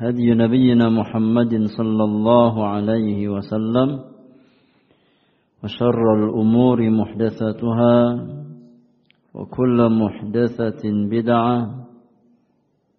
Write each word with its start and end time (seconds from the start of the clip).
هدي 0.00 0.34
نبينا 0.34 0.88
محمد 0.88 1.52
صلى 1.76 2.04
الله 2.04 2.66
عليه 2.66 3.28
وسلم 3.28 3.88
وشر 5.64 6.04
الأمور 6.18 6.90
محدثاتها 6.90 7.96
وكل 9.34 9.78
محدثة 10.02 10.82
بدعة 10.84 11.56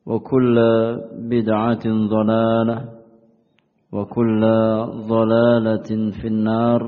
وكل 0.05 0.55
بدعة 1.13 1.85
ضلالة 1.85 2.77
وكل 3.91 4.41
ضلالة 5.07 5.89
في 6.21 6.27
النار. 6.27 6.81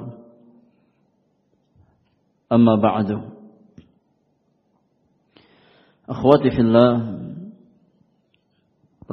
أما 2.52 2.76
بعد 2.76 3.10
أخواتي 6.10 6.50
في 6.50 6.62
الله 6.62 7.23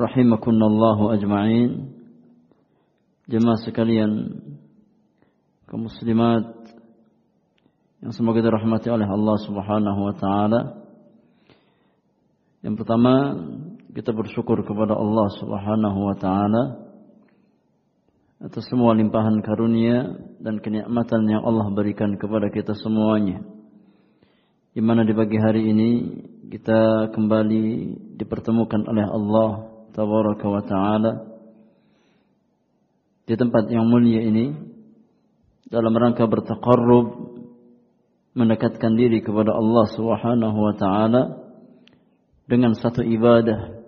rahimakunallahu 0.00 1.12
ajma'in. 1.12 1.92
Jemaah 3.30 3.60
sekalian 3.62 4.42
kaum 5.68 5.86
muslimat 5.86 6.50
yang 8.02 8.10
semoga 8.16 8.42
dirahmati 8.42 8.88
oleh 8.90 9.06
Allah 9.06 9.36
Subhanahu 9.44 10.00
wa 10.02 10.14
taala. 10.16 10.60
Yang 12.64 12.74
pertama 12.80 13.14
kita 13.94 14.10
bersyukur 14.10 14.64
kepada 14.66 14.98
Allah 14.98 15.28
Subhanahu 15.38 15.98
wa 16.10 16.16
taala 16.18 16.62
atas 18.40 18.66
semua 18.72 18.96
limpahan 18.96 19.44
karunia 19.44 20.16
dan 20.40 20.58
kenikmatan 20.58 21.28
yang 21.28 21.44
Allah 21.44 21.68
berikan 21.70 22.16
kepada 22.16 22.48
kita 22.48 22.72
semuanya. 22.72 23.44
Di 24.74 24.80
mana 24.80 25.06
di 25.06 25.12
pagi 25.12 25.36
hari 25.36 25.70
ini 25.70 25.90
kita 26.50 27.12
kembali 27.14 27.64
dipertemukan 28.18 28.90
oleh 28.90 29.06
Allah 29.06 29.69
tabaraka 29.92 30.46
wa 30.46 30.62
ta'ala. 30.62 31.12
Di 33.30 33.38
tempat 33.38 33.70
yang 33.70 33.86
mulia 33.86 34.26
ini 34.26 34.70
dalam 35.70 35.94
rangka 35.94 36.26
bertaqarrub 36.26 37.30
mendekatkan 38.34 38.98
diri 38.98 39.22
kepada 39.22 39.54
Allah 39.54 39.86
Subhanahu 39.94 40.58
wa 40.58 40.74
taala 40.74 41.22
dengan 42.50 42.74
satu 42.74 43.06
ibadah 43.06 43.78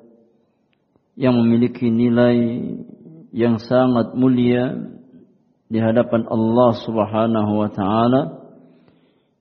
yang 1.18 1.34
memiliki 1.34 1.90
nilai 1.90 2.38
yang 3.34 3.58
sangat 3.58 4.14
mulia 4.14 4.94
di 5.66 5.78
hadapan 5.82 6.22
Allah 6.30 6.70
Subhanahu 6.78 7.52
wa 7.58 7.70
taala 7.74 8.22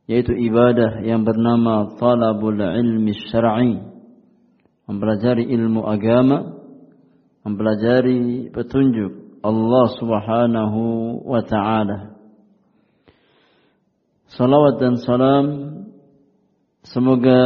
yaitu 0.10 0.34
ibadah 0.34 1.06
yang 1.06 1.22
bernama 1.22 1.94
talabul 2.02 2.58
ilmi 2.58 3.14
syar'i 3.30 3.91
mempelajari 4.92 5.48
ilmu 5.48 5.88
agama, 5.88 6.52
mempelajari 7.48 8.52
petunjuk 8.52 9.40
Allah 9.40 9.86
Subhanahu 9.96 10.82
wa 11.24 11.42
taala. 11.48 12.20
Salawat 14.36 14.84
dan 14.84 15.00
salam 15.00 15.46
semoga 16.84 17.40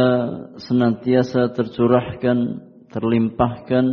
senantiasa 0.58 1.54
tercurahkan, 1.54 2.66
terlimpahkan 2.90 3.84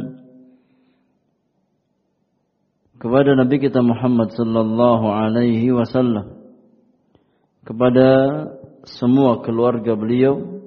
kepada 2.98 3.38
Nabi 3.38 3.62
kita 3.62 3.86
Muhammad 3.86 4.34
sallallahu 4.34 5.06
alaihi 5.14 5.74
wasallam 5.76 6.42
kepada 7.68 8.08
semua 8.88 9.44
keluarga 9.44 9.96
beliau 9.96 10.63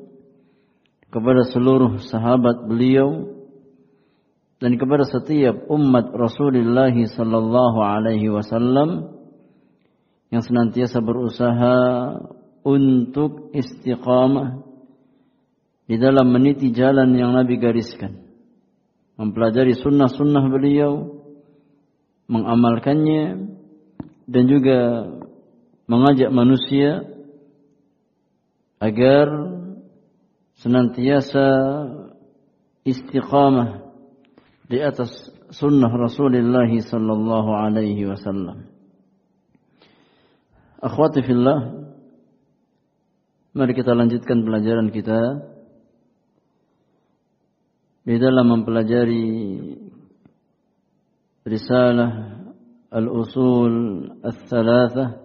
kepada 1.16 1.49
seluruh 1.49 1.97
sahabat 2.12 2.69
beliau 2.69 3.41
dan 4.60 4.77
kepada 4.77 5.09
setiap 5.09 5.65
umat 5.72 6.12
Rasulullah 6.12 6.93
sallallahu 6.93 7.81
alaihi 7.81 8.28
wasallam 8.28 9.16
yang 10.28 10.44
senantiasa 10.44 11.00
berusaha 11.00 11.77
untuk 12.60 13.49
istiqamah 13.56 14.60
di 15.88 15.97
dalam 15.97 16.28
meniti 16.28 16.69
jalan 16.77 17.16
yang 17.16 17.33
Nabi 17.33 17.56
gariskan 17.56 18.21
mempelajari 19.16 19.72
sunnah-sunnah 19.72 20.44
beliau 20.53 21.16
mengamalkannya 22.28 23.56
dan 24.28 24.44
juga 24.44 25.09
mengajak 25.88 26.28
manusia 26.28 27.09
agar 28.84 29.57
senantiasa 30.66 31.47
istiqamah 32.83 33.86
di 34.66 34.83
atas 34.83 35.30
sunnah 35.54 35.95
Rasulullah 35.95 36.66
sallallahu 36.66 37.51
alaihi 37.54 38.03
wasallam. 38.10 38.66
Akhwati 40.83 41.22
fillah, 41.22 41.86
mari 43.54 43.78
kita 43.78 43.95
lanjutkan 43.95 44.42
pelajaran 44.42 44.91
kita 44.91 45.21
di 48.03 48.18
dalam 48.18 48.51
mempelajari 48.51 49.22
risalah 51.47 52.42
al-usul 52.91 53.74
al-thalathah 54.18 55.22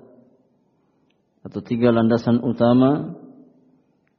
atau 1.41 1.59
tiga 1.65 1.89
landasan 1.89 2.37
utama 2.45 3.20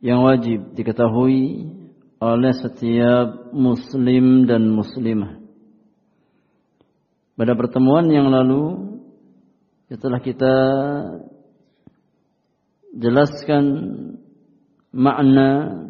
yang 0.03 0.27
wajib 0.27 0.75
diketahui 0.75 1.71
oleh 2.19 2.53
setiap 2.59 3.55
muslim 3.55 4.51
dan 4.51 4.67
muslimah. 4.67 5.39
Pada 7.39 7.55
pertemuan 7.55 8.11
yang 8.11 8.27
lalu 8.31 8.99
setelah 9.87 10.19
kita 10.19 10.55
jelaskan 12.93 13.65
makna 14.93 15.81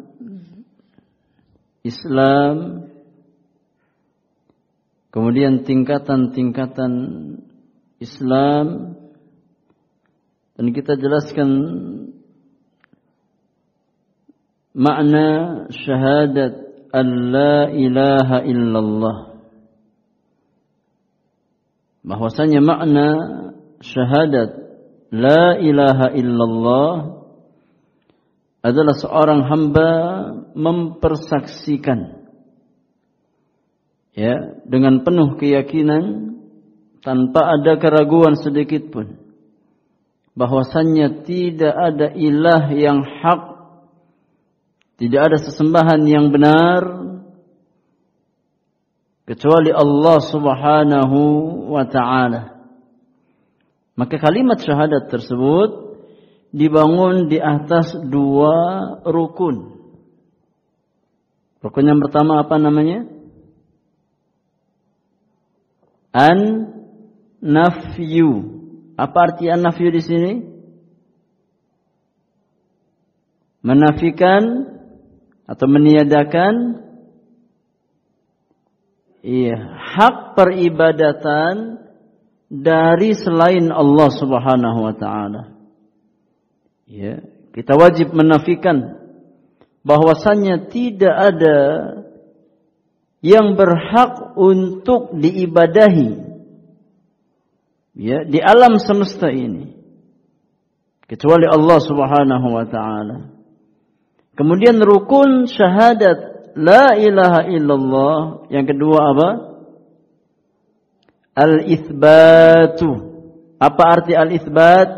Islam 1.83 2.87
kemudian 5.11 5.67
tingkatan-tingkatan 5.67 6.93
Islam 7.99 8.95
dan 10.55 10.65
kita 10.71 10.95
jelaskan 10.95 11.49
makna 14.73 15.27
syahadat 15.69 16.53
an 16.93 17.07
la 17.33 17.69
ilaha 17.69 18.37
illallah. 18.45 19.17
Bahwasanya 22.03 22.59
makna 22.59 23.07
syahadat 23.79 24.49
la 25.13 25.55
ilaha 25.61 26.11
illallah 26.11 26.91
adalah 28.63 28.95
seorang 28.97 29.41
hamba 29.47 29.91
mempersaksikan 30.55 32.23
ya 34.13 34.61
dengan 34.67 35.01
penuh 35.03 35.35
keyakinan 35.35 36.35
tanpa 37.03 37.59
ada 37.59 37.77
keraguan 37.77 38.39
sedikit 38.39 38.89
pun. 38.89 39.19
Bahwasannya 40.33 41.29
tidak 41.29 41.73
ada 41.77 42.07
ilah 42.17 42.73
yang 42.73 43.05
hak 43.05 43.52
tidak 45.03 45.19
ada 45.19 45.37
sesembahan 45.43 45.99
yang 46.07 46.31
benar 46.31 46.79
kecuali 49.27 49.67
Allah 49.75 50.17
Subhanahu 50.23 51.19
wa 51.75 51.83
taala. 51.83 52.71
Maka 53.99 54.15
kalimat 54.15 54.63
syahadat 54.63 55.11
tersebut 55.11 55.99
dibangun 56.55 57.27
di 57.27 57.35
atas 57.35 57.99
dua 57.99 58.55
rukun. 59.03 59.75
Rukun 61.59 61.83
yang 61.83 61.99
pertama 61.99 62.39
apa 62.39 62.55
namanya? 62.55 63.03
An 66.15 66.39
nafyu. 67.43 68.31
Apa 68.95 69.35
arti 69.35 69.51
an 69.51 69.67
nafyu 69.67 69.91
di 69.91 69.99
sini? 69.99 70.33
Menafikan 73.67 74.72
atau 75.43 75.65
meniadakan 75.67 76.83
iya, 79.23 79.57
hak 79.75 80.35
peribadatan 80.39 81.83
dari 82.53 83.17
selain 83.17 83.73
Allah 83.73 84.09
Subhanahu 84.13 84.79
wa 84.85 84.95
taala. 84.95 85.43
Ya, 86.85 87.23
kita 87.55 87.73
wajib 87.73 88.13
menafikan 88.13 89.01
bahwasannya 89.81 90.69
tidak 90.71 91.15
ada 91.15 91.57
yang 93.23 93.55
berhak 93.55 94.35
untuk 94.35 95.15
diibadahi 95.15 96.11
ya 97.95 98.27
di 98.27 98.39
alam 98.43 98.81
semesta 98.83 99.31
ini 99.31 99.79
kecuali 101.07 101.47
Allah 101.47 101.79
Subhanahu 101.79 102.47
wa 102.51 102.65
taala. 102.67 103.17
Kemudian 104.33 104.81
rukun 104.81 105.45
syahadat 105.45 106.53
la 106.57 106.97
ilaha 106.97 107.45
illallah. 107.49 108.49
Yang 108.49 108.65
kedua 108.73 108.99
apa? 109.13 109.29
Al-ithbatu. 111.37 112.89
Apa 113.61 113.83
arti 113.99 114.13
al-ithbat? 114.17 114.89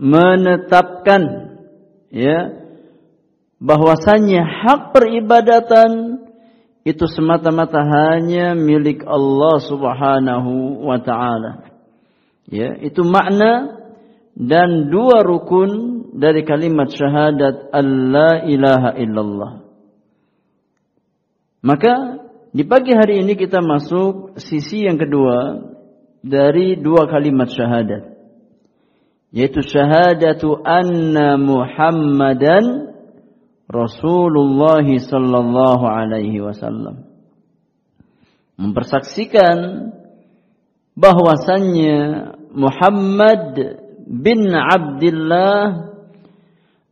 Menetapkan 0.00 1.22
ya 2.08 2.60
bahwasannya 3.60 4.40
hak 4.40 4.96
peribadatan 4.96 6.24
itu 6.80 7.04
semata-mata 7.04 7.84
hanya 7.84 8.56
milik 8.56 9.04
Allah 9.04 9.60
Subhanahu 9.60 10.80
wa 10.80 10.96
taala. 11.04 11.68
Ya, 12.48 12.74
itu 12.80 13.04
makna 13.04 13.79
dan 14.34 14.88
dua 14.90 15.22
rukun 15.26 16.00
dari 16.14 16.42
kalimat 16.46 16.90
syahadat 16.90 17.70
Allah 17.74 18.46
ilaha 18.46 18.90
illallah. 18.98 19.52
Maka 21.60 22.24
di 22.50 22.64
pagi 22.64 22.96
hari 22.96 23.22
ini 23.22 23.36
kita 23.36 23.60
masuk 23.62 24.40
sisi 24.40 24.88
yang 24.88 24.98
kedua 24.98 25.70
dari 26.24 26.80
dua 26.80 27.06
kalimat 27.06 27.46
syahadat. 27.52 28.16
Yaitu 29.30 29.62
syahadatu 29.62 30.58
anna 30.66 31.38
Muhammadan 31.38 32.90
Rasulullah 33.70 34.82
sallallahu 34.82 35.84
alaihi 35.86 36.42
wasallam. 36.42 37.06
Mempersaksikan 38.58 39.88
bahwasannya 40.98 41.98
Muhammad 42.50 43.78
bin 44.10 44.50
Abdullah 44.50 45.94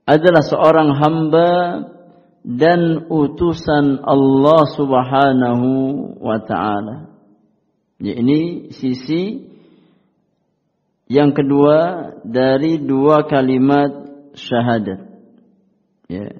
adalah 0.07 0.43
seorang 0.47 0.95
hamba 0.95 1.51
dan 2.47 3.11
utusan 3.11 4.01
Allah 4.07 4.63
Subhanahu 4.79 5.69
wa 6.23 6.39
taala. 6.47 7.11
Ini 7.99 8.71
sisi 8.71 9.43
yang 11.11 11.35
kedua 11.35 12.15
dari 12.23 12.79
dua 12.79 13.27
kalimat 13.27 13.91
syahadat. 14.39 15.01
Ya. 16.07 16.31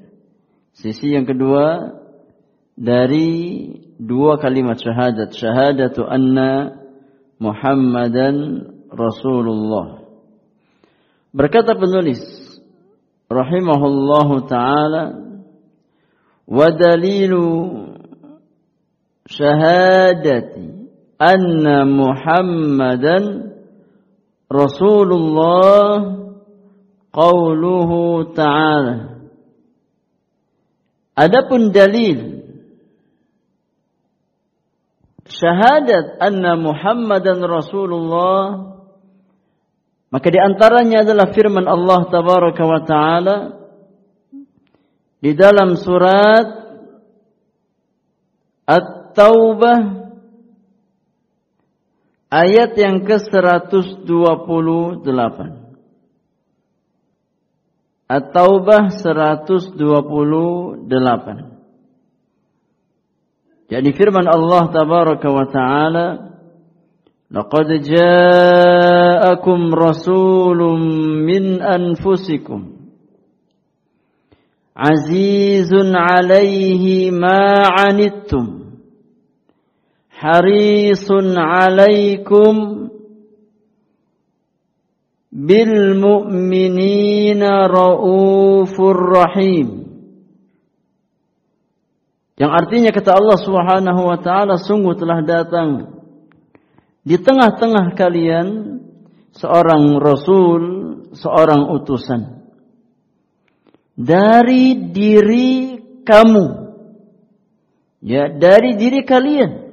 Sisi 0.79 1.19
yang 1.19 1.27
kedua 1.27 1.99
dari 2.79 3.67
dua 3.99 4.39
kalimat 4.39 4.79
syahadat. 4.79 5.35
Syahadatu 5.35 6.07
anna 6.07 6.79
Muhammadan 7.43 8.65
Rasulullah. 8.95 9.98
Berkata 11.39 11.79
penulis 11.79 12.19
rahimahullahu 13.31 14.51
taala 14.51 15.05
wa 16.51 16.67
dalilu 16.75 17.47
syahadati 19.31 20.91
anna 21.15 21.87
Muhammadan 21.87 23.55
Rasulullah 24.51 26.19
qauluhu 27.13 28.33
ta'ala. 28.33 29.21
Adapun 31.19 31.69
dalil 31.71 32.49
syahadat 35.29 36.17
anna 36.19 36.57
Muhammadan 36.57 37.45
Rasulullah 37.45 38.68
maka 40.09 40.27
di 40.33 40.41
antaranya 40.41 41.05
adalah 41.05 41.37
firman 41.37 41.69
Allah 41.69 42.09
tabaraka 42.09 42.65
wa 42.65 42.81
taala 42.85 43.37
di 45.21 45.37
dalam 45.37 45.77
surat 45.77 46.57
At-Taubah 48.69 49.81
ayat 52.29 52.77
yang 52.77 53.09
ke-128. 53.09 55.39
At-Taubah 58.09 58.89
128. 58.93 59.77
Jadi 63.69 63.93
firman 63.93 64.25
Allah 64.29 64.73
tabaraka 64.73 65.29
wa 65.29 65.45
taala 65.49 66.07
لقد 67.29 67.69
جاءكم 67.85 69.61
رسول 69.75 70.61
من 71.29 71.63
أنفسكم 71.63 72.61
عزيز 74.77 75.71
عليه 75.93 77.11
ما 77.11 77.69
عنتم 77.69 78.47
حريص 80.11 81.09
عليكم 81.37 82.55
بالمؤمنين 85.33 87.43
رؤوف 87.69 88.75
رحيم. 89.17 89.69
Yang 92.39 92.53
artinya 92.55 92.91
kata 92.95 93.19
Allah 93.19 93.39
Subhanahu 93.43 94.01
wa 94.07 94.19
taala 94.23 94.63
sungguh 94.63 94.95
telah 94.95 95.27
datang 95.27 95.98
di 97.09 97.17
tengah-tengah 97.17 97.97
kalian 97.97 98.49
seorang 99.33 99.97
rasul, 99.97 100.63
seorang 101.17 101.73
utusan 101.81 102.45
dari 103.97 104.93
diri 104.93 105.81
kamu. 106.05 106.69
Ya, 107.99 108.31
dari 108.31 108.79
diri 108.79 109.03
kalian. 109.03 109.67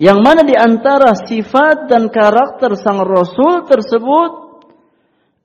Yang 0.00 0.18
mana 0.24 0.40
di 0.44 0.56
antara 0.56 1.12
sifat 1.12 1.88
dan 1.88 2.08
karakter 2.08 2.76
sang 2.80 3.00
Rasul 3.04 3.64
tersebut 3.64 4.60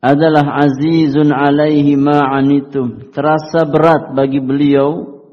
adalah 0.04 0.60
azizun 0.64 1.32
alaihi 1.32 2.00
ma'anitum. 2.00 3.12
Terasa 3.16 3.64
berat 3.64 4.12
bagi 4.12 4.44
beliau 4.44 5.24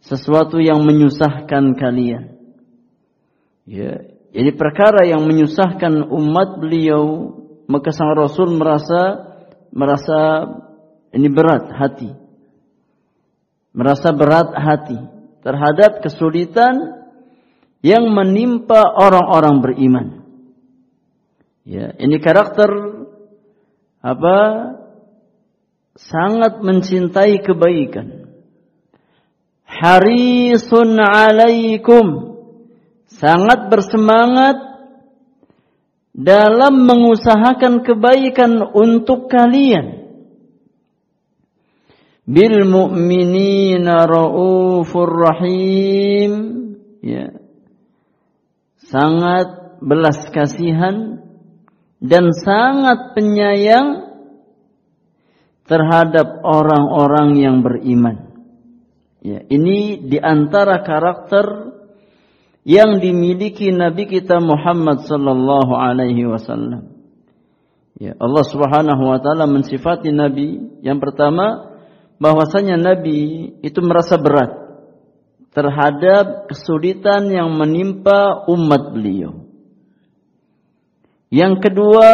sesuatu 0.00 0.60
yang 0.60 0.84
menyusahkan 0.84 1.76
kalian. 1.76 2.29
Ya, 3.70 4.02
jadi 4.34 4.50
perkara 4.58 5.06
yang 5.06 5.30
menyusahkan 5.30 6.10
umat 6.10 6.58
beliau, 6.58 7.38
maka 7.70 7.94
sang 7.94 8.18
Rasul 8.18 8.58
merasa 8.58 9.30
merasa 9.70 10.18
ini 11.14 11.30
berat 11.30 11.70
hati. 11.70 12.10
Merasa 13.70 14.10
berat 14.10 14.50
hati 14.58 14.98
terhadap 15.46 16.02
kesulitan 16.02 17.06
yang 17.78 18.10
menimpa 18.10 18.90
orang-orang 18.90 19.62
beriman. 19.62 20.06
Ya, 21.62 21.94
ini 21.94 22.18
karakter 22.18 22.66
apa? 24.02 24.38
Sangat 25.94 26.58
mencintai 26.58 27.38
kebaikan. 27.38 28.34
Harisun 29.62 30.98
alaikum. 30.98 32.29
Sangat 33.10 33.66
bersemangat 33.66 34.70
dalam 36.14 36.86
mengusahakan 36.86 37.82
kebaikan 37.82 38.62
untuk 38.74 39.26
kalian. 39.30 40.10
Bil 42.30 42.62
mu'minina 42.62 44.06
raufur 44.06 45.10
rahim. 45.10 46.32
Ya. 47.02 47.34
Sangat 48.86 49.80
belas 49.82 50.30
kasihan 50.30 51.24
dan 51.98 52.30
sangat 52.32 53.18
penyayang 53.18 54.10
terhadap 55.66 56.42
orang-orang 56.42 57.38
yang 57.38 57.56
beriman. 57.62 58.30
Ya, 59.22 59.44
ini 59.46 60.00
di 60.10 60.18
antara 60.18 60.82
karakter 60.82 61.69
yang 62.64 63.00
dimiliki 63.00 63.72
Nabi 63.72 64.04
kita 64.04 64.38
Muhammad 64.40 65.08
sallallahu 65.08 65.72
alaihi 65.72 66.28
wasallam. 66.28 66.92
Ya, 68.00 68.16
Allah 68.16 68.44
Subhanahu 68.48 69.02
wa 69.12 69.18
taala 69.20 69.44
mensifati 69.44 70.08
Nabi 70.12 70.80
yang 70.80 71.00
pertama 71.00 71.76
bahwasanya 72.16 72.80
Nabi 72.80 73.52
itu 73.60 73.80
merasa 73.84 74.16
berat 74.16 74.56
terhadap 75.52 76.48
kesulitan 76.48 77.28
yang 77.28 77.52
menimpa 77.52 78.48
umat 78.48 78.92
beliau. 78.94 79.44
Yang 81.30 81.70
kedua, 81.70 82.10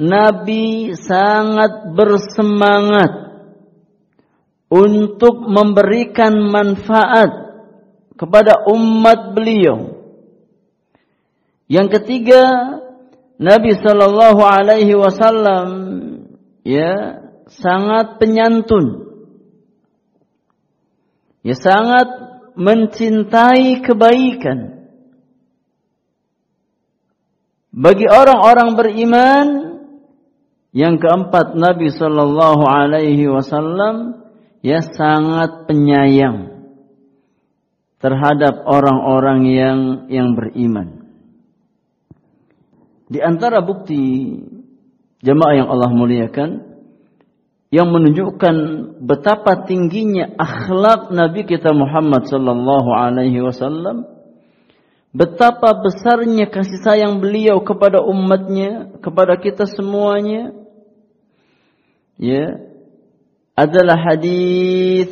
Nabi 0.00 0.96
sangat 0.96 1.92
bersemangat 1.92 3.12
untuk 4.70 5.44
memberikan 5.44 6.32
manfaat 6.48 7.49
kepada 8.20 8.68
umat 8.68 9.32
beliau. 9.32 9.96
Yang 11.72 11.88
ketiga, 11.96 12.44
Nabi 13.40 13.72
Shallallahu 13.80 14.44
Alaihi 14.44 14.92
Wasallam 14.92 15.68
ya 16.60 17.24
sangat 17.48 18.20
penyantun, 18.20 19.08
ya 21.40 21.56
sangat 21.56 22.12
mencintai 22.60 23.80
kebaikan. 23.80 24.84
Bagi 27.72 28.04
orang-orang 28.04 28.76
beriman, 28.76 29.46
yang 30.76 31.00
keempat 31.00 31.56
Nabi 31.56 31.88
Shallallahu 31.88 32.68
Alaihi 32.68 33.24
Wasallam 33.32 34.28
ya 34.60 34.84
sangat 34.84 35.64
penyayang 35.64 36.59
terhadap 38.00 38.64
orang-orang 38.64 39.40
yang 39.46 39.78
yang 40.08 40.32
beriman. 40.32 41.04
Di 43.10 43.20
antara 43.20 43.60
bukti 43.60 44.34
jemaah 45.20 45.54
yang 45.54 45.68
Allah 45.68 45.92
muliakan 45.92 46.50
yang 47.70 47.92
menunjukkan 47.92 48.56
betapa 49.04 49.62
tingginya 49.68 50.34
akhlak 50.34 51.14
Nabi 51.14 51.46
kita 51.46 51.70
Muhammad 51.70 52.26
sallallahu 52.26 52.90
alaihi 52.90 53.38
wasallam 53.44 54.10
betapa 55.14 55.74
besarnya 55.78 56.50
kasih 56.50 56.82
sayang 56.82 57.18
beliau 57.22 57.62
kepada 57.62 58.02
umatnya, 58.02 58.94
kepada 59.02 59.38
kita 59.38 59.66
semuanya. 59.70 60.54
Ya, 62.20 62.60
adalah 63.56 63.96
hadis 63.96 65.08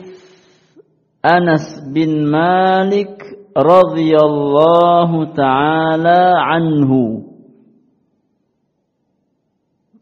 Anas 1.18 1.82
bin 1.90 2.30
Malik 2.30 3.18
radhiyallahu 3.50 5.34
taala 5.34 6.38
anhu 6.46 7.26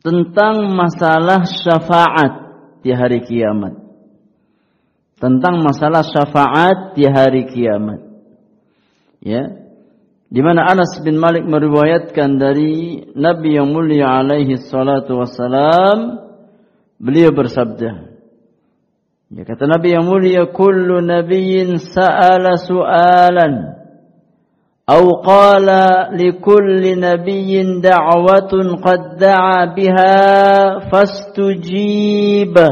tentang 0.05 0.77
masalah 0.77 1.49
syafaat 1.49 2.33
di 2.85 2.93
hari 2.93 3.25
kiamat. 3.25 3.75
Tentang 5.17 5.65
masalah 5.65 6.05
syafaat 6.05 6.93
di 6.93 7.09
hari 7.09 7.49
kiamat. 7.49 8.05
Ya, 9.25 9.67
di 10.29 10.41
mana 10.45 10.69
Anas 10.69 11.01
bin 11.01 11.17
Malik 11.17 11.49
meriwayatkan 11.49 12.37
dari 12.37 13.03
Nabi 13.17 13.57
yang 13.57 13.73
mulia 13.73 14.21
alaihi 14.21 14.61
salatu 14.61 15.25
wassalam 15.25 16.21
beliau 17.01 17.33
bersabda 17.33 18.16
Ya 19.27 19.43
kata 19.43 19.67
Nabi 19.67 19.91
yang 19.91 20.07
mulia 20.07 20.47
kullu 20.55 21.03
nabiyyin 21.03 21.83
sa'ala 21.83 22.63
su'alan 22.63 23.55
atau 24.87 25.19
qala 25.19 26.15
li 26.15 26.31
kulli 26.39 26.95
nabiyyin 26.95 27.83
da'watun 27.83 28.79
qad 28.79 29.19
da'a 29.19 29.75
biha 29.75 30.15
fastujiba 30.87 32.71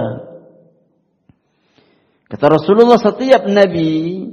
Kata 2.30 2.50
Rasulullah 2.50 2.98
setiap 2.98 3.46
nabi 3.46 4.26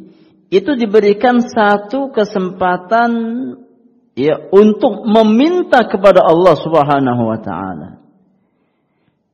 itu 0.49 0.71
diberikan 0.73 1.37
satu 1.37 2.09
kesempatan 2.09 3.11
ya 4.17 4.49
untuk 4.49 5.05
meminta 5.05 5.85
kepada 5.85 6.25
Allah 6.25 6.57
Subhanahu 6.57 7.23
wa 7.29 7.37
taala. 7.37 8.00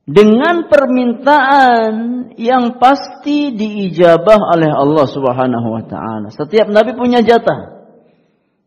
Dengan 0.08 0.72
permintaan 0.72 1.92
yang 2.40 2.80
pasti 2.80 3.52
diijabah 3.52 4.40
oleh 4.56 4.72
Allah 4.72 5.04
Subhanahu 5.04 5.68
wa 5.68 5.84
taala. 5.84 6.32
Setiap 6.32 6.72
nabi 6.72 6.96
punya 6.96 7.20
jatah. 7.20 7.76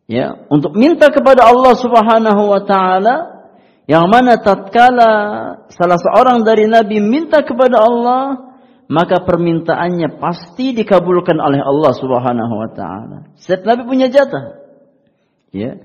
Ya, 0.05 0.45
untuk 0.53 0.77
minta 0.77 1.09
kepada 1.09 1.49
Allah 1.49 1.73
Subhanahu 1.73 2.45
wa 2.45 2.61
taala 2.61 3.15
yang 3.89 4.05
mana 4.05 4.37
tatkala 4.37 5.11
salah 5.73 5.97
seorang 5.97 6.45
dari 6.45 6.69
nabi 6.69 7.01
minta 7.01 7.41
kepada 7.41 7.89
Allah, 7.89 8.53
maka 8.85 9.25
permintaannya 9.25 10.21
pasti 10.21 10.77
dikabulkan 10.77 11.41
oleh 11.41 11.57
Allah 11.57 11.91
Subhanahu 11.97 12.53
wa 12.53 12.69
taala. 12.69 13.33
Setiap 13.41 13.65
nabi 13.65 13.89
punya 13.89 14.13
jatah. 14.13 14.61
Ya. 15.49 15.81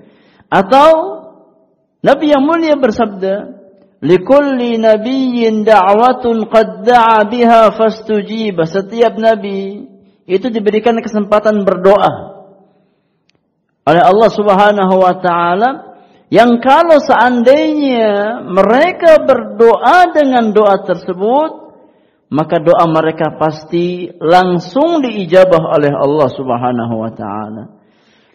Atau 0.53 1.17
nabi 2.05 2.29
yang 2.29 2.45
mulia 2.45 2.77
bersabda, 2.77 3.56
"Likulli 4.03 4.77
nabiyyin 4.77 5.65
da'watun 5.65 6.47
qad 6.49 6.85
da'a 6.85 7.25
biha 7.27 7.73
fastujiba." 7.73 8.65
Setiap 8.69 9.17
nabi 9.17 9.87
itu 10.27 10.47
diberikan 10.51 10.97
kesempatan 11.01 11.63
berdoa 11.63 12.37
oleh 13.87 14.03
Allah 14.03 14.29
Subhanahu 14.29 14.95
wa 14.99 15.15
taala 15.23 15.69
yang 16.27 16.59
kalau 16.59 16.99
seandainya 16.99 18.43
mereka 18.43 19.23
berdoa 19.23 20.11
dengan 20.11 20.51
doa 20.51 20.83
tersebut 20.83 21.67
maka 22.27 22.59
doa 22.59 22.83
mereka 22.91 23.39
pasti 23.39 24.11
langsung 24.19 24.99
diijabah 24.99 25.63
oleh 25.79 25.91
Allah 25.95 26.27
Subhanahu 26.27 26.95
wa 26.99 27.11
taala. 27.15 27.63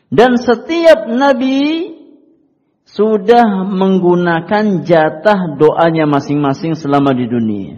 Dan 0.09 0.41
setiap 0.41 1.09
nabi 1.09 1.92
sudah 2.93 3.65
menggunakan 3.73 4.85
jatah 4.85 5.57
doanya 5.57 6.05
masing-masing 6.05 6.77
selama 6.77 7.17
di 7.17 7.25
dunia. 7.25 7.75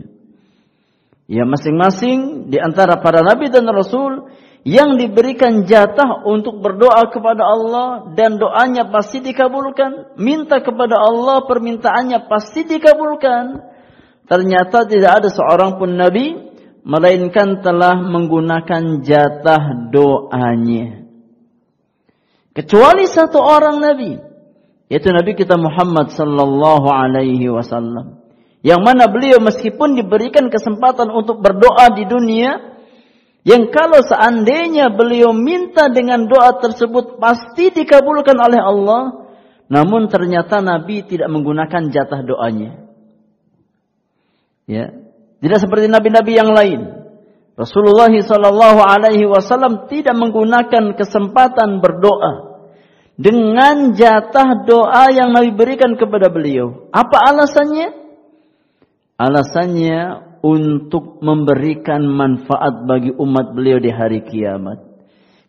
Ya 1.31 1.47
masing-masing 1.47 2.51
di 2.51 2.59
antara 2.61 3.01
para 3.01 3.25
nabi 3.25 3.49
dan 3.49 3.65
rasul 3.71 4.29
yang 4.67 4.97
diberikan 4.97 5.65
jatah 5.69 6.25
untuk 6.25 6.59
berdoa 6.61 7.09
kepada 7.13 7.45
Allah 7.47 7.89
dan 8.17 8.41
doanya 8.41 8.89
pasti 8.89 9.21
dikabulkan, 9.21 10.17
minta 10.17 10.61
kepada 10.65 10.99
Allah 10.99 11.45
permintaannya 11.47 12.27
pasti 12.27 12.65
dikabulkan. 12.65 13.61
Ternyata 14.25 14.89
tidak 14.89 15.21
ada 15.21 15.29
seorang 15.29 15.77
pun 15.77 16.01
nabi 16.01 16.33
melainkan 16.85 17.61
telah 17.61 17.97
menggunakan 18.03 19.05
jatah 19.05 19.93
doanya. 19.93 21.05
Kecuali 22.57 23.05
satu 23.05 23.41
orang 23.41 23.85
nabi, 23.85 24.17
yaitu 24.95 25.11
nabi 25.11 25.35
kita 25.35 25.59
Muhammad 25.59 26.15
sallallahu 26.15 26.87
alaihi 26.87 27.51
wasallam 27.51 28.23
Yang 28.63 28.81
mana 28.87 29.11
beliau 29.11 29.43
meskipun 29.43 29.99
diberikan 29.99 30.49
kesempatan 30.49 31.11
untuk 31.11 31.43
berdoa 31.43 31.93
di 31.93 32.09
dunia, 32.09 32.79
yang 33.45 33.69
kalau 33.69 34.01
seandainya 34.01 34.89
beliau 34.89 35.37
minta 35.37 35.93
dengan 35.93 36.25
doa 36.25 36.63
tersebut 36.63 37.21
pasti 37.21 37.69
dikabulkan 37.75 38.33
oleh 38.33 38.57
Allah, 38.57 39.03
namun 39.69 40.09
ternyata 40.09 40.65
Nabi 40.65 41.05
tidak 41.05 41.29
menggunakan 41.29 41.93
jatah 41.93 42.25
doanya. 42.25 42.89
Ya, 44.65 44.97
tidak 45.45 45.61
seperti 45.61 45.93
nabi-nabi 45.93 46.33
yang 46.33 46.49
lain. 46.57 47.05
Rasulullah 47.61 48.09
Shallallahu 48.09 48.81
Alaihi 48.81 49.29
Wasallam 49.29 49.93
tidak 49.93 50.17
menggunakan 50.17 50.97
kesempatan 50.97 51.85
berdoa 51.85 52.54
dengan 53.15 53.95
jatah 53.95 54.67
doa 54.67 55.11
yang 55.15 55.31
Nabi 55.31 55.55
berikan 55.55 55.95
kepada 55.95 56.31
beliau. 56.31 56.91
Apa 56.91 57.31
alasannya? 57.31 57.95
Alasannya 59.15 60.01
untuk 60.43 61.23
memberikan 61.23 62.03
manfaat 62.05 62.85
bagi 62.85 63.15
umat 63.15 63.55
beliau 63.55 63.79
di 63.79 63.89
hari 63.95 64.27
kiamat. 64.27 64.83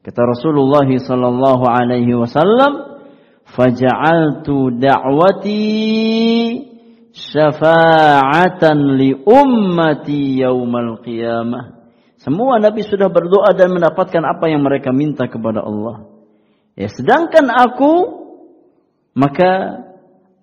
Kata 0.05 0.21
Rasulullah 0.21 0.85
Sallallahu 0.85 1.65
Alaihi 1.65 2.13
Wasallam, 2.13 3.01
"Faja'altu 3.49 4.69
da'wati 4.77 5.65
syafa'atan 7.15 8.99
li 8.99 9.15
ummati 9.23 10.43
yaumal 10.43 10.99
qiyamah. 10.99 11.87
Semua 12.19 12.59
nabi 12.59 12.83
sudah 12.83 13.07
berdoa 13.07 13.55
dan 13.55 13.71
mendapatkan 13.71 14.23
apa 14.25 14.51
yang 14.51 14.61
mereka 14.65 14.91
minta 14.91 15.31
kepada 15.31 15.63
Allah. 15.63 16.14
Ya, 16.75 16.91
sedangkan 16.91 17.47
aku 17.49 17.93
maka 19.15 19.83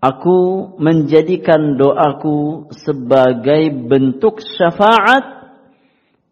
aku 0.00 0.72
menjadikan 0.80 1.76
doaku 1.76 2.72
sebagai 2.72 3.68
bentuk 3.68 4.40
syafaat 4.40 5.52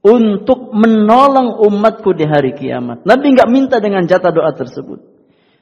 untuk 0.01 0.73
menolong 0.73 1.61
umatku 1.61 2.17
di 2.17 2.25
hari 2.25 2.57
kiamat. 2.57 3.05
Nabi 3.05 3.37
nggak 3.37 3.53
minta 3.53 3.77
dengan 3.79 4.09
jatah 4.09 4.33
doa 4.33 4.51
tersebut. 4.57 5.05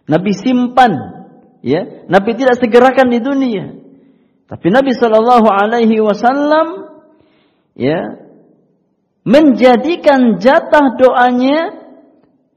Nabi 0.07 0.31
simpan, 0.31 0.93
ya. 1.61 2.07
Nabi 2.07 2.39
tidak 2.39 2.63
segerakan 2.63 3.11
di 3.11 3.19
dunia. 3.19 3.75
Tapi 4.49 4.73
Nabi 4.73 4.97
Shallallahu 4.97 5.49
Alaihi 5.51 6.01
Wasallam 6.01 6.89
ya 7.77 8.17
menjadikan 9.29 10.41
jatah 10.41 10.97
doanya 10.97 11.88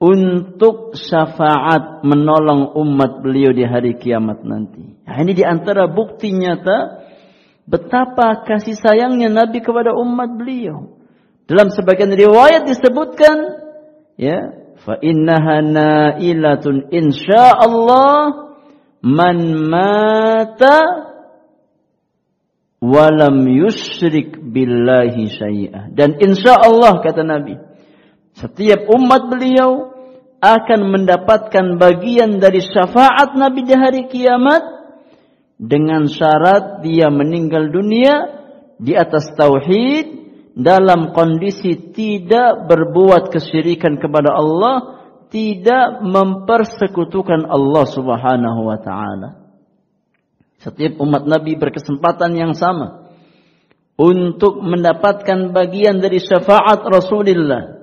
untuk 0.01 0.97
syafaat 0.97 2.01
menolong 2.01 2.73
umat 2.73 3.21
beliau 3.21 3.53
di 3.53 3.61
hari 3.61 4.01
kiamat 4.01 4.41
nanti. 4.41 4.97
Nah, 5.05 5.17
ini 5.21 5.37
di 5.37 5.45
antara 5.45 5.85
bukti 5.85 6.33
nyata 6.33 7.05
betapa 7.69 8.41
kasih 8.41 8.73
sayangnya 8.73 9.29
Nabi 9.29 9.61
kepada 9.61 9.93
umat 9.93 10.41
beliau. 10.41 10.97
Dalam 11.45 11.69
sebagian 11.69 12.17
riwayat 12.17 12.65
disebutkan, 12.65 13.61
ya, 14.17 14.57
fa 14.81 14.97
innaha 15.05 15.61
nailatun 15.61 16.89
insyaallah 16.89 18.49
man 19.05 19.37
mata 19.69 20.77
walam 22.81 23.45
yusyrik 23.45 24.33
billahi 24.33 25.29
syai'ah. 25.29 25.93
Dan 25.93 26.17
insya 26.17 26.57
Allah 26.57 27.05
kata 27.05 27.21
Nabi, 27.21 27.53
setiap 28.33 28.89
umat 28.89 29.29
beliau 29.29 29.90
akan 30.41 30.89
mendapatkan 30.89 31.77
bagian 31.77 32.41
dari 32.41 32.65
syafaat 32.65 33.37
Nabi 33.37 33.61
di 33.61 33.77
hari 33.77 34.09
kiamat 34.09 34.65
dengan 35.61 36.09
syarat 36.09 36.81
dia 36.81 37.13
meninggal 37.13 37.69
dunia 37.69 38.41
di 38.81 38.97
atas 38.97 39.29
tauhid 39.37 40.17
dalam 40.57 41.13
kondisi 41.13 41.93
tidak 41.93 42.65
berbuat 42.65 43.29
kesyirikan 43.29 44.01
kepada 44.01 44.33
Allah, 44.33 44.99
tidak 45.29 46.01
mempersekutukan 46.01 47.45
Allah 47.45 47.85
Subhanahu 47.85 48.61
wa 48.65 48.81
taala. 48.81 49.29
Setiap 50.57 50.97
umat 51.05 51.29
Nabi 51.29 51.53
berkesempatan 51.53 52.33
yang 52.33 52.57
sama 52.57 53.13
untuk 53.93 54.57
mendapatkan 54.61 55.53
bagian 55.53 56.01
dari 56.01 56.17
syafaat 56.17 56.81
Rasulullah 56.89 57.80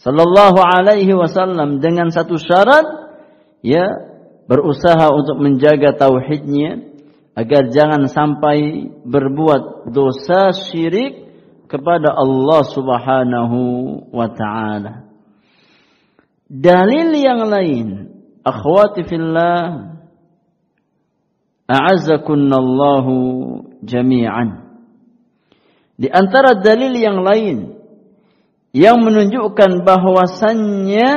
sallallahu 0.00 0.58
alaihi 0.60 1.12
wasallam 1.16 1.80
dengan 1.80 2.12
satu 2.12 2.36
syarat 2.36 2.84
ya 3.64 3.86
berusaha 4.46 5.10
untuk 5.12 5.42
menjaga 5.42 5.96
tauhidnya 5.96 6.96
agar 7.36 7.68
jangan 7.68 8.08
sampai 8.08 8.88
berbuat 9.04 9.92
dosa 9.92 10.56
syirik 10.56 11.26
kepada 11.68 12.14
Allah 12.14 12.62
Subhanahu 12.64 13.58
wa 14.14 14.28
taala. 14.32 15.04
Dalil 16.46 17.10
yang 17.18 17.42
lain, 17.50 17.86
akhwati 18.46 19.02
fillah 19.02 19.96
A'azzakunallahu 21.66 23.14
jami'an. 23.82 24.78
Di 25.98 26.06
antara 26.06 26.54
dalil 26.62 26.94
yang 26.94 27.26
lain 27.26 27.75
yang 28.76 29.00
menunjukkan 29.00 29.88
bahwasannya 29.88 31.08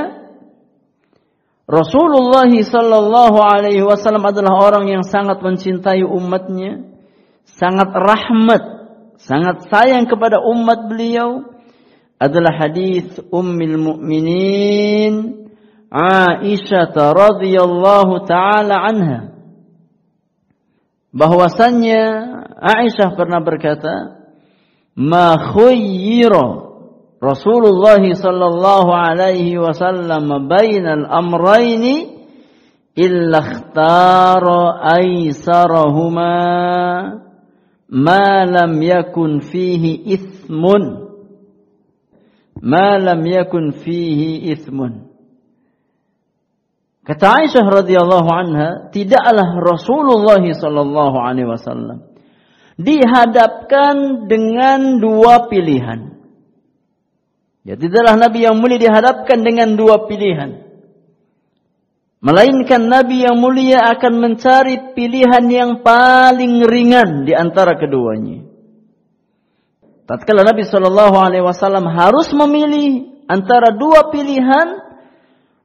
Rasulullah 1.67 2.47
sallallahu 2.47 3.37
alaihi 3.43 3.83
wasallam 3.83 4.23
adalah 4.23 4.63
orang 4.63 4.87
yang 4.87 5.03
sangat 5.03 5.43
mencintai 5.43 6.01
umatnya, 6.07 6.87
sangat 7.43 7.91
rahmat, 7.91 8.63
sangat 9.19 9.67
sayang 9.67 10.07
kepada 10.07 10.39
umat 10.39 10.87
beliau 10.87 11.51
adalah 12.15 12.55
hadis 12.55 13.19
Ummul 13.27 13.75
Mukminin 13.75 15.45
Aisyah 15.91 16.95
radhiyallahu 16.95 18.23
taala 18.23 18.87
anha. 18.87 19.19
Bahwasannya 21.11 22.01
Aisyah 22.55 23.13
pernah 23.19 23.43
berkata, 23.43 24.25
"Ma 24.95 25.37
khayyira 25.37 26.68
Rasulullah 27.19 27.99
sallallahu 27.99 28.95
alaihi 28.95 29.59
wasallam 29.59 30.47
bainal 30.47 31.03
amrayni 31.03 32.15
illa 32.95 33.43
ikhtara 33.43 34.79
aisarahuma 34.95 36.35
ma 37.91 38.27
lam 38.47 38.73
yakun 38.79 39.43
fihi 39.43 40.15
ithmun 40.15 41.11
ma 42.63 42.95
lam 42.95 43.21
yakun 43.27 43.75
fihi 43.75 44.47
ithmun 44.55 45.09
Kata 47.09 47.41
Aisyah 47.41 47.65
radhiyallahu 47.65 48.29
anha, 48.29 48.93
tidaklah 48.93 49.57
Rasulullah 49.57 50.45
sallallahu 50.45 51.17
alaihi 51.17 51.49
wasallam 51.49 52.05
dihadapkan 52.77 54.29
dengan 54.29 55.01
dua 55.01 55.49
pilihan. 55.49 56.18
Ya, 57.69 57.77
tidaklah 57.77 58.17
Nabi 58.17 58.49
yang 58.49 58.57
mulia 58.57 58.81
dihadapkan 58.81 59.45
dengan 59.45 59.77
dua 59.77 60.09
pilihan. 60.09 60.57
Melainkan 62.17 62.89
Nabi 62.89 63.21
yang 63.29 63.37
mulia 63.37 63.85
akan 63.93 64.17
mencari 64.17 64.97
pilihan 64.97 65.45
yang 65.45 65.71
paling 65.85 66.65
ringan 66.65 67.29
di 67.29 67.37
antara 67.37 67.77
keduanya. 67.77 68.41
Tatkala 70.09 70.41
Nabi 70.41 70.65
Shallallahu 70.65 71.13
Alaihi 71.13 71.45
Wasallam 71.45 71.85
harus 71.93 72.33
memilih 72.33 73.21
antara 73.29 73.69
dua 73.77 74.09
pilihan, 74.09 74.81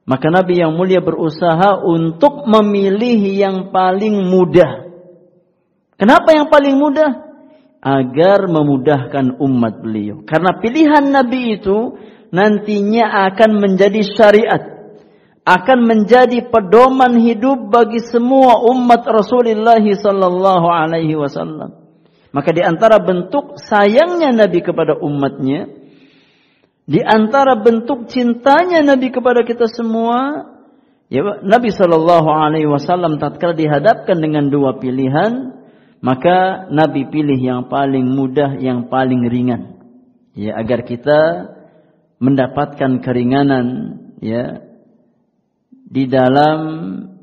maka 0.05 0.29
Nabi 0.29 0.61
yang 0.61 0.77
mulia 0.77 1.01
berusaha 1.01 1.81
untuk 1.81 2.45
memilih 2.45 3.17
yang 3.33 3.73
paling 3.73 4.29
mudah. 4.29 4.93
Kenapa 5.97 6.37
yang 6.37 6.53
paling 6.53 6.77
mudah? 6.77 7.24
Agar 7.85 8.49
memudahkan 8.49 9.37
umat 9.37 9.85
beliau. 9.85 10.25
Karena 10.25 10.57
pilihan 10.57 11.05
Nabi 11.05 11.61
itu 11.61 12.01
nantinya 12.33 13.29
akan 13.29 13.61
menjadi 13.61 14.01
syariat. 14.01 14.63
Akan 15.45 15.85
menjadi 15.85 16.49
pedoman 16.49 17.21
hidup 17.21 17.69
bagi 17.69 18.01
semua 18.01 18.65
umat 18.73 19.05
Rasulullah 19.05 19.77
sallallahu 19.77 20.65
alaihi 20.65 21.13
wasallam. 21.13 21.85
Maka 22.33 22.49
di 22.51 22.65
antara 22.65 22.97
bentuk 22.99 23.61
sayangnya 23.61 24.33
Nabi 24.33 24.59
kepada 24.65 24.97
umatnya, 24.97 25.71
di 26.85 27.01
antara 27.01 27.57
bentuk 27.57 28.11
cintanya 28.11 28.83
Nabi 28.85 29.09
kepada 29.09 29.41
kita 29.41 29.65
semua, 29.65 30.51
ya 31.09 31.41
Nabi 31.41 31.73
Shallallahu 31.73 32.29
Alaihi 32.29 32.69
Wasallam 32.69 33.17
tatkala 33.17 33.57
dihadapkan 33.57 34.21
dengan 34.21 34.53
dua 34.53 34.77
pilihan, 34.77 35.64
maka 36.05 36.69
Nabi 36.69 37.09
pilih 37.09 37.41
yang 37.41 37.65
paling 37.65 38.05
mudah, 38.05 38.61
yang 38.61 38.93
paling 38.93 39.25
ringan, 39.25 39.81
ya 40.37 40.53
agar 40.61 40.85
kita 40.85 41.49
mendapatkan 42.21 43.01
keringanan, 43.01 43.65
ya 44.21 44.61
di 45.89 46.05
dalam 46.05 46.57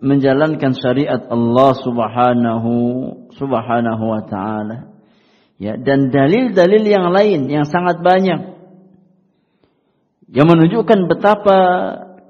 menjalankan 0.03 0.75
syariat 0.75 1.31
Allah 1.31 1.79
Subhanahu 1.79 2.73
Subhanahu 3.39 4.03
wa 4.03 4.23
taala. 4.27 4.91
Ya, 5.63 5.79
dan 5.79 6.11
dalil-dalil 6.11 6.83
yang 6.83 7.15
lain 7.15 7.47
yang 7.47 7.71
sangat 7.71 8.03
banyak 8.03 8.51
yang 10.33 10.47
menunjukkan 10.51 11.07
betapa 11.07 11.59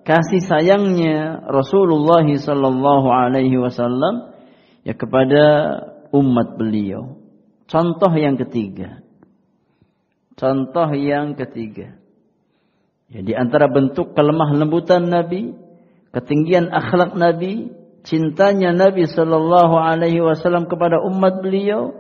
kasih 0.05 0.45
sayangnya 0.45 1.41
Rasulullah 1.49 2.29
sallallahu 2.29 3.09
alaihi 3.09 3.57
wasallam 3.57 4.35
ya 4.83 4.93
kepada 4.99 5.45
umat 6.13 6.61
beliau. 6.61 7.19
Contoh 7.67 8.13
yang 8.13 8.37
ketiga. 8.37 9.01
Contoh 10.37 10.89
yang 10.93 11.33
ketiga. 11.33 11.97
Ya, 13.13 13.21
di 13.21 13.33
antara 13.37 13.69
bentuk 13.69 14.17
kelemah 14.17 14.53
lembutan 14.57 15.09
Nabi, 15.09 15.53
ketinggian 16.13 16.73
akhlak 16.73 17.17
Nabi, 17.17 17.73
cintanya 18.05 18.73
Nabi 18.73 19.09
sallallahu 19.09 19.77
alaihi 19.77 20.21
wasallam 20.25 20.69
kepada 20.69 21.01
umat 21.05 21.41
beliau 21.45 21.97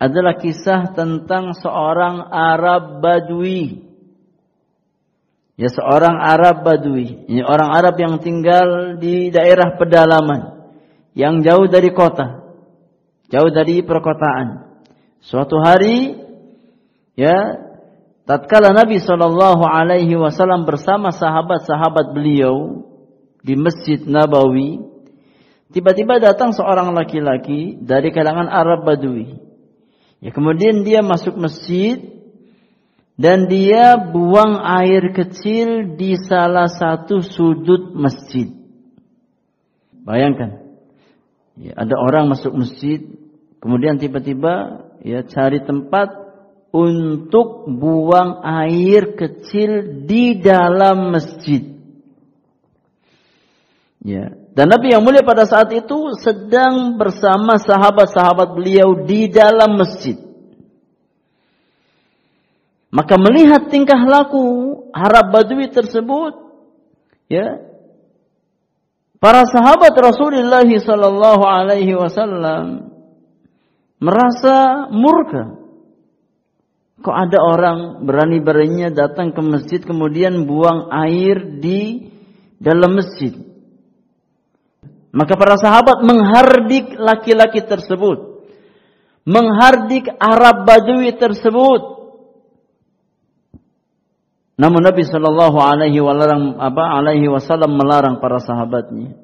adalah 0.00 0.36
kisah 0.36 0.92
tentang 0.92 1.56
seorang 1.56 2.28
Arab 2.28 3.00
Badui. 3.00 3.88
Ya 5.54 5.70
seorang 5.70 6.18
Arab 6.18 6.66
Badui. 6.66 7.30
Ini 7.30 7.40
orang 7.46 7.70
Arab 7.72 7.94
yang 7.96 8.18
tinggal 8.18 8.98
di 8.98 9.30
daerah 9.30 9.78
pedalaman. 9.78 10.66
Yang 11.14 11.34
jauh 11.46 11.66
dari 11.70 11.94
kota. 11.94 12.43
Jauh 13.34 13.50
dari 13.50 13.82
perkotaan. 13.82 14.78
Suatu 15.18 15.58
hari, 15.58 16.22
ya, 17.18 17.34
tatkala 18.30 18.70
Nabi 18.70 19.02
Shallallahu 19.02 19.66
Alaihi 19.66 20.14
Wasallam 20.14 20.62
bersama 20.62 21.10
sahabat-sahabat 21.10 22.14
beliau 22.14 22.86
di 23.42 23.58
Masjid 23.58 23.98
Nabawi, 24.06 24.86
tiba-tiba 25.74 26.22
datang 26.22 26.54
seorang 26.54 26.94
laki-laki 26.94 27.74
dari 27.82 28.14
kalangan 28.14 28.46
Arab 28.46 28.86
Badui. 28.86 29.34
Ya, 30.22 30.30
kemudian 30.30 30.86
dia 30.86 31.02
masuk 31.02 31.34
masjid 31.34 32.06
dan 33.18 33.50
dia 33.50 33.98
buang 33.98 34.62
air 34.62 35.10
kecil 35.10 35.98
di 35.98 36.14
salah 36.22 36.70
satu 36.70 37.18
sudut 37.18 37.98
masjid. 37.98 38.46
Bayangkan, 40.06 40.78
ya, 41.58 41.74
ada 41.82 41.98
orang 41.98 42.30
masuk 42.30 42.54
masjid, 42.54 43.23
kemudian 43.64 43.96
tiba-tiba 43.96 44.84
ya 45.00 45.24
cari 45.24 45.64
tempat 45.64 46.12
untuk 46.74 47.70
buang 47.70 48.44
air 48.44 49.16
kecil 49.16 50.04
di 50.04 50.36
dalam 50.42 51.16
masjid. 51.16 51.72
Ya, 54.04 54.36
dan 54.52 54.68
Nabi 54.68 54.92
yang 54.92 55.00
mulia 55.00 55.24
pada 55.24 55.48
saat 55.48 55.72
itu 55.72 56.12
sedang 56.20 57.00
bersama 57.00 57.56
sahabat-sahabat 57.56 58.52
beliau 58.52 59.00
di 59.06 59.32
dalam 59.32 59.80
masjid. 59.80 60.20
Maka 62.92 63.16
melihat 63.16 63.72
tingkah 63.72 63.98
laku 64.04 64.44
Arab 64.92 65.32
Badui 65.34 65.72
tersebut, 65.72 66.36
ya, 67.26 67.64
para 69.18 69.48
sahabat 69.50 69.96
Rasulullah 69.98 70.62
sallallahu 70.62 71.42
alaihi 71.42 71.96
wasallam 71.98 72.93
merasa 74.04 74.86
murka. 74.92 75.64
Kok 77.00 77.16
ada 77.16 77.38
orang 77.40 77.78
berani-beraninya 78.04 78.92
datang 78.92 79.32
ke 79.32 79.40
masjid 79.40 79.80
kemudian 79.80 80.44
buang 80.44 80.88
air 80.92 81.60
di 81.60 82.12
dalam 82.60 82.96
masjid? 82.96 83.32
Maka 85.14 85.36
para 85.36 85.56
sahabat 85.56 86.04
menghardik 86.04 86.96
laki-laki 86.96 87.64
tersebut. 87.64 88.44
Menghardik 89.24 90.08
Arab 90.20 90.68
Badui 90.68 91.12
tersebut. 91.16 91.82
Namun 94.54 94.80
Nabi 94.86 95.02
Shallallahu 95.02 95.58
Alaihi 95.58 95.98
Wasallam 97.28 97.72
melarang 97.74 98.20
para 98.22 98.38
sahabatnya. 98.38 99.18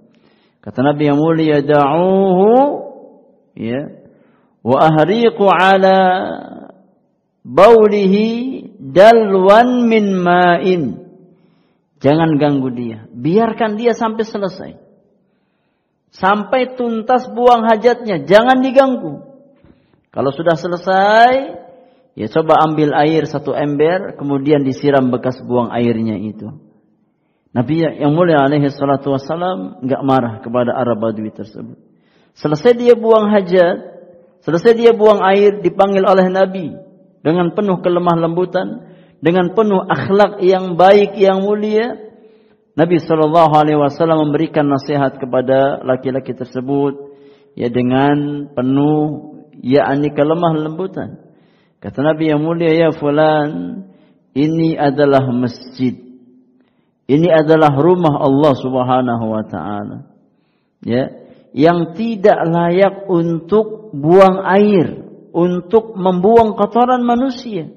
Kata 0.60 0.84
Nabi 0.84 1.08
yang 1.08 1.16
mulia, 1.16 1.64
da'uhu 1.64 2.52
ya 3.56 3.99
wa 4.60 4.76
ahriqu 4.90 5.44
ala 5.48 5.98
baulihi 7.44 8.28
dalwan 8.80 9.88
min 9.88 10.04
ma'in. 10.16 10.82
Jangan 12.00 12.40
ganggu 12.40 12.72
dia. 12.72 13.04
Biarkan 13.12 13.76
dia 13.76 13.92
sampai 13.92 14.24
selesai 14.24 14.90
sampai 16.10 16.74
tuntas 16.74 17.30
buang 17.30 17.66
hajatnya, 17.66 18.26
jangan 18.26 18.60
diganggu. 18.60 19.22
Kalau 20.10 20.34
sudah 20.34 20.58
selesai, 20.58 21.32
ya 22.18 22.26
coba 22.26 22.66
ambil 22.66 22.90
air 22.98 23.22
satu 23.30 23.54
ember, 23.54 24.18
kemudian 24.18 24.66
disiram 24.66 25.14
bekas 25.14 25.38
buang 25.46 25.70
airnya 25.70 26.18
itu. 26.18 26.50
Nabi 27.50 27.82
yang 27.82 28.14
mulia 28.14 28.46
alaihi 28.46 28.70
salatu 28.70 29.10
wassalam 29.10 29.82
enggak 29.82 30.02
marah 30.06 30.34
kepada 30.38 30.70
Arab 30.74 31.02
Badui 31.02 31.34
tersebut. 31.34 31.78
Selesai 32.38 32.78
dia 32.78 32.94
buang 32.94 33.30
hajat, 33.30 33.99
selesai 34.44 34.72
dia 34.76 34.92
buang 34.92 35.20
air, 35.24 35.60
dipanggil 35.60 36.04
oleh 36.04 36.26
Nabi 36.28 36.72
dengan 37.20 37.52
penuh 37.52 37.80
kelemah 37.84 38.16
lembutan, 38.16 38.90
dengan 39.20 39.52
penuh 39.52 39.84
akhlak 39.84 40.40
yang 40.40 40.80
baik 40.80 41.16
yang 41.20 41.44
mulia, 41.44 42.10
Nabi 42.72 42.96
Shallallahu 42.96 43.52
Alaihi 43.52 43.76
Wasallam 43.76 44.30
memberikan 44.30 44.64
nasihat 44.64 45.20
kepada 45.20 45.84
laki-laki 45.84 46.32
tersebut 46.32 47.12
ya 47.52 47.68
dengan 47.68 48.48
penuh 48.56 49.36
yakni 49.60 50.16
kelemah 50.16 50.56
lembutan. 50.56 51.20
Kata 51.80 52.00
Nabi 52.00 52.32
yang 52.32 52.40
mulia 52.40 52.72
ya 52.72 52.88
fulan, 52.96 53.84
ini 54.32 54.76
adalah 54.76 55.28
masjid. 55.28 55.96
Ini 57.10 57.28
adalah 57.28 57.74
rumah 57.74 58.22
Allah 58.22 58.52
Subhanahu 58.56 59.24
wa 59.28 59.44
taala. 59.44 59.98
Ya, 60.80 61.10
yang 61.50 61.98
tidak 61.98 62.38
layak 62.46 63.06
untuk 63.10 63.90
buang 63.94 64.42
air, 64.46 65.02
untuk 65.34 65.98
membuang 65.98 66.54
kotoran 66.54 67.02
manusia. 67.02 67.70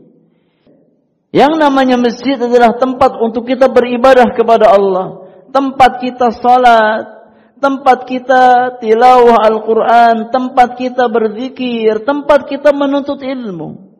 Yang 1.33 1.53
namanya 1.57 1.97
masjid 1.97 2.37
adalah 2.37 2.77
tempat 2.77 3.17
untuk 3.17 3.49
kita 3.49 3.65
beribadah 3.65 4.37
kepada 4.37 4.69
Allah. 4.69 5.25
Tempat 5.49 5.91
kita 6.05 6.29
salat, 6.29 7.09
tempat 7.57 8.05
kita 8.05 8.77
tilawah 8.77 9.41
Al-Quran, 9.41 10.29
tempat 10.29 10.77
kita 10.77 11.09
berzikir, 11.09 12.05
tempat 12.05 12.45
kita 12.45 12.69
menuntut 12.69 13.17
ilmu. 13.17 13.97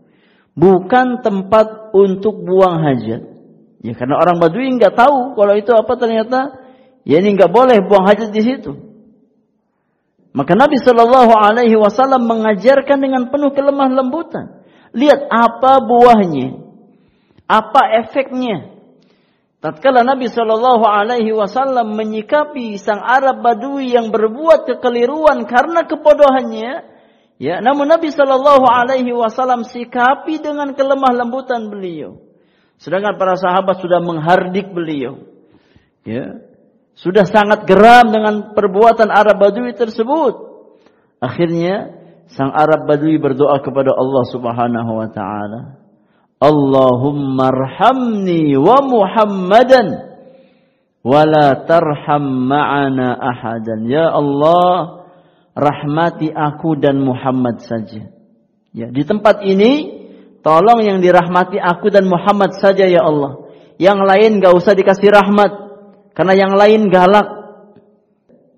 Bukan 0.53 1.25
tempat 1.25 1.89
untuk 1.97 2.45
buang 2.45 2.85
hajat. 2.85 3.33
Ya 3.81 3.93
karena 3.97 4.21
orang 4.21 4.37
Badui 4.37 4.69
nggak 4.77 4.93
tahu 4.93 5.33
kalau 5.33 5.53
itu 5.57 5.73
apa 5.73 5.93
ternyata 5.97 6.39
ya 7.01 7.17
ini 7.17 7.33
nggak 7.33 7.49
boleh 7.49 7.81
buang 7.81 8.05
hajat 8.05 8.29
di 8.29 8.41
situ. 8.45 8.92
Maka 10.33 10.57
Nabi 10.57 10.81
Shallallahu 10.81 11.29
Alaihi 11.29 11.77
Wasallam 11.77 12.25
mengajarkan 12.25 12.97
dengan 12.97 13.29
penuh 13.29 13.53
kelemah 13.53 13.89
lembutan. 13.93 14.65
Lihat 14.89 15.29
apa 15.29 15.77
buahnya. 15.85 16.57
Apa 17.45 18.01
efeknya? 18.01 18.73
Tatkala 19.63 20.03
Nabi 20.03 20.27
Shallallahu 20.27 20.83
Alaihi 20.83 21.31
Wasallam 21.31 21.95
menyikapi 21.95 22.75
sang 22.81 22.99
Arab 22.99 23.45
Badui 23.45 23.95
yang 23.95 24.11
berbuat 24.11 24.67
kekeliruan 24.67 25.47
karena 25.47 25.87
kebodohannya, 25.87 26.83
ya, 27.39 27.63
namun 27.63 27.87
Nabi 27.87 28.11
Shallallahu 28.11 28.67
Alaihi 28.67 29.15
Wasallam 29.15 29.63
sikapi 29.63 30.43
dengan 30.43 30.75
kelemah 30.75 31.15
lembutan 31.15 31.71
beliau. 31.71 32.19
Sedangkan 32.75 33.15
para 33.15 33.39
sahabat 33.39 33.79
sudah 33.79 34.03
menghardik 34.03 34.67
beliau, 34.75 35.23
ya, 36.03 36.43
sudah 36.93 37.25
sangat 37.25 37.65
geram 37.65 38.13
dengan 38.13 38.53
perbuatan 38.53 39.09
Arab 39.09 39.41
Badui 39.41 39.73
tersebut. 39.73 40.33
Akhirnya 41.17 42.03
sang 42.29 42.53
Arab 42.53 42.85
Badui 42.85 43.17
berdoa 43.17 43.57
kepada 43.65 43.93
Allah 43.93 44.23
Subhanahu 44.29 44.91
wa 45.01 45.09
taala. 45.09 45.61
Allahumma 46.43 47.49
arhamni 47.49 48.53
wa 48.59 48.83
Muhammadan 48.83 49.87
wala 51.03 51.63
tarham 51.63 52.51
ma'ana 52.51 53.15
ahadan. 53.15 53.87
Ya 53.87 54.11
Allah, 54.11 55.07
rahmati 55.55 56.29
aku 56.29 56.75
dan 56.75 56.99
Muhammad 56.99 57.63
saja. 57.63 58.11
Ya, 58.73 58.89
di 58.89 59.05
tempat 59.05 59.45
ini 59.45 60.03
tolong 60.41 60.83
yang 60.83 60.99
dirahmati 60.99 61.61
aku 61.61 61.93
dan 61.93 62.09
Muhammad 62.09 62.57
saja 62.57 62.89
ya 62.89 63.05
Allah. 63.05 63.47
Yang 63.79 63.99
lain 64.03 64.31
gak 64.43 64.53
usah 64.53 64.73
dikasih 64.75 65.09
rahmat 65.09 65.62
karena 66.13 66.33
yang 66.37 66.53
lain 66.53 66.89
galak. 66.89 67.27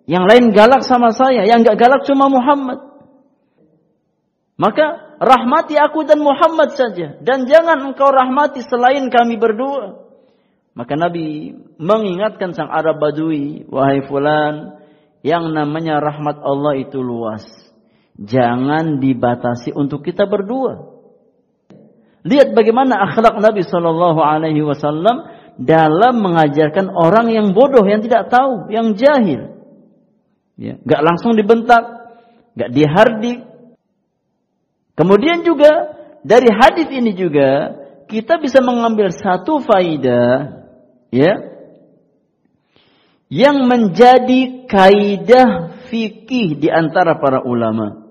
Yang 0.05 0.25
lain 0.29 0.45
galak 0.53 0.85
sama 0.85 1.09
saya, 1.17 1.49
yang 1.49 1.65
gak 1.65 1.81
galak 1.81 2.05
cuma 2.05 2.29
Muhammad. 2.29 2.77
Maka 4.55 5.17
rahmati 5.19 5.75
aku 5.75 6.07
dan 6.07 6.21
Muhammad 6.21 6.77
saja 6.77 7.19
dan 7.19 7.49
jangan 7.49 7.91
engkau 7.91 8.07
rahmati 8.07 8.63
selain 8.63 9.09
kami 9.11 9.35
berdua. 9.35 10.05
Maka 10.75 10.99
Nabi 10.99 11.55
mengingatkan 11.79 12.51
sang 12.51 12.67
Arab 12.67 12.99
Badui, 12.99 13.63
wahai 13.71 14.03
fulan, 14.05 14.75
yang 15.23 15.55
namanya 15.55 16.03
rahmat 16.03 16.43
Allah 16.43 16.75
itu 16.75 16.99
luas. 16.99 17.47
Jangan 18.19 18.99
dibatasi 18.99 19.71
untuk 19.71 20.03
kita 20.03 20.27
berdua. 20.27 20.95
Lihat 22.27 22.51
bagaimana 22.51 22.99
akhlak 23.07 23.39
Nabi 23.39 23.63
Shallallahu 23.63 24.19
Alaihi 24.19 24.63
Wasallam 24.63 25.34
dalam 25.55 26.19
mengajarkan 26.19 26.91
orang 26.91 27.31
yang 27.31 27.47
bodoh, 27.55 27.83
yang 27.87 28.03
tidak 28.03 28.27
tahu, 28.27 28.67
yang 28.71 28.95
jahil. 28.95 29.55
Ya, 30.55 30.79
gak 30.83 31.01
langsung 31.03 31.35
dibentak, 31.35 31.83
gak 32.55 32.71
dihardik. 32.71 33.43
Kemudian 34.95 35.43
juga 35.43 35.95
dari 36.23 36.47
hadis 36.47 36.87
ini 36.91 37.11
juga 37.15 37.75
kita 38.07 38.39
bisa 38.39 38.63
mengambil 38.63 39.11
satu 39.11 39.59
faidah, 39.59 40.63
ya, 41.11 41.33
yang 43.27 43.67
menjadi 43.67 44.69
kaidah 44.69 45.75
fikih 45.91 46.55
di 46.55 46.69
antara 46.71 47.19
para 47.19 47.43
ulama 47.43 48.05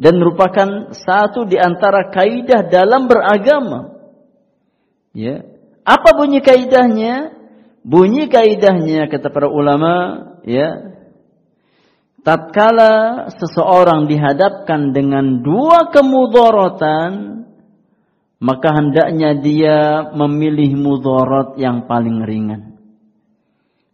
dan 0.00 0.16
merupakan 0.16 0.94
satu 0.96 1.44
di 1.44 1.60
antara 1.60 2.08
kaidah 2.08 2.64
dalam 2.70 3.04
beragama. 3.04 4.00
Ya. 5.12 5.49
Apa 5.90 6.14
bunyi 6.14 6.38
kaidahnya? 6.38 7.34
Bunyi 7.82 8.30
kaidahnya 8.30 9.10
kata 9.10 9.34
para 9.34 9.50
ulama, 9.50 10.22
ya. 10.46 10.94
Tatkala 12.22 13.26
seseorang 13.34 14.06
dihadapkan 14.06 14.94
dengan 14.94 15.42
dua 15.42 15.90
kemudaratan, 15.90 17.42
maka 18.38 18.68
hendaknya 18.76 19.34
dia 19.40 19.78
memilih 20.14 20.78
mudarat 20.78 21.58
yang 21.58 21.90
paling 21.90 22.22
ringan. 22.22 22.78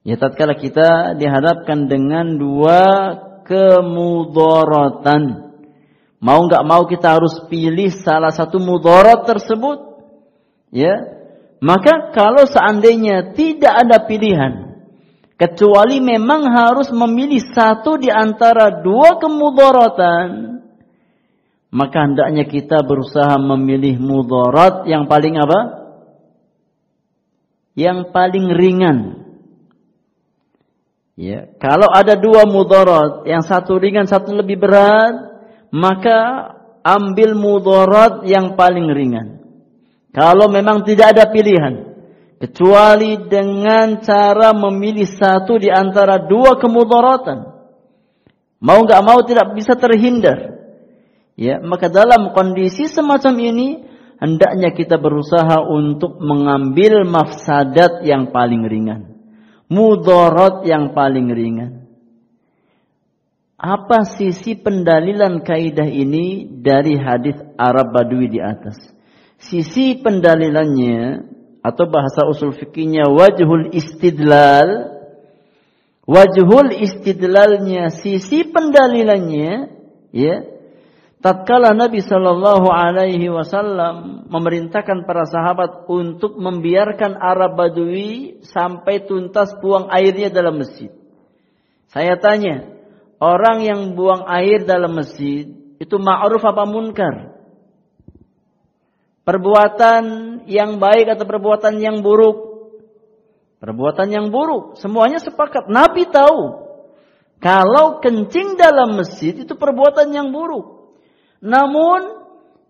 Ya 0.05 0.21
tatkala 0.21 0.59
kita 0.59 1.17
dihadapkan 1.17 1.89
dengan 1.89 2.37
dua 2.37 2.83
kemudaratan, 3.47 5.47
Mau 6.17 6.49
nggak 6.49 6.67
mau 6.67 6.89
kita 6.89 7.21
harus 7.21 7.45
pilih 7.47 7.93
salah 8.03 8.35
satu 8.35 8.59
mudarat 8.59 9.29
tersebut. 9.29 9.79
Ya. 10.75 11.16
Maka 11.61 12.13
kalau 12.13 12.45
seandainya 12.45 13.33
tidak 13.33 13.75
ada 13.87 14.05
pilihan 14.05 14.67
kecuali 15.37 16.01
memang 16.01 16.49
harus 16.49 16.89
memilih 16.93 17.41
satu 17.53 18.01
di 18.01 18.09
antara 18.09 18.81
dua 18.81 19.21
kemudaratan, 19.21 20.61
maka 21.73 21.99
hendaknya 22.09 22.45
kita 22.49 22.81
berusaha 22.85 23.37
memilih 23.37 24.01
mudarat 24.01 24.89
yang 24.89 25.09
paling 25.09 25.37
apa? 25.37 25.61
Yang 27.77 28.09
paling 28.13 28.47
ringan. 28.57 28.99
Ya, 31.17 31.49
kalau 31.57 31.89
ada 31.89 32.13
dua 32.17 32.45
mudarat, 32.45 33.25
yang 33.25 33.41
satu 33.41 33.81
ringan, 33.81 34.05
satu 34.05 34.37
lebih 34.37 34.61
berat, 34.61 35.17
maka 35.73 36.53
ambil 36.85 37.33
mudarat 37.37 38.25
yang 38.29 38.53
paling 38.53 38.93
ringan. 38.93 39.46
Kalau 40.17 40.49
memang 40.49 40.81
tidak 40.89 41.13
ada 41.13 41.29
pilihan, 41.29 41.93
kecuali 42.41 43.21
dengan 43.29 44.01
cara 44.01 44.57
memilih 44.57 45.05
satu 45.05 45.61
di 45.61 45.69
antara 45.69 46.25
dua 46.25 46.57
kemudaratan. 46.57 47.53
Mau 48.57 48.81
nggak 48.81 49.05
mau 49.05 49.21
tidak 49.29 49.53
bisa 49.53 49.77
terhindar. 49.77 50.57
Ya, 51.37 51.61
maka 51.61 51.93
dalam 51.93 52.33
kondisi 52.33 52.89
semacam 52.89 53.35
ini 53.45 53.85
hendaknya 54.17 54.73
kita 54.73 54.97
berusaha 54.97 55.61
untuk 55.69 56.17
mengambil 56.17 57.05
mafsadat 57.05 58.01
yang 58.09 58.33
paling 58.33 58.65
ringan. 58.65 59.21
Mudarat 59.69 60.65
yang 60.65 60.97
paling 60.97 61.29
ringan. 61.29 61.85
Apa 63.61 64.09
sisi 64.09 64.57
pendalilan 64.57 65.45
kaidah 65.45 65.89
ini 65.89 66.49
dari 66.49 66.97
hadis 66.97 67.37
Arab 67.61 67.93
Badui 67.93 68.33
di 68.33 68.41
atas? 68.41 68.96
Sisi 69.37 70.01
pendalilannya 70.01 71.29
atau 71.67 71.85
bahasa 71.91 72.25
usul 72.31 72.55
fikihnya 72.55 73.11
wajhul 73.11 73.75
istidlal 73.75 74.97
wajhul 76.07 76.71
istidlalnya 76.71 77.91
sisi 77.91 78.47
pendalilannya 78.47 79.75
ya 80.15 80.47
tatkala 81.19 81.75
Nabi 81.75 82.07
Shallallahu 82.07 82.71
alaihi 82.71 83.27
wasallam 83.27 84.25
memerintahkan 84.31 85.03
para 85.11 85.27
sahabat 85.27 85.91
untuk 85.91 86.39
membiarkan 86.39 87.19
Arab 87.19 87.59
Badui 87.59 88.39
sampai 88.47 89.03
tuntas 89.11 89.51
buang 89.59 89.91
airnya 89.91 90.31
dalam 90.31 90.63
masjid. 90.63 90.95
Saya 91.91 92.15
tanya, 92.23 92.71
orang 93.19 93.67
yang 93.67 93.81
buang 93.99 94.23
air 94.31 94.63
dalam 94.63 94.95
masjid 94.95 95.51
itu 95.83 95.97
ma'ruf 95.99 96.47
apa 96.47 96.63
munkar? 96.63 97.36
Perbuatan 99.27 100.05
yang 100.47 100.79
baik 100.79 101.19
atau 101.19 101.27
perbuatan 101.27 101.83
yang 101.83 101.99
buruk? 101.99 102.71
Perbuatan 103.59 104.07
yang 104.15 104.31
buruk. 104.31 104.79
Semuanya 104.79 105.19
sepakat. 105.19 105.67
Nabi 105.67 106.07
tahu. 106.07 106.63
Kalau 107.43 107.99
kencing 107.99 108.55
dalam 108.55 108.95
masjid 108.95 109.35
itu 109.35 109.59
perbuatan 109.59 110.15
yang 110.15 110.31
buruk. 110.31 110.95
Namun 111.43 112.25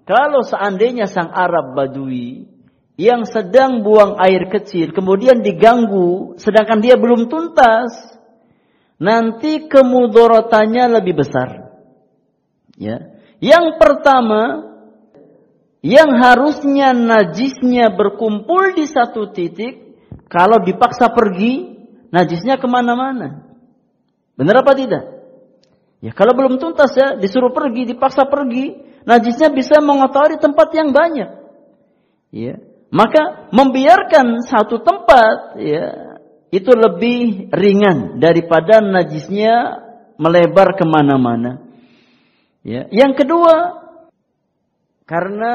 kalau 0.09 0.41
seandainya 0.43 1.07
sang 1.07 1.29
Arab 1.29 1.77
Badui 1.77 2.49
yang 2.97 3.29
sedang 3.29 3.85
buang 3.85 4.17
air 4.17 4.49
kecil 4.49 4.97
kemudian 4.97 5.45
diganggu 5.45 6.41
sedangkan 6.41 6.81
dia 6.81 6.97
belum 6.97 7.29
tuntas 7.29 7.93
nanti 8.97 9.69
kemudorotannya 9.69 10.99
lebih 11.01 11.21
besar. 11.21 11.77
Ya. 12.77 13.13
Yang 13.41 13.77
pertama, 13.77 14.76
yang 15.85 16.09
harusnya 16.19 16.97
najisnya 16.97 17.93
berkumpul 17.93 18.75
di 18.75 18.89
satu 18.89 19.31
titik, 19.31 19.99
kalau 20.27 20.63
dipaksa 20.63 21.13
pergi, 21.13 21.77
najisnya 22.11 22.59
ke 22.59 22.67
mana-mana. 22.67 23.47
Benar 24.37 24.65
apa 24.65 24.73
tidak? 24.77 25.05
Ya 26.05 26.13
kalau 26.13 26.37
belum 26.37 26.61
tuntas 26.61 26.93
ya, 26.93 27.17
disuruh 27.17 27.51
pergi, 27.53 27.89
dipaksa 27.89 28.29
pergi, 28.29 28.77
najisnya 29.09 29.49
bisa 29.55 29.81
mengotori 29.81 30.37
tempat 30.37 30.69
yang 30.77 30.93
banyak. 30.93 31.31
Ya, 32.35 32.61
maka 32.93 33.49
membiarkan 33.55 34.45
satu 34.45 34.83
tempat 34.83 35.57
ya 35.57 35.87
itu 36.51 36.71
lebih 36.71 37.49
ringan 37.51 38.19
daripada 38.23 38.83
najisnya 38.83 39.83
melebar 40.21 40.77
ke 40.77 40.85
mana-mana. 40.85 41.65
Ya. 42.67 42.91
Yang 42.91 43.25
kedua, 43.25 43.86
karena 45.07 45.55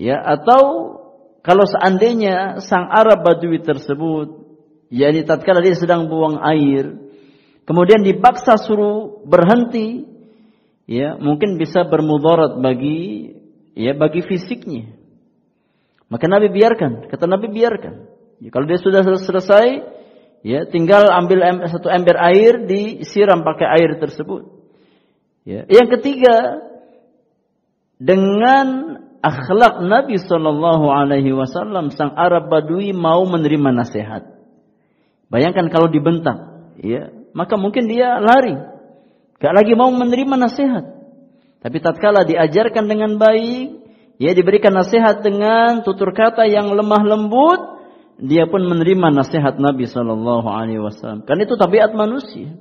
ya 0.00 0.16
atau 0.16 0.62
kalau 1.40 1.64
seandainya 1.64 2.60
sang 2.64 2.88
Arab 2.88 3.24
Badui 3.24 3.60
tersebut, 3.60 4.44
yakni 4.92 5.24
tatkala 5.24 5.64
dia 5.64 5.76
sedang 5.76 6.08
buang 6.08 6.40
air, 6.40 6.96
kemudian 7.64 8.04
dipaksa 8.04 8.60
suruh 8.60 9.24
berhenti, 9.24 10.04
ya 10.84 11.16
mungkin 11.16 11.56
bisa 11.56 11.88
bermudarat 11.88 12.60
bagi 12.60 13.32
ya 13.72 13.96
bagi 13.96 14.20
fisiknya. 14.24 14.96
Maka 16.10 16.26
Nabi 16.26 16.50
biarkan, 16.50 17.06
kata 17.06 17.24
Nabi 17.24 17.48
biarkan. 17.54 17.94
Ya, 18.42 18.50
kalau 18.50 18.66
dia 18.66 18.82
sudah 18.82 19.04
selesai, 19.04 19.66
ya 20.42 20.66
tinggal 20.66 21.06
ambil 21.06 21.44
satu 21.70 21.86
ember 21.86 22.18
air 22.18 22.66
disiram 22.66 23.46
pakai 23.46 23.68
air 23.78 23.90
tersebut. 24.02 24.48
Ya. 25.46 25.64
Yang 25.70 26.00
ketiga, 26.00 26.66
dengan 28.00 28.96
akhlak 29.20 29.84
Nabi 29.84 30.16
Shallallahu 30.16 30.88
Alaihi 30.88 31.36
Wasallam 31.36 31.92
sang 31.92 32.16
Arab 32.16 32.48
Badui 32.48 32.96
mau 32.96 33.28
menerima 33.28 33.70
nasihat. 33.76 34.24
Bayangkan 35.28 35.68
kalau 35.68 35.92
dibentak, 35.92 36.40
ya 36.80 37.12
maka 37.36 37.54
mungkin 37.54 37.86
dia 37.86 38.18
lari, 38.18 38.56
gak 39.38 39.54
lagi 39.54 39.76
mau 39.76 39.92
menerima 39.92 40.34
nasihat. 40.40 40.84
Tapi 41.60 41.76
tatkala 41.84 42.24
diajarkan 42.24 42.88
dengan 42.88 43.20
baik, 43.20 43.84
ya 44.16 44.32
diberikan 44.32 44.72
nasihat 44.74 45.20
dengan 45.20 45.84
tutur 45.84 46.16
kata 46.16 46.48
yang 46.48 46.72
lemah 46.72 47.04
lembut, 47.04 47.60
dia 48.16 48.48
pun 48.48 48.64
menerima 48.64 49.12
nasihat 49.12 49.60
Nabi 49.60 49.86
Shallallahu 49.86 50.48
Alaihi 50.48 50.80
Wasallam. 50.80 51.28
Kan 51.28 51.36
itu 51.38 51.54
tabiat 51.54 51.92
manusia. 51.92 52.56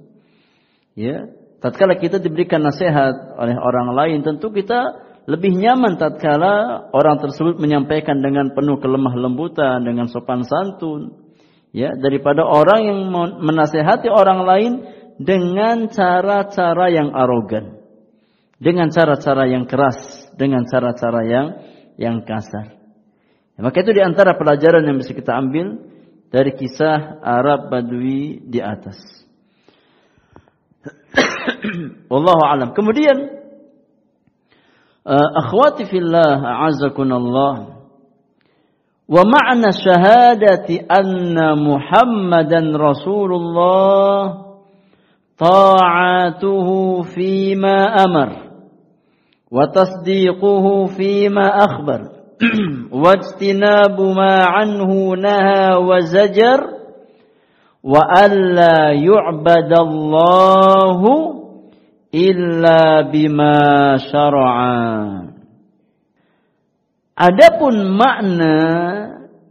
Ya, 0.99 1.31
tatkala 1.63 1.95
kita 1.95 2.19
diberikan 2.19 2.59
nasihat 2.59 3.39
oleh 3.39 3.55
orang 3.55 3.95
lain, 3.95 4.19
tentu 4.21 4.51
kita 4.51 5.08
lebih 5.29 5.53
nyaman 5.53 6.01
tatkala 6.01 6.89
orang 6.89 7.21
tersebut 7.21 7.61
menyampaikan 7.61 8.17
dengan 8.17 8.49
penuh 8.57 8.81
kelemah 8.81 9.13
lembutan, 9.13 9.85
dengan 9.85 10.09
sopan 10.09 10.41
santun, 10.41 11.13
ya, 11.69 11.93
daripada 11.93 12.41
orang 12.41 12.81
yang 12.89 12.99
menasehati 13.45 14.09
orang 14.09 14.41
lain 14.41 14.71
dengan 15.21 15.85
cara-cara 15.93 16.89
yang 16.89 17.13
arogan, 17.13 17.77
dengan 18.57 18.89
cara-cara 18.89 19.45
yang 19.45 19.69
keras, 19.69 20.01
dengan 20.33 20.65
cara-cara 20.65 21.21
yang 21.29 21.47
yang 22.01 22.25
kasar. 22.25 22.73
Ya, 23.53 23.61
maka 23.61 23.85
itu 23.85 23.93
di 23.93 24.01
antara 24.01 24.33
pelajaran 24.33 24.81
yang 24.81 24.97
bisa 24.97 25.13
kita 25.13 25.37
ambil 25.37 25.77
dari 26.33 26.57
kisah 26.57 27.21
Arab 27.21 27.69
Badui 27.69 28.49
di 28.49 28.57
atas. 28.65 28.97
Wallahu 32.11 32.41
alam. 32.49 32.73
Kemudian 32.73 33.38
أخواتي 35.37 35.85
في 35.85 35.97
الله 35.97 36.45
أعزكم 36.45 37.13
الله. 37.13 37.79
ومعنى 39.09 39.71
شهادة 39.85 40.67
أن 40.99 41.63
محمدا 41.69 42.77
رسول 42.77 43.33
الله 43.33 44.49
طاعته 45.39 47.01
فيما 47.01 47.83
أمر 48.05 48.49
وتصديقه 49.51 50.85
فيما 50.85 51.47
أخبر 51.47 52.01
واجتناب 53.03 54.01
ما 54.01 54.43
عنه 54.45 55.15
نهى 55.15 55.75
وزجر 55.75 56.59
وألا 57.83 58.91
يعبد 58.91 59.79
الله 59.79 61.01
illa 62.13 63.05
bima 63.09 63.97
syara'a. 64.01 65.29
Adapun 67.19 67.99
makna 67.99 68.57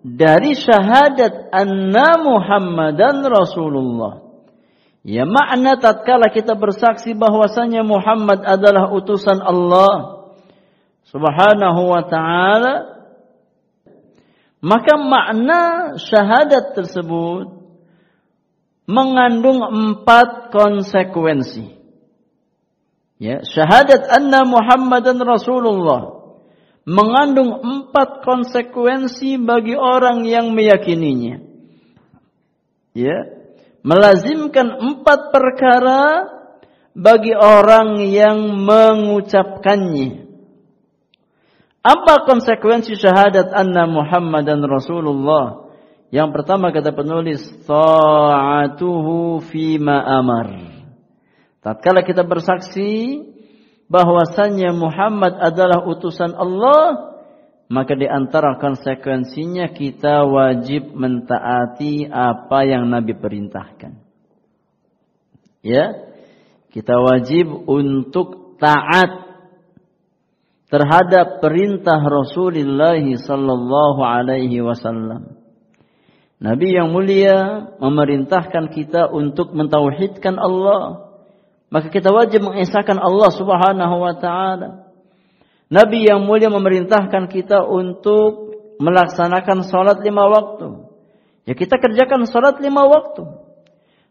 dari 0.01 0.57
syahadat 0.57 1.53
anna 1.53 2.17
Muhammadan 2.23 3.21
Rasulullah. 3.29 4.25
Ya 5.05 5.25
makna 5.29 5.77
tatkala 5.79 6.33
kita 6.33 6.57
bersaksi 6.59 7.13
bahwasanya 7.13 7.85
Muhammad 7.87 8.45
adalah 8.45 8.93
utusan 8.93 9.41
Allah 9.41 10.27
Subhanahu 11.09 11.83
wa 11.89 12.05
taala 12.05 12.99
maka 14.59 14.99
makna 14.99 15.61
syahadat 16.03 16.75
tersebut 16.75 17.47
mengandung 18.91 19.63
empat 19.63 20.51
konsekuensi. 20.51 21.78
Ya, 23.19 23.43
syahadat 23.43 24.07
anna 24.15 24.47
Muhammadan 24.47 25.19
Rasulullah 25.19 26.19
mengandung 26.87 27.61
empat 27.61 28.23
konsekuensi 28.23 29.43
bagi 29.43 29.75
orang 29.75 30.23
yang 30.23 30.55
meyakininya. 30.55 31.43
Ya, 32.95 33.29
melazimkan 33.83 34.79
empat 34.79 35.35
perkara 35.35 36.31
bagi 36.95 37.35
orang 37.35 38.07
yang 38.07 38.55
mengucapkannya. 38.65 40.31
Apa 41.83 42.23
konsekuensi 42.23 42.95
syahadat 42.95 43.51
anna 43.51 43.91
Muhammadan 43.91 44.63
Rasulullah? 44.63 45.69
Yang 46.09 46.41
pertama 46.41 46.73
kata 46.73 46.95
penulis 46.97 47.45
ta'atuhu 47.67 49.45
fima 49.45 50.01
amar. 50.07 50.78
Tatkala 51.59 52.07
kita 52.07 52.23
bersaksi 52.23 53.23
bahwasannya 53.91 54.71
Muhammad 54.77 55.41
adalah 55.43 55.83
utusan 55.89 56.37
Allah, 56.37 57.17
maka 57.69 57.93
di 57.97 58.09
antara 58.09 58.57
konsekuensinya 58.57 59.73
kita 59.75 60.25
wajib 60.25 60.95
mentaati 60.95 62.09
apa 62.09 62.65
yang 62.65 62.89
Nabi 62.89 63.13
perintahkan. 63.17 63.93
Ya. 65.61 66.09
Kita 66.69 67.01
wajib 67.01 67.49
untuk 67.65 68.61
taat 68.61 69.29
terhadap 70.69 71.41
perintah 71.41 71.97
Rasulullah 71.97 73.01
sallallahu 73.01 74.01
alaihi 74.05 74.61
wasallam. 74.61 75.41
Nabi 76.39 76.71
yang 76.71 76.95
mulia 76.95 77.67
memerintahkan 77.83 78.71
kita 78.71 79.11
untuk 79.11 79.57
mentauhidkan 79.57 80.39
Allah. 80.39 81.08
Maka 81.69 81.93
kita 81.93 82.09
wajib 82.09 82.49
mengesahkan 82.49 82.97
Allah 82.97 83.31
Subhanahu 83.33 83.97
wa 84.01 84.15
taala. 84.17 84.89
Nabi 85.69 86.09
yang 86.09 86.25
mulia 86.25 86.49
memerintahkan 86.49 87.29
kita 87.29 87.61
untuk 87.69 88.57
melaksanakan 88.81 89.69
salat 89.69 90.01
lima 90.01 90.25
waktu. 90.33 90.89
Ya 91.45 91.53
kita 91.53 91.77
kerjakan 91.77 92.25
salat 92.25 92.57
lima 92.65 92.89
waktu. 92.89 93.49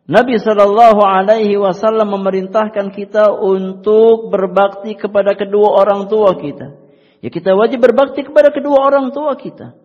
Nabi 0.08 0.40
Shallallahu 0.40 1.04
Alaihi 1.04 1.60
Wasallam 1.60 2.16
memerintahkan 2.16 2.96
kita 2.96 3.28
untuk 3.34 4.32
berbakti 4.32 4.96
kepada 4.96 5.36
kedua 5.36 5.84
orang 5.84 6.08
tua 6.08 6.38
kita. 6.40 6.78
Ya 7.20 7.34
kita 7.34 7.58
wajib 7.58 7.84
berbakti 7.84 8.24
kepada 8.24 8.54
kedua 8.54 8.88
orang 8.88 9.12
tua 9.12 9.36
kita. 9.36 9.76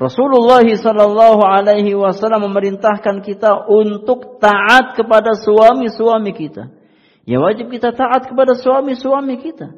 Rasulullah 0.00 0.64
Shallallahu 0.64 1.44
Alaihi 1.44 1.92
Wasallam 1.92 2.48
memerintahkan 2.48 3.20
kita 3.20 3.68
untuk 3.68 4.40
taat 4.40 4.96
kepada 4.96 5.36
suami-suami 5.36 6.32
kita. 6.32 6.72
Ya 7.28 7.36
wajib 7.36 7.68
kita 7.68 7.92
taat 7.92 8.32
kepada 8.32 8.56
suami-suami 8.56 9.36
kita. 9.44 9.76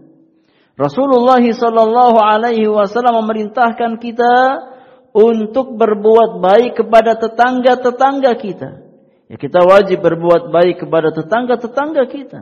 Rasulullah 0.79 1.43
Shallallahu 1.43 2.23
Alaihi 2.23 2.71
Wasallam 2.71 3.27
memerintahkan 3.27 3.99
kita 3.99 4.35
untuk 5.11 5.75
berbuat 5.75 6.39
baik 6.39 6.81
kepada 6.81 7.19
tetangga-tetangga 7.19 8.33
kita. 8.39 8.71
Ya 9.29 9.37
kita 9.37 9.65
wajib 9.65 10.01
berbuat 10.05 10.53
baik 10.53 10.87
kepada 10.87 11.13
tetangga-tetangga 11.13 12.05
kita. 12.09 12.41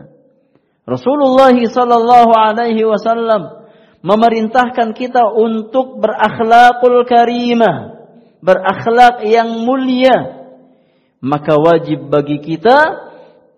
Rasulullah 0.91 1.55
sallallahu 1.55 2.33
alaihi 2.35 2.83
wasallam 2.83 3.60
memerintahkan 4.01 4.97
kita 4.97 5.29
untuk 5.37 6.01
berakhlakul 6.01 7.05
karimah, 7.05 8.09
berakhlak 8.41 9.25
yang 9.29 9.65
mulia. 9.65 10.41
Maka 11.21 11.61
wajib 11.61 12.09
bagi 12.09 12.41
kita 12.41 13.09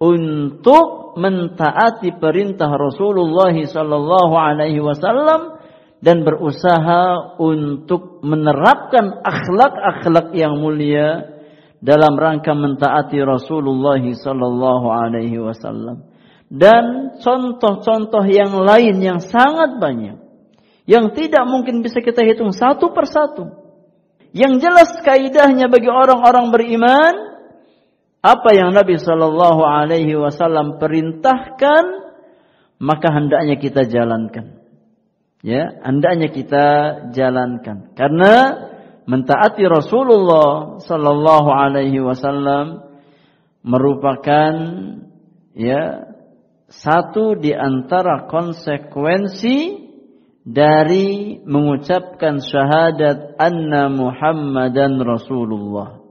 untuk 0.02 1.14
mentaati 1.14 2.18
perintah 2.18 2.74
Rasulullah 2.74 3.54
sallallahu 3.54 4.34
alaihi 4.34 4.82
wasallam 4.82 5.62
dan 6.02 6.26
berusaha 6.26 7.38
untuk 7.38 8.18
menerapkan 8.26 9.22
akhlak-akhlak 9.22 10.34
yang 10.34 10.58
mulia 10.58 11.30
dalam 11.78 12.18
rangka 12.18 12.50
mentaati 12.54 13.22
Rasulullah 13.22 14.02
sallallahu 14.02 14.86
alaihi 14.90 15.38
wasallam 15.38 16.10
dan 16.50 17.14
contoh-contoh 17.22 18.26
yang 18.26 18.58
lain 18.58 18.98
yang 18.98 19.20
sangat 19.22 19.78
banyak 19.78 20.21
yang 20.92 21.16
tidak 21.16 21.48
mungkin 21.48 21.80
bisa 21.80 22.04
kita 22.04 22.20
hitung 22.20 22.52
satu 22.52 22.92
persatu. 22.92 23.48
Yang 24.36 24.68
jelas 24.68 24.90
kaidahnya 25.00 25.72
bagi 25.72 25.88
orang-orang 25.88 26.52
beriman 26.52 27.14
apa 28.20 28.52
yang 28.52 28.76
Nabi 28.76 29.00
sallallahu 29.00 29.64
alaihi 29.64 30.12
wasallam 30.20 30.76
perintahkan 30.76 32.12
maka 32.76 33.08
hendaknya 33.08 33.56
kita 33.56 33.88
jalankan. 33.88 34.60
Ya, 35.40 35.80
hendaknya 35.80 36.28
kita 36.28 36.66
jalankan. 37.16 37.96
Karena 37.96 38.34
mentaati 39.08 39.64
Rasulullah 39.64 40.76
sallallahu 40.78 41.50
alaihi 41.50 41.98
wasallam 42.04 42.84
merupakan 43.64 44.54
ya 45.56 46.12
satu 46.68 47.36
di 47.36 47.50
antara 47.52 48.30
konsekuensi 48.30 49.81
dari 50.42 51.38
mengucapkan 51.46 52.42
syahadat 52.42 53.38
anna 53.38 53.86
Muhammadan 53.86 54.98
Rasulullah. 54.98 56.02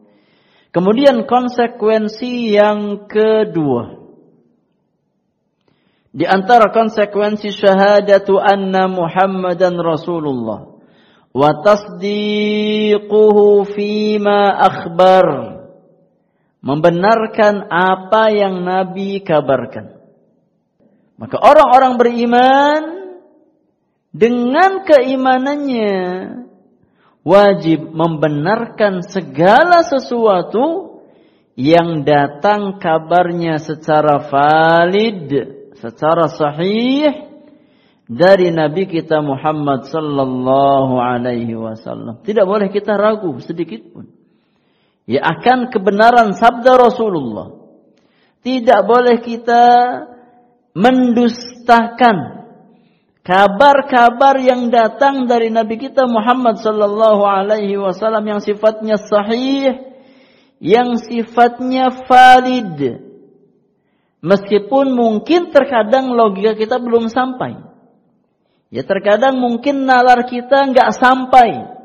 Kemudian 0.71 1.27
konsekuensi 1.27 2.55
yang 2.55 3.11
kedua. 3.11 3.99
Di 6.11 6.27
antara 6.27 6.71
konsekuensi 6.71 7.51
syahadatu 7.55 8.39
anna 8.39 8.87
Muhammadan 8.91 9.79
Rasulullah 9.79 10.67
wa 11.31 11.51
tasdiquhu 11.63 13.63
fima 13.71 14.51
akhbar 14.59 15.27
membenarkan 16.59 17.71
apa 17.71 18.35
yang 18.35 18.67
nabi 18.67 19.23
kabarkan 19.23 19.95
maka 21.15 21.39
orang-orang 21.39 21.95
beriman 21.95 23.00
dengan 24.11 24.83
keimanannya 24.83 25.99
wajib 27.23 27.95
membenarkan 27.95 29.07
segala 29.07 29.87
sesuatu 29.87 30.99
yang 31.55 32.03
datang 32.03 32.79
kabarnya 32.79 33.59
secara 33.59 34.27
valid 34.27 35.31
secara 35.79 36.27
sahih 36.29 37.31
dari 38.11 38.51
Nabi 38.51 38.91
kita 38.91 39.23
Muhammad 39.23 39.87
sallallahu 39.87 40.99
alaihi 40.99 41.55
wasallam. 41.55 42.19
Tidak 42.21 42.43
boleh 42.43 42.67
kita 42.67 42.99
ragu 42.99 43.31
sedikit 43.39 43.81
pun. 43.87 44.11
Ya 45.07 45.23
akan 45.23 45.71
kebenaran 45.71 46.35
sabda 46.35 46.75
Rasulullah. 46.75 47.55
Tidak 48.43 48.81
boleh 48.83 49.23
kita 49.23 49.63
mendustakan 50.75 52.40
kabar-kabar 53.21 54.41
yang 54.41 54.69
datang 54.73 55.29
dari 55.29 55.53
Nabi 55.53 55.77
kita 55.77 56.05
Muhammad 56.09 56.61
sallallahu 56.61 57.23
alaihi 57.25 57.77
wasallam 57.77 58.25
yang 58.25 58.41
sifatnya 58.41 58.97
sahih, 58.97 59.93
yang 60.61 60.97
sifatnya 60.97 62.05
valid. 62.05 63.09
Meskipun 64.21 64.93
mungkin 64.93 65.49
terkadang 65.49 66.13
logika 66.13 66.53
kita 66.53 66.77
belum 66.77 67.09
sampai. 67.09 67.57
Ya 68.69 68.85
terkadang 68.85 69.41
mungkin 69.41 69.89
nalar 69.89 70.29
kita 70.29 70.69
nggak 70.69 70.93
sampai 70.93 71.81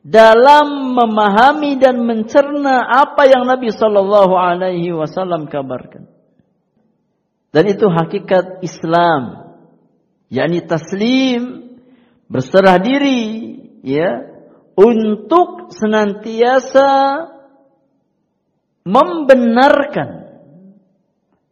dalam 0.00 0.96
memahami 0.96 1.76
dan 1.76 2.00
mencerna 2.00 2.88
apa 2.88 3.28
yang 3.28 3.44
Nabi 3.44 3.68
Shallallahu 3.68 4.32
Alaihi 4.32 4.96
Wasallam 4.96 5.46
kabarkan. 5.52 6.08
Dan 7.52 7.64
itu 7.68 7.84
hakikat 7.90 8.64
Islam, 8.64 9.49
yakni 10.30 10.62
taslim, 10.64 11.74
berserah 12.30 12.78
diri, 12.78 13.58
ya, 13.82 14.30
untuk 14.78 15.74
senantiasa 15.74 16.88
membenarkan 18.86 20.30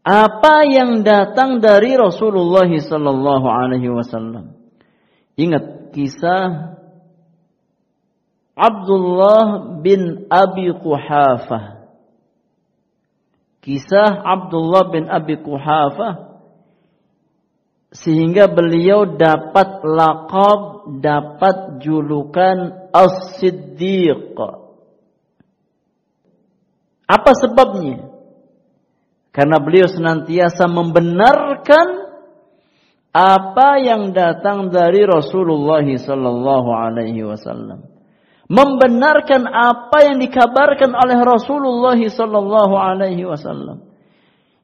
apa 0.00 0.64
yang 0.64 1.04
datang 1.04 1.60
dari 1.60 1.92
Rasulullah 1.98 2.64
sallallahu 2.64 3.44
alaihi 3.44 3.92
wasallam. 3.92 4.56
Ingat 5.36 5.92
kisah 5.92 6.78
Abdullah 8.56 9.78
bin 9.84 10.26
Abi 10.32 10.72
Quhafah. 10.72 11.84
Kisah 13.60 14.24
Abdullah 14.24 14.88
bin 14.88 15.04
Abi 15.12 15.36
Quhafah 15.36 16.27
sehingga 17.88 18.52
beliau 18.52 19.16
dapat 19.16 19.80
laqab, 19.80 20.92
dapat 21.00 21.80
julukan 21.80 22.88
As-Siddiq. 22.92 24.36
Apa 27.08 27.30
sebabnya? 27.32 28.12
Karena 29.32 29.56
beliau 29.56 29.88
senantiasa 29.88 30.68
membenarkan 30.68 32.12
apa 33.08 33.80
yang 33.80 34.12
datang 34.12 34.68
dari 34.68 35.08
Rasulullah 35.08 35.80
sallallahu 35.80 36.68
alaihi 36.68 37.24
wasallam. 37.24 37.88
Membenarkan 38.48 39.48
apa 39.48 40.12
yang 40.12 40.20
dikabarkan 40.20 40.92
oleh 40.92 41.20
Rasulullah 41.24 41.96
sallallahu 41.96 42.74
alaihi 42.76 43.24
wasallam. 43.24 43.88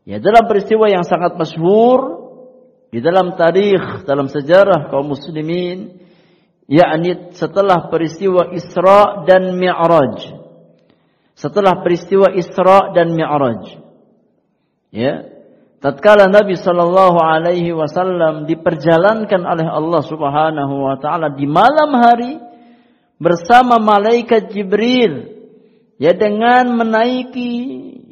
Ya 0.05 0.21
dalam 0.21 0.45
peristiwa 0.45 0.93
yang 0.93 1.09
sangat 1.09 1.41
masyhur 1.41 2.24
di 2.95 3.03
dalam 3.03 3.35
tarikh, 3.35 4.07
dalam 4.07 4.31
sejarah 4.31 4.87
kaum 4.87 5.19
muslimin, 5.19 5.99
yakni 6.71 7.35
setelah 7.35 7.91
peristiwa 7.91 8.55
Isra 8.55 9.27
dan 9.27 9.59
Mi'raj. 9.59 10.31
Setelah 11.35 11.83
peristiwa 11.83 12.31
Isra 12.31 12.95
dan 12.95 13.19
Mi'raj. 13.19 13.83
Ya. 14.95 15.27
Tatkala 15.83 16.31
Nabi 16.31 16.55
sallallahu 16.55 17.19
alaihi 17.19 17.75
wasallam 17.75 18.47
diperjalankan 18.47 19.43
oleh 19.43 19.67
Allah 19.67 20.03
Subhanahu 20.07 20.75
wa 20.87 20.95
taala 21.03 21.35
di 21.35 21.51
malam 21.51 21.91
hari 21.99 22.39
bersama 23.19 23.83
malaikat 23.83 24.55
Jibril 24.55 25.35
ya 25.99 26.15
dengan 26.15 26.73
menaiki 26.79 27.53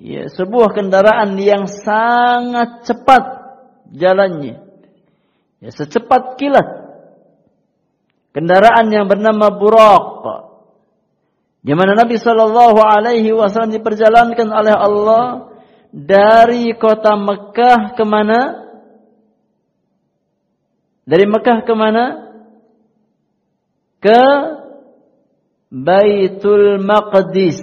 ya 0.05 0.27
sebuah 0.27 0.75
kendaraan 0.75 1.39
yang 1.39 1.71
sangat 1.71 2.83
cepat 2.83 3.25
jalannya. 3.93 4.72
Ya 5.63 5.71
secepat 5.71 6.43
kilat. 6.43 6.67
Kendaraan 8.35 8.91
yang 8.91 9.07
bernama 9.07 9.55
Buraq. 9.55 10.27
Di 11.63 11.71
mana 11.79 11.95
Nabi 11.95 12.19
sallallahu 12.19 12.83
alaihi 12.83 13.31
wasallam 13.31 13.71
diperjalankan 13.71 14.51
oleh 14.51 14.75
Allah 14.75 15.55
dari 15.95 16.75
kota 16.75 17.15
Mekah 17.15 17.95
ke 17.95 18.03
mana? 18.03 18.67
Dari 21.07 21.23
Mekah 21.31 21.59
ke 21.63 21.75
mana? 21.79 22.05
Ke 24.03 24.23
Baitul 25.71 26.83
Maqdis 26.83 27.63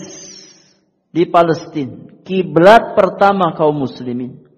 di 1.11 1.27
Palestina. 1.27 2.23
Kiblat 2.23 2.95
pertama 2.95 3.51
kaum 3.59 3.83
muslimin. 3.83 4.48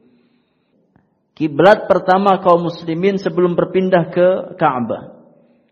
Kiblat 1.41 1.89
pertama 1.89 2.37
kaum 2.37 2.69
muslimin 2.69 3.17
sebelum 3.17 3.57
berpindah 3.57 4.13
ke 4.13 4.53
Ka'bah. 4.61 5.25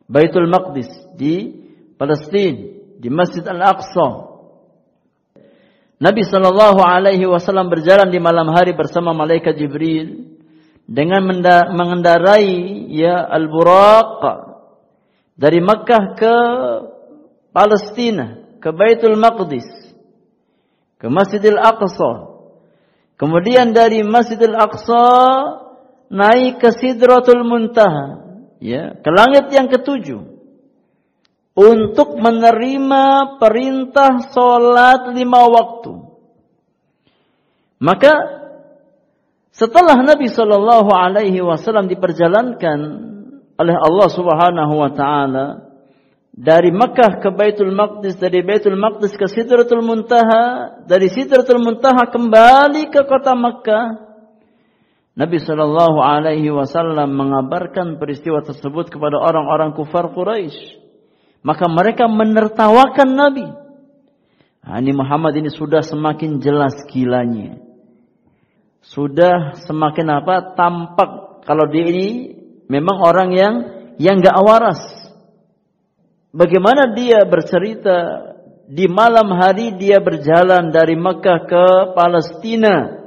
Baitul 0.09 0.49
Maqdis 0.49 0.89
di 1.13 1.61
Palestina, 1.93 2.73
di 2.97 3.05
Masjid 3.13 3.45
Al-Aqsa. 3.45 4.33
Nabi 6.01 6.25
Shallallahu 6.25 6.81
Alaihi 6.81 7.29
Wasallam 7.29 7.69
berjalan 7.69 8.09
di 8.09 8.17
malam 8.17 8.49
hari 8.49 8.73
bersama 8.73 9.13
malaikat 9.13 9.61
Jibril 9.61 10.41
dengan 10.89 11.21
mengendarai 11.69 12.89
ya 12.89 13.29
al 13.29 13.45
buraq 13.45 14.25
dari 15.37 15.61
Makkah 15.61 16.17
ke 16.17 16.35
Palestina 17.53 18.57
ke 18.57 18.73
Baitul 18.73 19.21
Maqdis 19.21 19.69
ke 20.97 21.05
Masjidil 21.05 21.61
Aqsa 21.61 22.28
kemudian 23.19 23.75
dari 23.75 24.01
Masjidil 24.01 24.55
Aqsa 24.55 25.05
naik 26.09 26.63
ke 26.63 26.71
Sidratul 26.71 27.43
Muntaha 27.43 28.23
ya 28.63 28.95
ke 28.97 29.09
langit 29.11 29.51
yang 29.51 29.67
ketujuh 29.67 30.39
untuk 31.59 32.15
menerima 32.15 33.35
perintah 33.35 34.31
solat 34.31 35.11
lima 35.11 35.43
waktu. 35.51 35.93
Maka 37.83 38.13
setelah 39.51 39.99
Nabi 39.99 40.31
Shallallahu 40.31 40.91
Alaihi 40.91 41.43
Wasallam 41.43 41.91
diperjalankan 41.91 42.79
oleh 43.59 43.75
Allah 43.75 44.07
Subhanahu 44.07 44.73
Wa 44.79 44.91
Taala 44.95 45.68
dari 46.39 46.71
Mekah 46.71 47.19
ke 47.19 47.35
Baitul 47.35 47.75
Maqdis, 47.75 48.15
dari 48.15 48.39
Baitul 48.39 48.79
Maqdis 48.79 49.11
ke 49.19 49.27
Sidratul 49.27 49.83
Muntaha, 49.83 50.79
dari 50.87 51.11
Sidratul 51.11 51.59
Muntaha 51.59 52.07
kembali 52.07 52.87
ke 52.87 53.03
kota 53.03 53.35
Mekah. 53.35 54.07
Nabi 55.19 55.35
Shallallahu 55.43 55.99
Alaihi 55.99 56.47
Wasallam 56.47 57.11
mengabarkan 57.11 57.99
peristiwa 57.99 58.39
tersebut 58.39 58.87
kepada 58.87 59.19
orang-orang 59.19 59.75
kufar 59.75 60.15
Quraisy. 60.15 60.79
Maka 61.43 61.67
mereka 61.67 62.07
menertawakan 62.07 63.19
Nabi. 63.19 63.43
Nah, 64.63 64.79
ini 64.79 64.95
Muhammad 64.95 65.35
ini 65.35 65.51
sudah 65.51 65.83
semakin 65.83 66.39
jelas 66.39 66.71
gilanya. 66.87 67.59
Sudah 68.79 69.59
semakin 69.67 70.07
apa? 70.23 70.55
Tampak 70.55 71.43
kalau 71.43 71.67
dia 71.67 71.83
ini 71.83 72.31
memang 72.71 73.03
orang 73.03 73.29
yang 73.35 73.53
yang 73.99 74.23
nggak 74.23 74.39
waras. 74.39 74.99
Bagaimana 76.29 76.93
dia 76.93 77.25
bercerita 77.25 78.29
di 78.69 78.85
malam 78.85 79.33
hari 79.33 79.73
dia 79.81 79.97
berjalan 79.97 80.69
dari 80.69 80.93
Mekah 80.93 81.39
ke 81.49 81.65
Palestina 81.97 83.01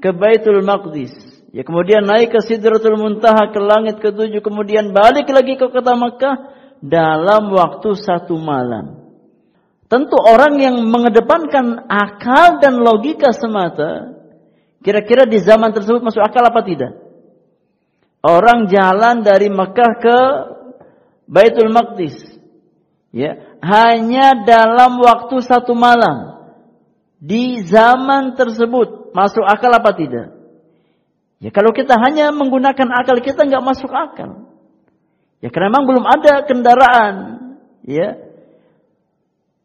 ke 0.00 0.08
Baitul 0.16 0.64
Maqdis. 0.64 1.12
Ya 1.52 1.60
kemudian 1.62 2.08
naik 2.08 2.32
ke 2.32 2.40
Sidratul 2.40 2.96
Muntaha 2.96 3.52
ke 3.52 3.60
langit 3.60 4.00
ketujuh 4.00 4.40
kemudian 4.40 4.96
balik 4.96 5.28
lagi 5.28 5.60
ke 5.60 5.68
kota 5.68 5.92
Mekah 5.92 6.36
dalam 6.80 7.52
waktu 7.52 8.00
satu 8.00 8.40
malam. 8.40 9.12
Tentu 9.86 10.16
orang 10.16 10.56
yang 10.56 10.76
mengedepankan 10.88 11.84
akal 11.86 12.58
dan 12.58 12.80
logika 12.80 13.30
semata, 13.36 14.16
kira-kira 14.80 15.28
di 15.28 15.38
zaman 15.38 15.70
tersebut 15.70 16.00
masuk 16.00 16.24
akal 16.24 16.42
apa 16.42 16.64
tidak? 16.64 16.96
Orang 18.24 18.72
jalan 18.72 19.20
dari 19.20 19.52
Mekah 19.52 19.92
ke 20.00 20.18
Baitul 21.28 21.70
Maqdis, 21.70 22.33
ya, 23.14 23.38
hanya 23.62 24.42
dalam 24.42 24.98
waktu 24.98 25.38
satu 25.38 25.78
malam. 25.78 26.34
Di 27.24 27.64
zaman 27.64 28.36
tersebut 28.36 29.14
masuk 29.16 29.46
akal 29.46 29.72
apa 29.72 29.96
tidak? 29.96 30.34
Ya 31.40 31.48
kalau 31.54 31.72
kita 31.72 31.96
hanya 31.96 32.34
menggunakan 32.34 32.90
akal 33.00 33.22
kita 33.22 33.46
nggak 33.46 33.64
masuk 33.64 33.88
akal. 33.88 34.50
Ya 35.40 35.48
karena 35.48 35.72
memang 35.72 35.86
belum 35.88 36.04
ada 36.04 36.44
kendaraan, 36.44 37.16
ya. 37.86 38.18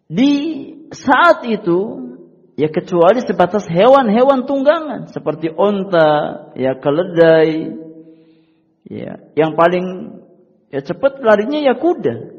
Di 0.07 0.33
saat 0.95 1.43
itu 1.45 2.09
ya 2.55 2.67
kecuali 2.71 3.23
sebatas 3.23 3.67
hewan-hewan 3.67 4.47
tunggangan 4.47 5.11
seperti 5.11 5.51
onta, 5.51 6.51
ya 6.55 6.79
keledai, 6.79 7.75
ya 8.87 9.19
yang 9.35 9.55
paling 9.55 10.19
ya 10.71 10.79
cepat 10.79 11.19
larinya 11.23 11.59
ya 11.59 11.75
kuda. 11.75 12.38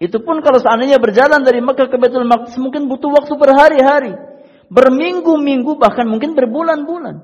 Itu 0.00 0.24
pun 0.24 0.40
kalau 0.40 0.56
seandainya 0.56 0.96
berjalan 0.96 1.44
dari 1.44 1.60
Mekah 1.60 1.92
ke 1.92 2.00
Baitul 2.00 2.24
Maqdis 2.24 2.56
mungkin 2.56 2.88
butuh 2.88 3.12
waktu 3.12 3.36
berhari-hari, 3.36 4.16
berminggu-minggu 4.72 5.76
bahkan 5.76 6.08
mungkin 6.08 6.32
berbulan-bulan. 6.32 7.20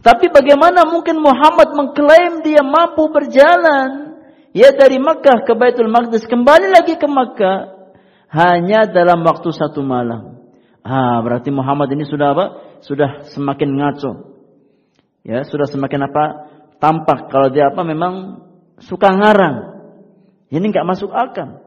Tapi 0.00 0.32
bagaimana 0.32 0.88
mungkin 0.88 1.20
Muhammad 1.20 1.76
mengklaim 1.76 2.40
dia 2.40 2.64
mampu 2.64 3.12
berjalan 3.12 4.16
ya 4.56 4.72
dari 4.72 4.96
Makkah 4.96 5.44
ke 5.44 5.52
Baitul 5.52 5.92
Maqdis 5.92 6.24
kembali 6.24 6.72
lagi 6.72 6.96
ke 6.96 7.04
Makkah 7.04 7.76
hanya 8.32 8.88
dalam 8.88 9.20
waktu 9.20 9.52
satu 9.52 9.84
malam. 9.84 10.40
Ah, 10.80 11.20
berarti 11.20 11.52
Muhammad 11.52 11.92
ini 11.92 12.08
sudah 12.08 12.32
apa? 12.32 12.46
sudah 12.80 13.26
semakin 13.34 13.70
ngaco. 13.76 14.12
Ya, 15.26 15.42
sudah 15.42 15.66
semakin 15.66 16.06
apa? 16.06 16.24
Tampak 16.78 17.32
kalau 17.32 17.50
dia 17.50 17.72
apa 17.72 17.82
memang 17.82 18.46
suka 18.78 19.10
ngarang. 19.10 19.75
Ini 20.50 20.62
nggak 20.62 20.86
masuk 20.86 21.10
akal. 21.10 21.62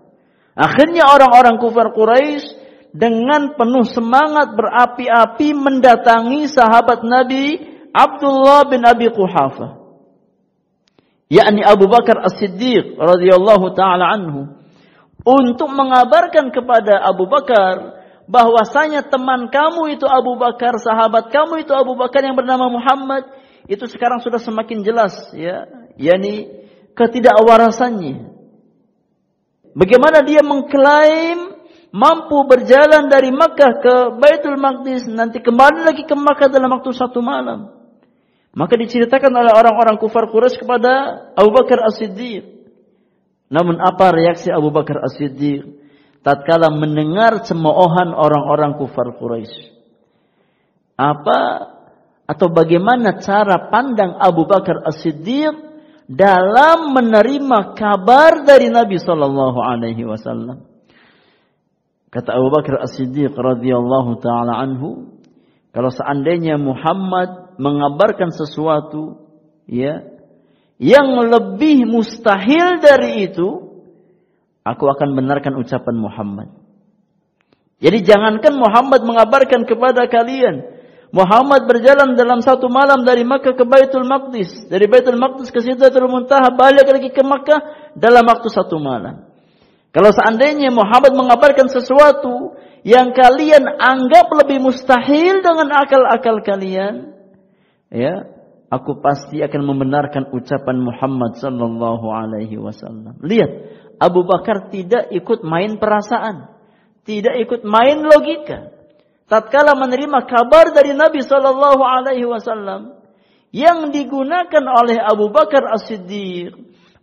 Akhirnya 0.55 1.07
orang-orang 1.07 1.59
kufar 1.59 1.91
Quraisy 1.95 2.59
dengan 2.95 3.53
penuh 3.53 3.86
semangat 3.86 4.55
berapi-api 4.57 5.53
mendatangi 5.53 6.49
sahabat 6.49 7.05
Nabi 7.05 7.59
Abdullah 7.93 8.65
bin 8.67 8.82
Abi 8.84 9.07
Quhafa. 9.13 9.77
Yakni 11.30 11.61
Abu 11.61 11.86
Bakar 11.86 12.25
As-Siddiq 12.25 12.97
radhiyallahu 12.97 13.77
taala 13.77 14.17
anhu 14.17 14.49
untuk 15.21 15.69
mengabarkan 15.69 16.49
kepada 16.49 17.05
Abu 17.05 17.30
Bakar 17.30 18.01
bahwasanya 18.30 19.05
teman 19.05 19.49
kamu 19.49 19.97
itu 19.97 20.05
Abu 20.05 20.38
Bakar, 20.38 20.77
sahabat 20.82 21.34
kamu 21.34 21.65
itu 21.65 21.73
Abu 21.73 21.93
Bakar 21.97 22.21
yang 22.25 22.38
bernama 22.38 22.69
Muhammad 22.69 23.25
itu 23.69 23.86
sekarang 23.86 24.21
sudah 24.21 24.41
semakin 24.41 24.82
jelas 24.82 25.13
ya, 25.34 25.69
yakni 25.97 26.49
ketidakwarasannya. 26.97 28.28
Bagaimana 29.80 30.19
dia 30.27 30.43
mengklaim 30.43 31.55
mampu 31.95 32.36
berjalan 32.51 33.07
dari 33.07 33.32
Makkah 33.32 33.80
ke 33.80 33.95
Baitul 34.19 34.59
Maqdis 34.59 35.07
nanti 35.07 35.39
kembali 35.39 35.88
lagi 35.88 36.03
ke 36.03 36.19
Makkah 36.19 36.51
dalam 36.51 36.67
waktu 36.75 36.91
satu 36.91 37.23
malam. 37.23 37.71
Maka 38.51 38.75
diceritakan 38.75 39.32
oleh 39.32 39.55
orang-orang 39.55 39.95
kufar 39.95 40.27
Quraisy 40.27 40.59
kepada 40.59 40.91
Abu 41.32 41.55
Bakar 41.55 41.80
As-Siddiq. 41.88 42.43
Namun 43.47 43.80
apa 43.80 44.11
reaksi 44.11 44.51
Abu 44.51 44.67
Bakar 44.67 44.99
As-Siddiq 44.99 45.63
tatkala 46.27 46.67
mendengar 46.73 47.47
cemoohan 47.47 48.11
orang-orang 48.11 48.75
kufar 48.75 49.15
Quraisy? 49.15 49.80
Apa 50.99 51.39
atau 52.27 52.51
bagaimana 52.51 53.23
cara 53.23 53.71
pandang 53.71 54.19
Abu 54.19 54.43
Bakar 54.43 54.84
As-Siddiq 54.84 55.68
dalam 56.10 56.97
menerima 56.97 57.78
kabar 57.78 58.41
dari 58.41 58.74
Nabi 58.74 58.97
sallallahu 58.97 59.62
alaihi 59.62 60.01
wasallam. 60.10 60.66
Kata 62.10 62.34
Abu 62.34 62.49
Bakar 62.49 62.82
As-Siddiq 62.82 63.38
radhiyallahu 63.38 64.18
taala 64.18 64.57
anhu, 64.57 65.14
kalau 65.70 65.93
seandainya 65.93 66.57
Muhammad 66.57 67.53
mengabarkan 67.62 68.34
sesuatu 68.34 69.22
ya 69.70 70.01
yang 70.82 71.30
lebih 71.30 71.86
mustahil 71.86 72.82
dari 72.82 73.30
itu, 73.30 73.70
aku 74.66 74.89
akan 74.89 75.14
benarkan 75.14 75.62
ucapan 75.62 75.93
Muhammad. 75.93 76.49
Jadi 77.78 78.01
jangankan 78.01 78.57
Muhammad 78.57 79.05
mengabarkan 79.05 79.70
kepada 79.70 80.10
kalian 80.10 80.78
Muhammad 81.10 81.66
berjalan 81.66 82.14
dalam 82.14 82.38
satu 82.45 82.70
malam 82.70 83.01
dari 83.01 83.26
Makkah 83.26 83.57
ke 83.57 83.66
Baitul 83.66 84.05
Maqdis. 84.05 84.70
Dari 84.70 84.86
Baitul 84.86 85.18
Maqdis 85.18 85.49
ke 85.49 85.57
Sidratul 85.57 86.05
Muntaha 86.05 86.53
balik 86.53 86.86
lagi 86.86 87.10
ke 87.10 87.26
Makkah 87.26 87.93
dalam 87.97 88.22
waktu 88.30 88.45
satu 88.45 88.78
malam. 88.78 89.26
Kalau 89.89 90.14
seandainya 90.14 90.70
Muhammad 90.70 91.18
mengabarkan 91.18 91.66
sesuatu 91.66 92.53
yang 92.86 93.10
kalian 93.10 93.66
anggap 93.82 94.30
lebih 94.38 94.62
mustahil 94.62 95.41
dengan 95.41 95.74
akal-akal 95.82 96.45
kalian, 96.45 97.18
ya, 97.89 98.30
aku 98.70 99.01
pasti 99.01 99.41
akan 99.41 99.66
membenarkan 99.66 100.30
ucapan 100.30 100.78
Muhammad 100.78 101.41
sallallahu 101.41 102.05
alaihi 102.05 102.62
wasallam. 102.62 103.18
Lihat, 103.26 103.51
Abu 103.97 104.30
Bakar 104.30 104.70
tidak 104.70 105.10
ikut 105.10 105.41
main 105.41 105.82
perasaan, 105.82 106.53
tidak 107.01 107.34
ikut 107.49 107.66
main 107.66 107.97
logika 108.05 108.78
tatkala 109.30 109.77
menerima 109.77 110.25
kabar 110.25 110.73
dari 110.73 110.97
Nabi 110.97 111.21
Shallallahu 111.21 111.80
Alaihi 111.86 112.25
Wasallam 112.25 112.97
yang 113.53 113.93
digunakan 113.93 114.65
oleh 114.65 114.97
Abu 114.97 115.30
Bakar 115.30 115.69
As-Siddiq 115.69 116.53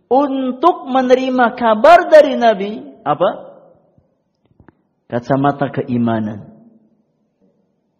untuk 0.07 0.87
menerima 0.87 1.55
kabar 1.55 2.07
dari 2.11 2.35
Nabi 2.35 2.83
apa? 3.03 3.47
Kacamata 5.07 5.71
keimanan. 5.71 6.51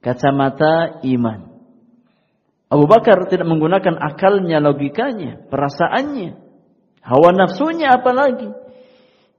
Kacamata 0.04 1.04
iman. 1.08 1.48
Abu 2.68 2.84
Bakar 2.84 3.32
tidak 3.32 3.48
menggunakan 3.48 3.96
akalnya, 3.96 4.60
logikanya, 4.60 5.40
perasaannya, 5.48 6.36
hawa 7.00 7.32
nafsunya 7.32 7.96
apalagi. 7.96 8.52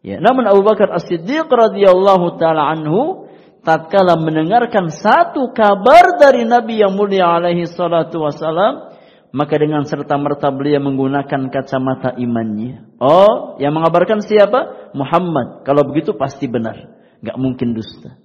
Ya, 0.01 0.17
namun 0.17 0.49
Abu 0.49 0.65
Bakar 0.65 0.89
As-Siddiq 0.97 1.45
radhiyallahu 1.45 2.41
taala 2.41 2.73
anhu 2.73 3.28
tatkala 3.65 4.19
mendengarkan 4.19 4.93
satu 4.93 5.51
kabar 5.55 6.21
dari 6.21 6.45
Nabi 6.45 6.83
yang 6.83 6.95
mulia 6.95 7.39
alaihi 7.39 7.67
salatu 7.67 8.23
wasalam, 8.25 8.95
maka 9.33 9.55
dengan 9.61 9.85
serta 9.85 10.17
merta 10.17 10.49
beliau 10.49 10.81
menggunakan 10.83 11.53
kacamata 11.53 12.17
imannya. 12.17 12.99
Oh, 13.01 13.61
yang 13.61 13.77
mengabarkan 13.77 14.25
siapa? 14.25 14.93
Muhammad. 14.97 15.65
Kalau 15.69 15.85
begitu 15.85 16.17
pasti 16.17 16.49
benar. 16.49 16.89
Gak 17.21 17.37
mungkin 17.37 17.77
dusta. 17.77 18.17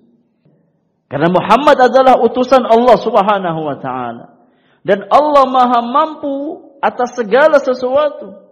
Karena 1.11 1.29
Muhammad 1.29 1.77
adalah 1.77 2.17
utusan 2.23 2.65
Allah 2.65 2.97
subhanahu 2.97 3.59
wa 3.61 3.77
ta'ala. 3.77 4.25
Dan 4.84 5.07
Allah 5.07 5.45
maha 5.47 5.79
mampu 5.79 6.59
atas 6.84 7.15
segala 7.15 7.61
sesuatu. 7.61 8.43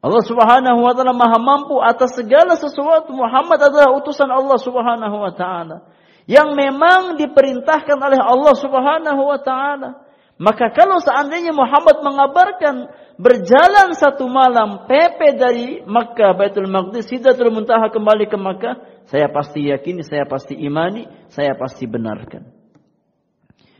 Allah 0.00 0.24
Subhanahu 0.24 0.80
wa 0.80 0.92
taala 0.96 1.12
Maha 1.12 1.36
mampu 1.36 1.76
atas 1.76 2.16
segala 2.16 2.56
sesuatu. 2.56 3.12
Muhammad 3.12 3.60
adalah 3.60 3.92
utusan 4.00 4.32
Allah 4.32 4.56
Subhanahu 4.56 5.16
wa 5.20 5.32
taala 5.36 5.84
yang 6.24 6.56
memang 6.56 7.20
diperintahkan 7.20 8.00
oleh 8.00 8.16
Allah 8.16 8.54
Subhanahu 8.56 9.22
wa 9.28 9.38
taala. 9.44 10.00
Maka 10.40 10.72
kalau 10.72 11.04
seandainya 11.04 11.52
Muhammad 11.52 12.00
mengabarkan 12.00 12.88
berjalan 13.20 13.92
satu 13.92 14.24
malam 14.24 14.88
pepe 14.88 15.36
dari 15.36 15.84
Makkah 15.84 16.32
Baitul 16.32 16.64
Maqdis 16.64 17.12
Sidratul 17.12 17.52
Muntaha 17.52 17.92
kembali 17.92 18.24
ke 18.24 18.40
Makkah, 18.40 19.04
saya 19.04 19.28
pasti 19.28 19.68
yakini, 19.68 20.00
saya 20.00 20.24
pasti 20.24 20.56
imani, 20.56 21.04
saya 21.28 21.52
pasti 21.60 21.84
benarkan. 21.84 22.48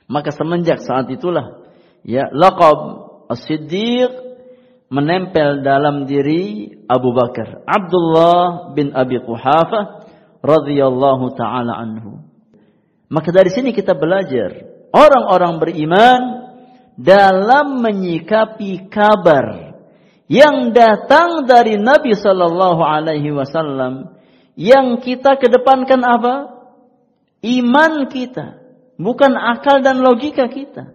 Maka 0.05 0.37
semenjak 0.37 0.85
saat 0.85 1.09
itulah 1.09 1.65
ya 2.05 2.29
laqab 2.29 3.09
As-Siddiq 3.33 4.30
menempel 4.91 5.63
dalam 5.63 6.05
diri 6.05 6.75
Abu 6.91 7.15
Bakar. 7.15 7.63
Abdullah 7.63 8.75
bin 8.75 8.91
Abi 8.91 9.23
Quhafa 9.23 10.05
radhiyallahu 10.43 11.39
taala 11.39 11.79
anhu. 11.79 12.27
Maka 13.07 13.31
dari 13.31 13.55
sini 13.55 13.71
kita 13.71 13.95
belajar 13.95 14.67
orang-orang 14.91 15.63
beriman 15.63 16.21
dalam 16.99 17.81
menyikapi 17.81 18.91
kabar 18.91 19.79
yang 20.31 20.75
datang 20.75 21.47
dari 21.47 21.79
Nabi 21.79 22.15
sallallahu 22.15 22.83
alaihi 22.83 23.35
wasallam 23.35 24.15
yang 24.59 24.99
kita 25.03 25.39
kedepankan 25.39 26.03
apa? 26.03 26.35
Iman 27.41 28.13
kita, 28.13 28.61
bukan 29.01 29.33
akal 29.33 29.81
dan 29.81 30.05
logika 30.05 30.51
kita. 30.53 30.93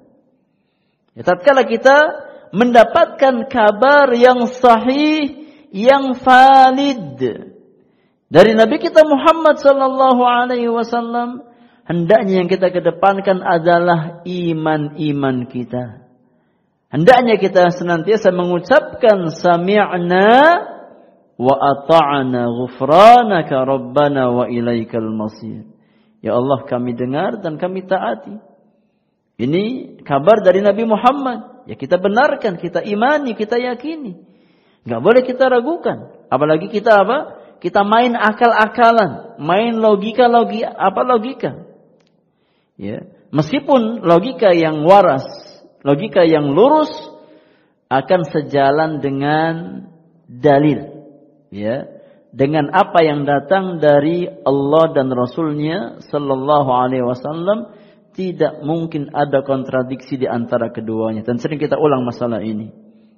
Ya, 1.17 1.23
tatkala 1.25 1.65
kita 1.65 2.24
mendapatkan 2.51 3.47
kabar 3.47 4.11
yang 4.13 4.45
sahih, 4.49 5.47
yang 5.71 6.13
valid 6.19 7.21
dari 8.35 8.51
Nabi 8.51 8.83
kita 8.83 9.07
Muhammad 9.07 9.63
sallallahu 9.63 10.21
alaihi 10.27 10.67
wasallam, 10.67 11.45
hendaknya 11.87 12.43
yang 12.43 12.49
kita 12.49 12.67
kedepankan 12.73 13.39
adalah 13.39 14.25
iman-iman 14.27 15.47
kita. 15.47 16.03
Hendaknya 16.91 17.39
kita 17.39 17.71
senantiasa 17.71 18.35
mengucapkan 18.35 19.31
sami'na 19.31 20.35
wa 21.39 21.55
ata'na 21.55 22.51
ghufranaka 22.51 23.63
rabbana 23.63 24.27
wa 24.35 24.45
ilaikal 24.51 25.07
masir. 25.15 25.71
Ya 26.19 26.35
Allah 26.35 26.67
kami 26.67 26.91
dengar 26.91 27.39
dan 27.39 27.55
kami 27.55 27.87
taati. 27.87 28.35
Ini 29.39 29.63
kabar 30.03 30.43
dari 30.43 30.59
Nabi 30.59 30.83
Muhammad 30.83 31.54
ya 31.65 31.75
kita 31.77 31.97
benarkan, 31.97 32.57
kita 32.57 32.81
imani, 32.85 33.33
kita 33.33 33.57
yakini. 33.57 34.21
Gak 34.85 35.01
boleh 35.01 35.25
kita 35.25 35.49
ragukan. 35.49 36.13
Apalagi 36.29 36.69
kita 36.69 37.05
apa? 37.05 37.17
Kita 37.57 37.81
main 37.81 38.13
akal-akalan, 38.13 39.41
main 39.41 39.73
logika-logika, 39.81 40.69
apa 40.77 41.01
logika? 41.01 41.51
Ya, 42.77 43.07
meskipun 43.33 44.05
logika 44.05 44.53
yang 44.53 44.85
waras, 44.85 45.25
logika 45.81 46.27
yang 46.27 46.53
lurus 46.53 46.91
akan 47.89 48.27
sejalan 48.29 48.99
dengan 49.01 49.87
dalil, 50.27 51.09
ya, 51.49 51.87
dengan 52.35 52.67
apa 52.75 52.99
yang 53.01 53.23
datang 53.23 53.79
dari 53.79 54.27
Allah 54.43 54.91
dan 54.91 55.07
Rasulnya 55.07 56.03
Sallallahu 56.11 56.69
Alaihi 56.69 57.07
Wasallam 57.07 57.71
tidak 58.15 58.63
mungkin 58.63 59.11
ada 59.11 59.43
kontradiksi 59.43 60.15
di 60.15 60.25
antara 60.25 60.71
keduanya. 60.71 61.21
Dan 61.27 61.35
sering 61.37 61.59
kita 61.59 61.75
ulang 61.75 62.07
masalah 62.07 62.39
ini. 62.39 62.71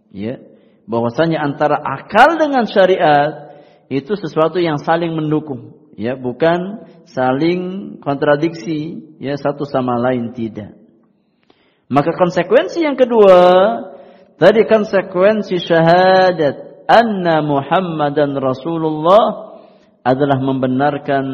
Ya. 0.10 0.42
Bahwasanya 0.90 1.38
antara 1.46 1.78
akal 1.78 2.42
dengan 2.42 2.66
syariat 2.66 3.54
itu 3.94 4.18
sesuatu 4.18 4.58
yang 4.58 4.82
saling 4.82 5.14
mendukung. 5.14 5.78
Ya 5.94 6.18
bukan 6.18 6.90
saling 7.06 7.62
kontradiksi. 8.02 9.14
Ya 9.22 9.38
satu 9.38 9.70
sama 9.70 10.02
lain 10.02 10.34
tidak. 10.34 10.74
Maka 11.88 12.18
konsekuensi 12.18 12.84
yang 12.84 12.98
kedua 13.00 13.38
tadi 14.36 14.66
konsekuensi 14.66 15.62
syahadat 15.62 16.90
anna 16.90 17.40
Muhammadan 17.46 18.36
Rasulullah 18.36 19.56
adalah 20.04 20.40
membenarkan 20.40 21.26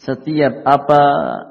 setiap 0.00 0.64
apa 0.64 1.02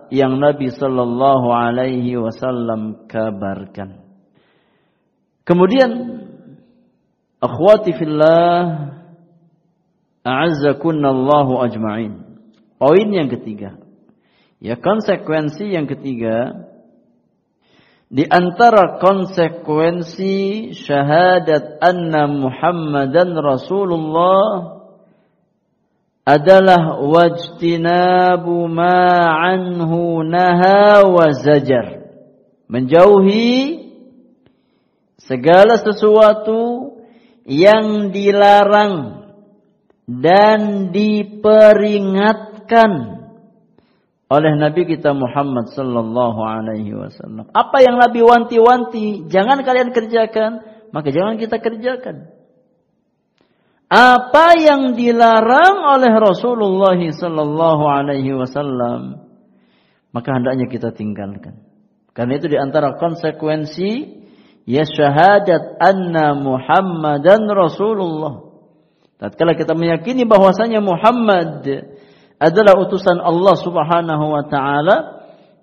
yang 0.09 0.41
Nabi 0.41 0.73
sallallahu 0.73 1.53
alaihi 1.53 2.17
wasallam 2.17 3.05
kabarkan. 3.05 4.01
Kemudian 5.45 5.91
akhwati 7.37 7.93
fillah 7.93 8.57
a'azzakunallahu 10.25 11.61
ajma'in. 11.61 12.41
Poin 12.81 13.07
yang 13.13 13.29
ketiga. 13.29 13.77
Ya 14.57 14.75
konsekuensi 14.75 15.69
yang 15.69 15.85
ketiga 15.85 16.67
di 18.09 18.25
antara 18.25 18.97
konsekuensi 18.97 20.73
syahadat 20.73 21.77
anna 21.85 22.25
Muhammadan 22.25 23.37
Rasulullah 23.37 24.78
adalah 26.29 27.01
wajtinabu 27.01 28.69
ma 28.69 29.33
anhu 29.49 30.21
naha 30.21 31.09
wa 31.09 31.33
zajar. 31.33 32.05
Menjauhi 32.69 33.89
segala 35.17 35.81
sesuatu 35.81 36.93
yang 37.49 38.13
dilarang 38.13 39.25
dan 40.05 40.93
diperingatkan 40.93 43.25
oleh 44.29 44.53
Nabi 44.53 44.85
kita 44.85 45.17
Muhammad 45.17 45.73
sallallahu 45.73 46.45
alaihi 46.45 46.93
wasallam. 46.93 47.49
Apa 47.49 47.81
yang 47.81 47.97
Nabi 47.97 48.21
wanti-wanti, 48.21 49.25
jangan 49.33 49.65
kalian 49.65 49.89
kerjakan, 49.89 50.61
maka 50.93 51.09
jangan 51.09 51.41
kita 51.41 51.57
kerjakan. 51.57 52.29
Apa 53.89 54.53
yang 54.53 54.93
dilarang 54.93 55.81
oleh 55.97 56.13
Rasulullah 56.13 56.93
sallallahu 56.93 57.83
alaihi 57.89 58.37
wasallam, 58.37 59.25
maka 60.13 60.29
hendaknya 60.37 60.69
kita 60.69 60.93
tinggalkan. 60.93 61.57
Karena 62.13 62.37
itu 62.37 62.53
di 62.53 62.57
antara 62.61 63.01
konsekuensi 63.01 64.21
ya 64.69 64.85
syahadat 64.85 65.81
anna 65.81 66.37
Muhammadan 66.37 67.49
Rasulullah. 67.49 68.45
Tatkala 69.17 69.57
kita 69.57 69.73
meyakini 69.73 70.21
bahwasanya 70.29 70.85
Muhammad 70.85 71.65
adalah 72.37 72.73
utusan 72.77 73.17
Allah 73.17 73.55
Subhanahu 73.57 74.25
wa 74.37 74.43
taala, 74.45 74.97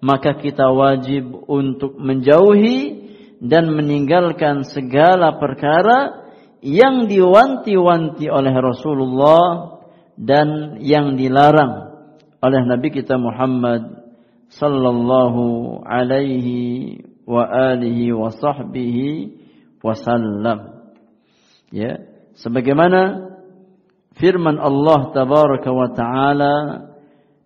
maka 0.03 0.35
kita 0.35 0.67
wajib 0.75 1.31
untuk 1.47 1.95
menjauhi 1.95 3.07
dan 3.39 3.71
meninggalkan 3.71 4.67
segala 4.67 5.39
perkara 5.39 6.26
yang 6.65 7.07
diwanti-wanti 7.11 8.27
oleh 8.33 8.55
Rasulullah 8.57 9.77
dan 10.17 10.81
yang 10.81 11.21
dilarang 11.21 11.93
oleh 12.41 12.63
Nabi 12.65 12.89
kita 12.93 13.21
Muhammad 13.21 14.07
sallallahu 14.53 15.83
alaihi 15.83 17.03
wa 17.27 17.45
alihi 17.45 18.15
wa 18.15 18.31
sahbihi 18.31 19.35
wasallam. 19.83 20.89
Ya, 21.75 22.07
sebagaimana 22.39 23.35
firman 24.17 24.57
Allah 24.57 25.11
tabaraka 25.13 25.71
wa 25.75 25.89
taala 25.93 26.55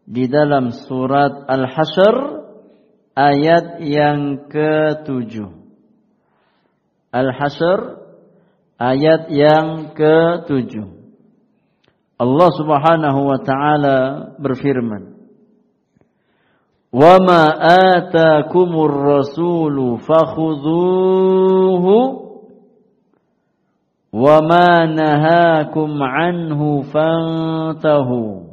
di 0.04 0.28
dalam 0.28 0.74
surat 0.86 1.48
Al-Hasyr 1.48 2.16
ayat 3.16 3.80
yang 3.82 4.50
ke-7. 4.52 5.34
Al-Hasyr 7.11 7.78
ayat 8.81 9.28
yang 9.28 9.93
ke-7. 9.93 10.72
Allah 12.20 12.51
Subhanahu 12.57 13.20
wa 13.28 13.39
taala 13.45 13.99
berfirman 14.41 15.20
Wa 16.91 17.22
ma 17.22 17.55
atakumur 17.95 18.91
rasulu 18.91 20.03
fakhudhuhu 20.03 21.97
wa 24.11 24.43
ma 24.43 24.91
nahakum 24.91 26.03
anhu 26.03 26.83
fantahu 26.91 28.51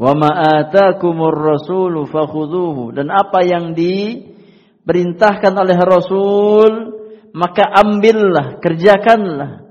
wa 0.00 0.12
ma 0.16 0.30
atakumur 0.64 1.36
rasulu 1.36 2.08
fakhudhuhu 2.08 2.96
dan 2.96 3.12
apa 3.12 3.44
yang 3.44 3.76
diperintahkan 3.76 5.52
oleh 5.60 5.76
Rasul 5.76 6.97
maka 7.32 7.64
ambillah 7.64 8.60
kerjakanlah. 8.60 9.68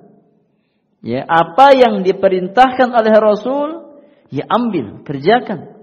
Ya 1.06 1.24
apa 1.24 1.78
yang 1.78 2.02
diperintahkan 2.02 2.90
oleh 2.90 3.14
Rasul 3.22 3.70
ya 4.34 4.44
ambil 4.50 5.06
kerjakan. 5.06 5.78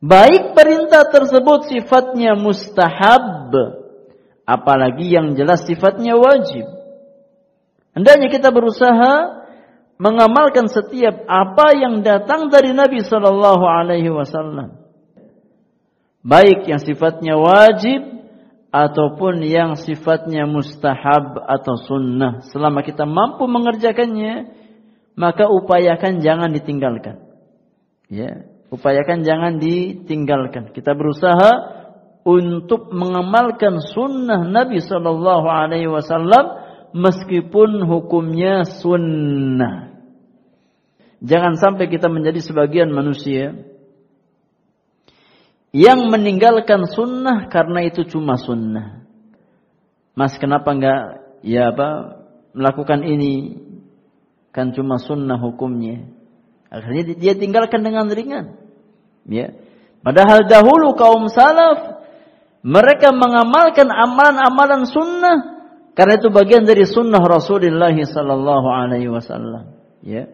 Baik 0.00 0.56
perintah 0.56 1.04
tersebut 1.12 1.68
sifatnya 1.68 2.32
mustahab 2.32 3.52
apalagi 4.48 5.12
yang 5.12 5.36
jelas 5.36 5.68
sifatnya 5.68 6.16
wajib. 6.16 6.64
Hendaknya 7.92 8.32
kita 8.32 8.48
berusaha 8.48 9.44
mengamalkan 10.00 10.72
setiap 10.72 11.28
apa 11.28 11.76
yang 11.76 12.00
datang 12.00 12.48
dari 12.48 12.72
Nabi 12.72 13.04
Sallallahu 13.04 13.64
Alaihi 13.68 14.08
Wasallam, 14.08 14.80
baik 16.24 16.64
yang 16.64 16.80
sifatnya 16.80 17.36
wajib 17.36 18.19
ataupun 18.70 19.42
yang 19.42 19.74
sifatnya 19.74 20.46
mustahab 20.46 21.38
atau 21.42 21.74
sunnah. 21.86 22.46
Selama 22.54 22.86
kita 22.86 23.02
mampu 23.02 23.50
mengerjakannya, 23.50 24.54
maka 25.18 25.50
upayakan 25.50 26.22
jangan 26.22 26.54
ditinggalkan. 26.54 27.18
Ya, 28.06 28.46
upayakan 28.70 29.26
jangan 29.26 29.58
ditinggalkan. 29.58 30.70
Kita 30.70 30.94
berusaha 30.94 31.50
untuk 32.22 32.94
mengamalkan 32.94 33.82
sunnah 33.82 34.46
Nabi 34.46 34.78
Sallallahu 34.78 35.46
Alaihi 35.50 35.90
Wasallam 35.90 36.62
meskipun 36.94 37.86
hukumnya 37.86 38.66
sunnah. 38.66 39.94
Jangan 41.20 41.60
sampai 41.60 41.92
kita 41.92 42.08
menjadi 42.08 42.40
sebagian 42.40 42.88
manusia 42.96 43.69
yang 45.70 46.10
meninggalkan 46.10 46.86
sunnah 46.90 47.46
karena 47.46 47.86
itu 47.86 48.02
cuma 48.06 48.34
sunnah. 48.34 49.06
Mas 50.18 50.34
kenapa 50.36 50.74
enggak 50.74 51.02
ya 51.46 51.70
apa 51.70 52.20
melakukan 52.54 53.06
ini 53.06 53.62
kan 54.50 54.74
cuma 54.74 54.98
sunnah 54.98 55.38
hukumnya. 55.38 56.10
Akhirnya 56.70 57.14
dia 57.14 57.34
tinggalkan 57.38 57.86
dengan 57.86 58.10
ringan. 58.10 58.58
Ya. 59.26 59.54
Padahal 60.02 60.46
dahulu 60.50 60.98
kaum 60.98 61.30
salaf 61.30 62.02
mereka 62.66 63.14
mengamalkan 63.14 63.88
amalan-amalan 63.88 64.90
sunnah 64.90 65.38
karena 65.94 66.18
itu 66.18 66.28
bagian 66.30 66.66
dari 66.66 66.86
sunnah 66.86 67.22
Rasulullah 67.22 67.94
sallallahu 67.94 68.68
alaihi 68.70 69.10
wasallam. 69.10 69.78
Ya. 70.02 70.26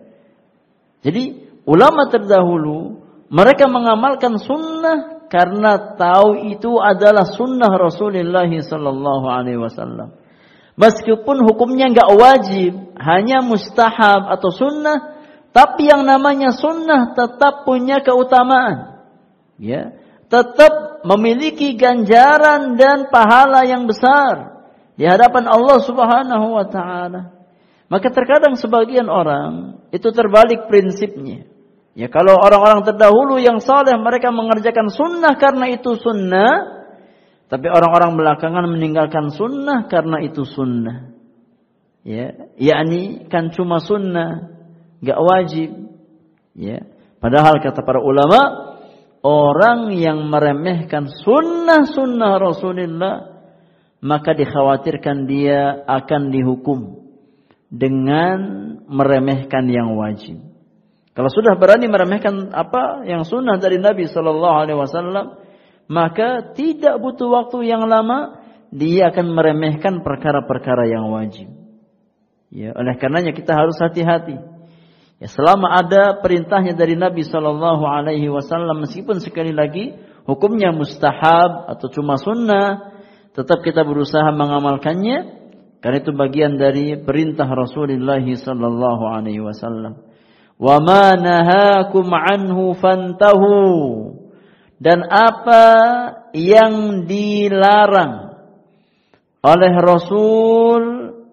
Jadi 1.05 1.45
ulama 1.69 2.09
terdahulu 2.09 3.05
mereka 3.29 3.69
mengamalkan 3.69 4.41
sunnah 4.41 5.16
karena 5.27 5.97
tahu 5.99 6.55
itu 6.55 6.79
adalah 6.79 7.27
sunnah 7.27 7.73
Rasulullah 7.75 8.47
sallallahu 8.47 9.27
alaihi 9.27 9.61
wasallam. 9.61 10.15
Meskipun 10.77 11.41
hukumnya 11.43 11.89
enggak 11.89 12.11
wajib, 12.13 12.73
hanya 13.01 13.41
mustahab 13.41 14.29
atau 14.29 14.53
sunnah, 14.53 15.17
tapi 15.57 15.89
yang 15.89 16.05
namanya 16.05 16.53
sunnah 16.53 17.17
tetap 17.17 17.65
punya 17.65 18.05
keutamaan. 18.05 19.01
Ya, 19.57 19.97
tetap 20.29 21.01
memiliki 21.09 21.81
ganjaran 21.81 22.77
dan 22.77 23.09
pahala 23.09 23.65
yang 23.65 23.89
besar 23.89 24.61
di 25.01 25.09
hadapan 25.09 25.49
Allah 25.49 25.79
Subhanahu 25.81 26.47
wa 26.61 26.67
taala. 26.69 27.33
Maka 27.89 28.13
terkadang 28.13 28.59
sebagian 28.59 29.09
orang 29.09 29.81
itu 29.97 30.13
terbalik 30.13 30.69
prinsipnya. 30.69 31.49
Ya 31.97 32.13
kalau 32.13 32.37
orang-orang 32.37 32.85
terdahulu 32.85 33.41
yang 33.41 33.65
saleh 33.65 33.97
mereka 33.97 34.29
mengerjakan 34.29 34.93
sunnah 34.93 35.33
karena 35.41 35.73
itu 35.73 35.97
sunnah, 35.97 36.53
tapi 37.49 37.73
orang-orang 37.73 38.21
belakangan 38.21 38.69
meninggalkan 38.69 39.33
sunnah 39.33 39.89
karena 39.89 40.21
itu 40.21 40.45
sunnah. 40.45 41.17
Ya, 42.05 42.53
yakni 42.61 43.27
kan 43.33 43.49
cuma 43.51 43.81
sunnah, 43.81 44.53
gak 45.01 45.17
wajib. 45.17 45.73
Ya, 46.53 46.85
padahal 47.19 47.65
kata 47.65 47.81
para 47.81 48.05
ulama, 48.05 48.77
orang 49.25 49.97
yang 49.97 50.29
meremehkan 50.29 51.09
sunnah-sunnah 51.11 52.39
Rasulullah 52.39 53.37
maka 54.05 54.37
dikhawatirkan 54.37 55.27
dia 55.27 55.83
akan 55.89 56.31
dihukum 56.31 57.09
dengan 57.73 58.39
meremehkan 58.87 59.67
yang 59.67 59.97
wajib. 59.99 60.56
Kalau 61.17 61.33
sudah 61.33 61.57
berani 61.57 61.89
meremehkan 61.89 62.53
apa 62.53 63.09
yang 63.09 63.25
sunnah 63.25 63.57
dari 63.57 63.81
Nabi 63.81 64.05
Shallallahu 64.05 64.57
Alaihi 64.61 64.77
Wasallam, 64.77 65.41
maka 65.89 66.53
tidak 66.53 67.01
butuh 67.01 67.33
waktu 67.33 67.73
yang 67.73 67.89
lama 67.89 68.45
dia 68.69 69.09
akan 69.09 69.33
meremehkan 69.33 70.05
perkara-perkara 70.05 70.85
yang 70.93 71.09
wajib. 71.09 71.49
Ya, 72.53 72.77
oleh 72.77 73.01
karenanya 73.01 73.33
kita 73.33 73.57
harus 73.57 73.81
hati-hati. 73.81 74.37
Ya, 75.17 75.29
selama 75.33 75.73
ada 75.73 76.21
perintahnya 76.21 76.77
dari 76.77 77.01
Nabi 77.01 77.25
Shallallahu 77.25 77.89
Alaihi 77.89 78.29
Wasallam, 78.29 78.85
meskipun 78.85 79.17
sekali 79.25 79.57
lagi 79.57 79.97
hukumnya 80.29 80.69
mustahab 80.77 81.73
atau 81.73 81.89
cuma 81.97 82.21
sunnah, 82.21 82.93
tetap 83.33 83.65
kita 83.65 83.89
berusaha 83.89 84.29
mengamalkannya 84.37 85.49
karena 85.81 85.97
itu 85.97 86.13
bagian 86.13 86.61
dari 86.61 87.01
perintah 87.01 87.49
Rasulullah 87.49 88.21
Sallallahu 88.21 89.05
Alaihi 89.09 89.41
Wasallam. 89.41 90.06
Wa 90.57 90.81
ma 90.81 91.15
nahakum 91.17 92.09
anhu 92.09 92.73
fantahu. 92.77 93.57
Dan 94.77 95.05
apa 95.09 95.65
yang 96.37 97.09
dilarang 97.09 98.37
oleh 99.41 99.73
Rasul 99.79 100.83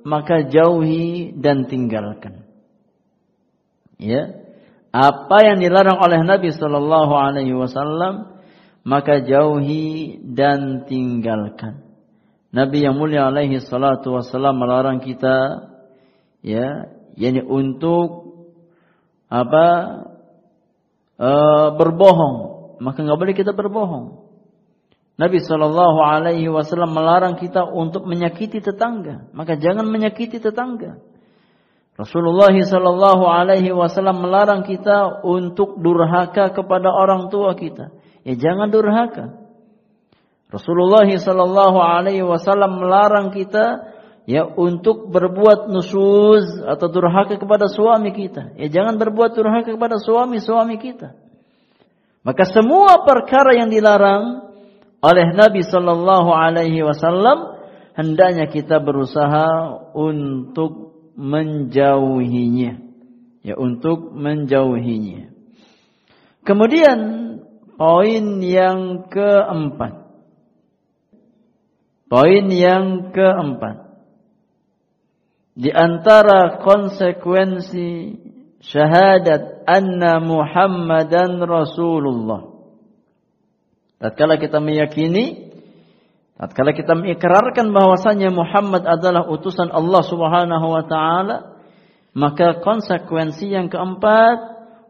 maka 0.03 0.47
jauhi 0.47 1.35
dan 1.35 1.67
tinggalkan. 1.67 2.47
Ya. 3.99 4.43
Apa 4.93 5.41
yang 5.41 5.57
dilarang 5.63 5.97
oleh 5.97 6.21
Nabi 6.21 6.53
sallallahu 6.53 7.13
alaihi 7.17 7.55
wasallam 7.57 8.33
maka 8.83 9.23
jauhi 9.23 10.19
dan 10.21 10.85
tinggalkan. 10.85 11.81
Nabi 12.53 12.85
yang 12.85 12.99
mulia 12.99 13.33
alaihi 13.33 13.63
salatu 13.63 14.13
wasallam 14.13 14.61
melarang 14.61 15.01
kita 15.01 15.65
ya, 16.45 16.93
yakni 17.17 17.41
untuk 17.41 18.22
apa 19.29 19.65
e, 21.19 21.29
berbohong, 21.77 22.37
maka 22.83 22.99
nggak 23.03 23.19
boleh 23.19 23.35
kita 23.35 23.51
berbohong. 23.55 24.23
Nabi 25.13 25.37
Shallallahu 25.45 25.99
Alaihi 26.01 26.49
Wasallam 26.49 26.97
melarang 26.97 27.37
kita 27.37 27.61
untuk 27.69 28.09
menyakiti 28.09 28.65
tetangga, 28.65 29.29
maka 29.31 29.53
jangan 29.61 29.85
menyakiti 29.85 30.41
tetangga. 30.41 30.97
Rasulullah 31.93 32.49
Shallallahu 32.49 33.23
Alaihi 33.29 33.69
Wasallam 33.69 34.25
melarang 34.25 34.65
kita 34.65 35.21
untuk 35.21 35.77
durhaka 35.77 36.49
kepada 36.49 36.89
orang 36.89 37.29
tua 37.29 37.53
kita, 37.53 37.93
ya 38.25 38.33
jangan 38.33 38.73
durhaka. 38.73 39.37
Rasulullah 40.49 41.05
Shallallahu 41.05 41.77
Alaihi 41.77 42.25
Wasallam 42.25 42.81
melarang 42.81 43.29
kita 43.29 43.92
ya 44.23 44.47
untuk 44.47 45.11
berbuat 45.11 45.67
nusuz 45.67 46.63
atau 46.63 46.87
durhaka 46.87 47.35
kepada 47.35 47.67
suami 47.67 48.15
kita. 48.15 48.55
Ya 48.55 48.67
jangan 48.71 48.95
berbuat 48.99 49.35
durhaka 49.35 49.75
kepada 49.75 49.99
suami-suami 49.99 50.79
kita. 50.79 51.15
Maka 52.23 52.47
semua 52.47 53.03
perkara 53.03 53.59
yang 53.59 53.67
dilarang 53.67 54.47
oleh 55.03 55.35
Nabi 55.35 55.67
sallallahu 55.67 56.31
alaihi 56.31 56.79
wasallam 56.79 57.59
hendaknya 57.99 58.47
kita 58.47 58.79
berusaha 58.79 59.75
untuk 59.91 60.95
menjauhinya. 61.19 62.79
Ya 63.43 63.59
untuk 63.59 64.15
menjauhinya. 64.15 65.35
Kemudian 66.47 66.99
poin 67.75 68.25
yang 68.39 69.11
keempat. 69.11 69.99
Poin 72.07 72.45
yang 72.47 73.11
keempat 73.11 73.82
di 75.53 75.69
antara 75.69 76.57
konsekuensi 76.65 78.17
syahadat 78.63 79.67
anna 79.69 80.17
Muhammadan 80.17 81.37
Rasulullah. 81.45 82.49
Tatkala 84.01 84.41
kita 84.41 84.57
meyakini, 84.59 85.53
tatkala 86.35 86.73
kita 86.73 86.97
mengikrarkan 86.97 87.69
bahwasanya 87.69 88.33
Muhammad 88.33 88.81
adalah 88.83 89.29
utusan 89.29 89.69
Allah 89.69 90.01
Subhanahu 90.03 90.67
wa 90.73 90.83
taala, 90.89 91.61
maka 92.17 92.57
konsekuensi 92.59 93.53
yang 93.53 93.69
keempat 93.69 94.37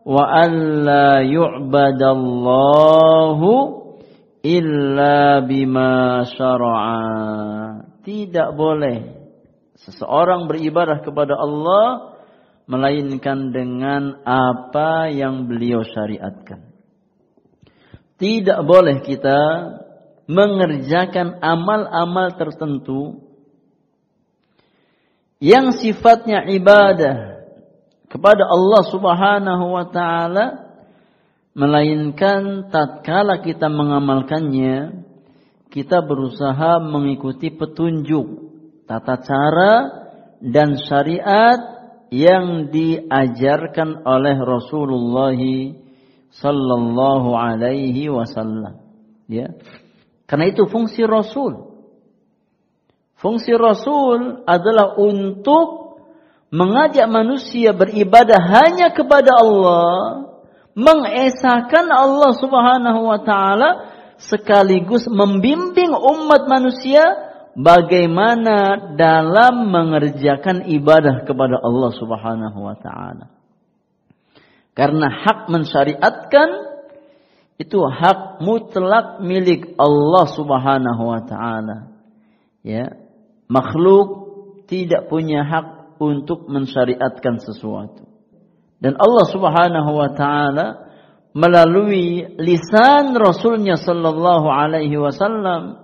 wa 0.07 0.23
alla 0.27 1.23
yu'badallahu 1.27 3.51
illa 4.43 5.39
bima 5.43 6.23
syara'a. 6.27 7.83
Tidak 8.03 8.51
boleh 8.57 9.22
Seseorang 9.83 10.47
beribadah 10.47 11.03
kepada 11.03 11.35
Allah 11.35 12.15
melainkan 12.67 13.51
dengan 13.51 14.23
apa 14.23 15.11
yang 15.11 15.47
beliau 15.51 15.83
syariatkan. 15.83 16.71
Tidak 18.15 18.63
boleh 18.63 19.03
kita 19.03 19.39
mengerjakan 20.31 21.43
amal-amal 21.43 22.39
tertentu 22.39 23.19
yang 25.43 25.75
sifatnya 25.75 26.47
ibadah 26.47 27.43
kepada 28.07 28.47
Allah 28.47 28.81
Subhanahu 28.87 29.65
wa 29.75 29.85
taala 29.91 30.45
melainkan 31.51 32.71
tatkala 32.71 33.43
kita 33.43 33.67
mengamalkannya 33.67 35.03
kita 35.67 35.99
berusaha 35.99 36.79
mengikuti 36.79 37.51
petunjuk 37.51 38.42
tata 38.85 39.19
cara 39.23 39.73
dan 40.43 40.75
syariat 40.75 41.59
yang 42.13 42.69
diajarkan 42.69 44.05
oleh 44.05 44.37
Rasulullah 44.37 45.39
sallallahu 46.33 47.29
alaihi 47.33 48.11
wasallam. 48.11 48.77
Ya. 49.25 49.53
Karena 50.29 50.49
itu 50.49 50.69
fungsi 50.69 51.05
rasul. 51.09 51.73
Fungsi 53.17 53.55
rasul 53.55 54.43
adalah 54.45 54.99
untuk 54.99 55.97
mengajak 56.53 57.09
manusia 57.09 57.73
beribadah 57.73 58.37
hanya 58.37 58.93
kepada 58.93 59.41
Allah 59.41 60.29
mengesahkan 60.77 61.85
Allah 61.89 62.31
Subhanahu 62.37 63.09
wa 63.09 63.19
taala 63.25 63.69
sekaligus 64.21 65.09
membimbing 65.09 65.93
umat 65.93 66.45
manusia 66.45 67.32
bagaimana 67.57 68.91
dalam 68.97 69.69
mengerjakan 69.69 70.65
ibadah 70.69 71.25
kepada 71.25 71.61
Allah 71.61 71.91
Subhanahu 71.93 72.59
wa 72.59 72.75
taala. 72.77 73.29
Karena 74.73 75.05
hak 75.09 75.53
mensyariatkan 75.53 76.49
itu 77.61 77.77
hak 77.77 78.41
mutlak 78.41 79.21
milik 79.21 79.77
Allah 79.77 80.25
Subhanahu 80.33 81.03
wa 81.05 81.21
taala. 81.21 81.93
Ya. 82.65 82.97
Makhluk 83.45 84.07
tidak 84.65 85.13
punya 85.13 85.45
hak 85.45 85.99
untuk 86.01 86.49
mensyariatkan 86.49 87.37
sesuatu. 87.37 88.09
Dan 88.81 88.97
Allah 88.97 89.25
Subhanahu 89.29 89.91
wa 89.93 90.09
taala 90.17 90.89
melalui 91.37 92.25
lisan 92.41 93.13
Rasulnya 93.13 93.77
sallallahu 93.77 94.49
alaihi 94.49 94.97
wasallam 94.97 95.82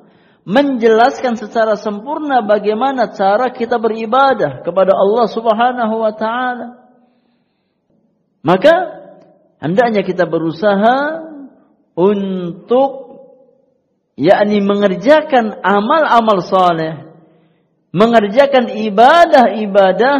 menjelaskan 0.49 1.37
secara 1.37 1.77
sempurna 1.77 2.41
bagaimana 2.41 3.13
cara 3.13 3.53
kita 3.53 3.77
beribadah 3.77 4.65
kepada 4.65 4.97
Allah 4.97 5.29
Subhanahu 5.29 5.95
wa 6.01 6.13
taala. 6.17 6.89
Maka 8.41 8.73
hendaknya 9.61 10.01
kita 10.01 10.25
berusaha 10.25 11.21
untuk 11.93 12.91
yakni 14.17 14.65
mengerjakan 14.65 15.61
amal-amal 15.61 16.41
saleh, 16.41 17.13
mengerjakan 17.93 18.73
ibadah-ibadah 18.73 20.17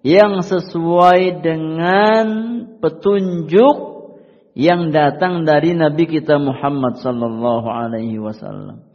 yang 0.00 0.40
sesuai 0.40 1.44
dengan 1.44 2.24
petunjuk 2.80 3.76
yang 4.56 4.96
datang 4.96 5.44
dari 5.44 5.76
Nabi 5.76 6.08
kita 6.08 6.40
Muhammad 6.40 7.04
sallallahu 7.04 7.68
alaihi 7.68 8.16
wasallam 8.16 8.91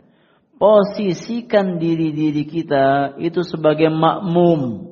posisikan 0.58 1.78
diri-diri 1.78 2.44
kita 2.46 3.18
itu 3.22 3.42
sebagai 3.46 3.90
makmum. 3.94 4.90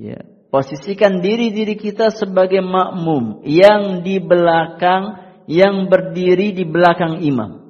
Ya, 0.00 0.24
posisikan 0.48 1.20
diri-diri 1.20 1.78
kita 1.78 2.10
sebagai 2.10 2.64
makmum 2.64 3.44
yang 3.46 4.02
di 4.02 4.18
belakang 4.18 5.22
yang 5.46 5.86
berdiri 5.92 6.56
di 6.56 6.64
belakang 6.64 7.22
imam. 7.22 7.60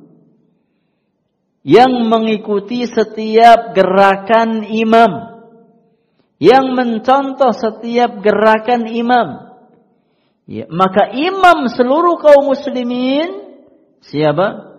Yang 1.62 1.92
mengikuti 2.10 2.86
setiap 2.90 3.74
gerakan 3.74 4.66
imam. 4.66 5.30
Yang 6.42 6.66
mencontoh 6.74 7.54
setiap 7.54 8.18
gerakan 8.18 8.90
imam. 8.90 9.28
Ya, 10.50 10.66
maka 10.66 11.14
imam 11.14 11.70
seluruh 11.70 12.18
kaum 12.18 12.50
muslimin 12.50 13.54
siapa? 14.02 14.71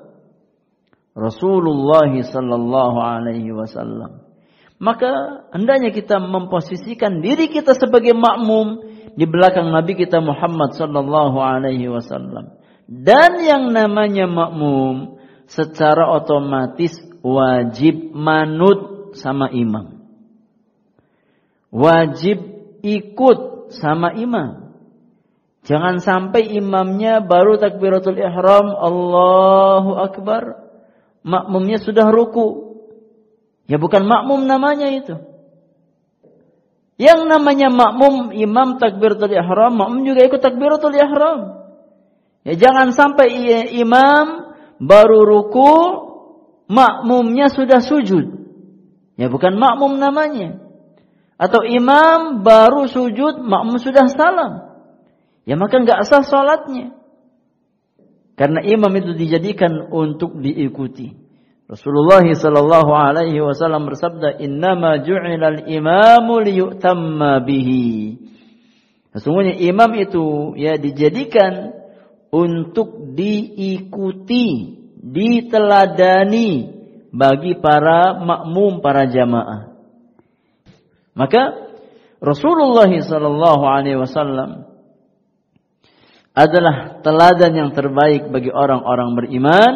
Rasulullah 1.13 2.09
sallallahu 2.09 2.97
alaihi 2.97 3.53
wasallam. 3.53 4.25
Maka 4.81 5.45
hendaknya 5.53 5.93
kita 5.93 6.17
memposisikan 6.19 7.21
diri 7.21 7.47
kita 7.47 7.77
sebagai 7.77 8.11
makmum 8.17 8.83
di 9.13 9.23
belakang 9.29 9.69
Nabi 9.69 9.93
kita 9.93 10.19
Muhammad 10.19 10.73
sallallahu 10.73 11.37
alaihi 11.37 11.87
wasallam. 11.87 12.57
Dan 12.89 13.39
yang 13.45 13.71
namanya 13.71 14.27
makmum 14.27 15.21
secara 15.47 16.09
otomatis 16.11 16.97
wajib 17.23 18.11
manut 18.11 19.13
sama 19.15 19.47
imam. 19.53 20.03
Wajib 21.71 22.41
ikut 22.83 23.71
sama 23.73 24.13
imam. 24.17 24.75
Jangan 25.63 26.03
sampai 26.03 26.59
imamnya 26.59 27.23
baru 27.23 27.55
takbiratul 27.55 28.19
ihram 28.19 28.67
Allahu 28.67 29.95
akbar. 29.95 30.62
Makmumnya 31.23 31.79
sudah 31.79 32.11
ruku. 32.11 32.75
Ya 33.67 33.79
bukan 33.79 34.03
makmum 34.03 34.43
namanya 34.43 34.91
itu. 34.91 35.15
Yang 36.99 37.25
namanya 37.25 37.73
makmum 37.73 38.35
imam 38.35 38.77
takbiratul 38.77 39.33
ihram, 39.33 39.73
makmum 39.73 40.05
juga 40.05 40.21
ikut 40.27 40.41
takbiratul 40.43 40.93
ihram. 40.93 41.39
Ya 42.43 42.53
jangan 42.59 42.91
sampai 42.91 43.31
imam 43.71 44.53
baru 44.83 45.23
ruku, 45.23 45.73
makmumnya 46.67 47.47
sudah 47.49 47.79
sujud. 47.79 48.35
Ya 49.15 49.31
bukan 49.31 49.55
makmum 49.55 49.95
namanya. 49.97 50.59
Atau 51.39 51.65
imam 51.65 52.45
baru 52.45 52.85
sujud, 52.91 53.41
makmum 53.41 53.79
sudah 53.81 54.05
salam. 54.11 54.53
Ya 55.43 55.55
maka 55.59 55.81
nggak 55.81 56.07
sah 56.07 56.23
salatnya. 56.23 57.02
Karena 58.33 58.65
imam 58.65 58.89
itu 58.97 59.13
dijadikan 59.13 59.93
untuk 59.93 60.41
diikuti. 60.41 61.13
Rasulullah 61.69 62.25
sallallahu 62.25 62.91
alaihi 62.91 63.39
wasallam 63.39 63.87
bersabda, 63.87 64.41
"Innama 64.41 65.01
ju'ilal 65.05 65.69
imamu 65.69 66.41
liyutamma 66.41 67.45
bihi." 67.45 68.19
Sesungguhnya 69.13 69.61
imam 69.61 69.93
itu 69.93 70.57
ya 70.57 70.73
dijadikan 70.81 71.77
untuk 72.33 73.13
diikuti, 73.13 74.81
diteladani 74.97 76.49
bagi 77.13 77.53
para 77.61 78.17
makmum, 78.17 78.81
para 78.81 79.05
jamaah. 79.05 79.69
Maka 81.13 81.69
Rasulullah 82.17 82.89
sallallahu 82.89 83.63
alaihi 83.69 84.01
wasallam 84.01 84.72
adalah 86.33 86.99
teladan 87.05 87.53
yang 87.53 87.71
terbaik 87.77 88.33
bagi 88.33 88.49
orang-orang 88.49 89.13
beriman 89.13 89.73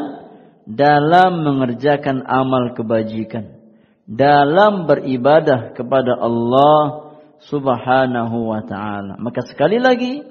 dalam 0.65 1.45
mengerjakan 1.45 2.25
amal 2.25 2.73
kebajikan, 2.73 3.61
dalam 4.09 4.89
beribadah 4.89 5.71
kepada 5.77 6.17
Allah 6.17 7.13
Subhanahu 7.45 8.49
wa 8.49 8.61
taala. 8.65 9.15
Maka 9.21 9.45
sekali 9.45 9.77
lagi, 9.77 10.25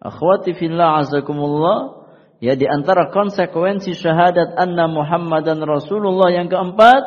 akhwati 0.00 0.56
fillah 0.56 1.04
azakumullah, 1.04 2.08
ya 2.40 2.56
di 2.56 2.64
antara 2.64 3.12
konsekuensi 3.12 3.92
syahadat 3.92 4.56
anna 4.56 4.88
Muhammadan 4.88 5.60
Rasulullah 5.60 6.32
yang 6.32 6.48
keempat, 6.48 7.02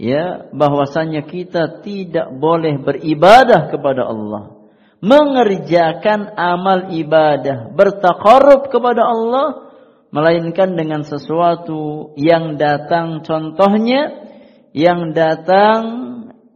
ya 0.00 0.48
bahwasanya 0.56 1.28
kita 1.28 1.84
tidak 1.84 2.32
boleh 2.40 2.80
beribadah 2.80 3.68
kepada 3.68 4.08
Allah 4.08 4.57
mengerjakan 4.98 6.34
amal 6.34 6.90
ibadah, 6.90 7.70
bertakarub 7.70 8.66
kepada 8.70 9.06
Allah, 9.06 9.70
melainkan 10.10 10.74
dengan 10.74 11.06
sesuatu 11.06 12.12
yang 12.18 12.58
datang 12.58 13.22
contohnya, 13.22 14.26
yang 14.74 15.14
datang 15.14 15.82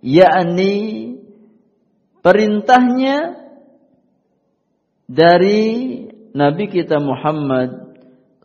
yakni 0.03 1.15
perintahnya 2.25 3.39
dari 5.07 5.63
Nabi 6.33 6.65
kita 6.73 6.99
Muhammad 6.99 7.95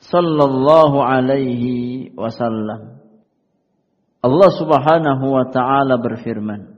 sallallahu 0.04 1.02
alaihi 1.02 2.14
wasallam. 2.14 3.02
Allah 4.22 4.52
Subhanahu 4.54 5.26
wa 5.26 5.46
taala 5.50 5.98
berfirman, 5.98 6.77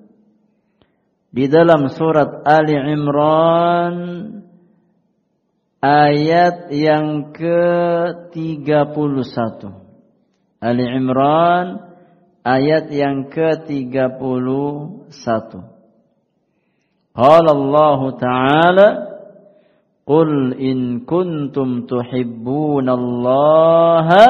di 1.29 1.45
dalam 1.45 1.93
surat 1.93 2.41
Ali 2.41 2.73
Imran 2.73 3.95
ayat 5.81 6.69
yang 6.73 7.33
ke-31. 7.37 9.61
Ali 10.59 10.83
Imran 10.89 11.79
ayat 12.41 12.89
yang 12.89 13.29
ke-31. 13.29 15.53
Qala 17.13 17.49
Allah 17.51 17.99
Ta'ala 18.17 18.89
Qul 20.09 20.57
in 20.57 21.05
kuntum 21.05 21.85
tuhibbunallaha 21.85 24.25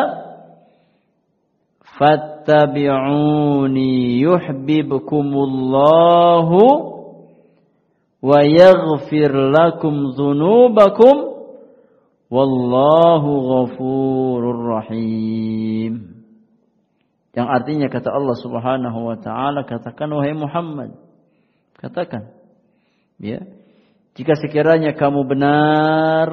fattabi'uni 2.49 4.17
yuhibbukumullahu 4.25 6.61
wa 8.19 8.43
yaghfir 8.43 9.31
lakum 9.31 10.11
dhunubakum 10.17 11.15
wallahu 12.29 13.31
ghafurur 13.53 14.81
rahim. 14.81 15.93
Yang 17.37 17.47
artinya 17.47 17.87
kata 17.87 18.11
Allah 18.11 18.35
Subhanahu 18.41 18.99
wa 19.05 19.15
taala 19.21 19.63
katakan 19.63 20.11
wahai 20.11 20.33
Muhammad. 20.33 20.91
Katakan. 21.77 22.33
Ya. 23.21 23.45
Jika 24.17 24.33
sekiranya 24.35 24.97
kamu 24.99 25.23
benar 25.23 26.27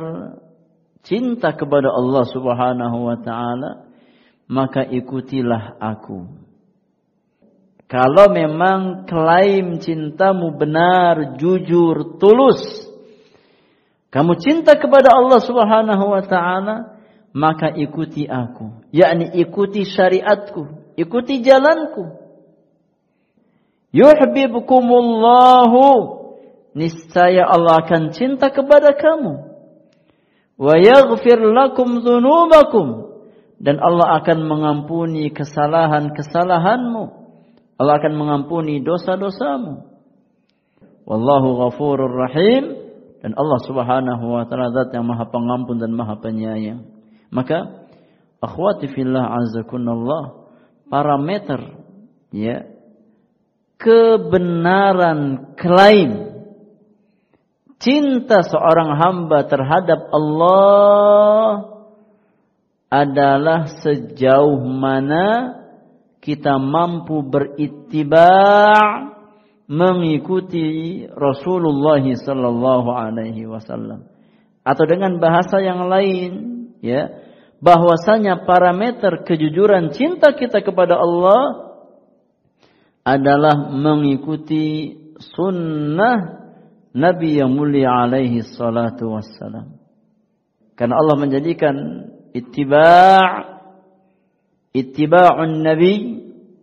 cinta 1.06 1.54
kepada 1.54 1.94
Allah 1.94 2.26
Subhanahu 2.26 3.06
wa 3.06 3.14
taala 3.22 3.85
maka 4.46 4.86
ikutilah 4.86 5.78
aku. 5.82 6.26
Kalau 7.86 8.34
memang 8.34 9.06
klaim 9.06 9.78
cintamu 9.78 10.58
benar, 10.58 11.38
jujur, 11.38 12.18
tulus, 12.18 12.58
kamu 14.10 14.42
cinta 14.42 14.74
kepada 14.74 15.14
Allah 15.14 15.38
Subhanahu 15.38 16.10
wa 16.10 16.22
taala, 16.26 16.98
maka 17.30 17.70
ikuti 17.70 18.26
aku, 18.26 18.82
yakni 18.90 19.30
ikuti 19.38 19.86
syariatku, 19.86 20.66
ikuti 20.98 21.46
jalanku. 21.46 22.26
Yuhibbukumullahu, 23.94 25.86
niscaya 26.74 27.46
Allah 27.46 27.86
akan 27.86 28.10
cinta 28.10 28.50
kepada 28.50 28.98
kamu. 28.98 29.46
Wa 30.58 30.74
yaghfir 30.74 31.38
lakum 31.38 32.02
dzunubakum 32.02 33.15
dan 33.56 33.80
Allah 33.80 34.20
akan 34.20 34.38
mengampuni 34.44 35.32
kesalahan-kesalahanmu. 35.32 37.04
Allah 37.76 37.94
akan 38.00 38.14
mengampuni 38.16 38.84
dosa-dosamu. 38.84 39.84
Wallahu 41.06 41.48
ghafurur 41.64 42.12
rahim 42.28 42.76
dan 43.22 43.32
Allah 43.38 43.60
Subhanahu 43.64 44.24
wa 44.26 44.44
taala 44.44 44.74
zat 44.74 44.92
yang 44.92 45.06
Maha 45.06 45.28
Pengampun 45.30 45.80
dan 45.80 45.94
Maha 45.94 46.18
Penyayang. 46.20 46.84
Maka 47.30 47.86
akhwati 48.42 48.92
fillah 48.92 49.24
azakunallah 49.40 50.50
parameter 50.90 51.80
ya 52.34 52.68
kebenaran 53.80 55.52
klaim 55.56 56.36
cinta 57.76 58.40
seorang 58.44 58.96
hamba 58.96 59.46
terhadap 59.46 60.10
Allah 60.10 61.75
adalah 62.86 63.82
sejauh 63.82 64.62
mana 64.62 65.58
kita 66.22 66.58
mampu 66.58 67.22
berittiba' 67.26 69.16
mengikuti 69.66 71.02
Rasulullah 71.10 72.02
sallallahu 72.02 72.90
alaihi 72.90 73.46
wasallam. 73.50 74.06
Atau 74.66 74.86
dengan 74.86 75.18
bahasa 75.22 75.62
yang 75.62 75.86
lain, 75.86 76.30
ya, 76.82 77.22
bahwasanya 77.62 78.46
parameter 78.46 79.22
kejujuran 79.26 79.94
cinta 79.94 80.34
kita 80.34 80.62
kepada 80.62 80.98
Allah 80.98 81.74
adalah 83.06 83.70
mengikuti 83.70 84.98
sunnah 85.34 86.42
Nabi 86.90 87.38
yang 87.38 87.54
mulia 87.54 88.06
alaihi 88.06 88.42
salatu 88.42 89.14
wassalam. 89.14 89.78
Karena 90.74 90.98
Allah 90.98 91.16
menjadikan 91.18 91.74
ittiba' 92.36 93.56
ittiba'un 94.76 95.64
nabi 95.64 95.92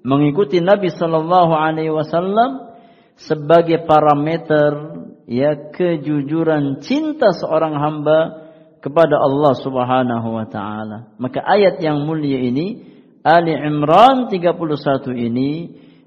mengikuti 0.03 0.59
Nabi 0.59 0.91
sallallahu 0.91 1.55
alaihi 1.55 1.89
wasallam 1.89 2.75
sebagai 3.15 3.87
parameter 3.87 4.99
ya 5.25 5.71
kejujuran 5.71 6.83
cinta 6.83 7.31
seorang 7.31 7.79
hamba 7.79 8.19
kepada 8.83 9.15
Allah 9.15 9.53
Subhanahu 9.55 10.27
wa 10.35 10.45
taala. 10.51 11.15
Maka 11.15 11.39
ayat 11.39 11.79
yang 11.79 12.03
mulia 12.03 12.43
ini 12.43 12.91
Ali 13.23 13.55
Imran 13.55 14.27
31 14.27 15.15
ini 15.15 15.51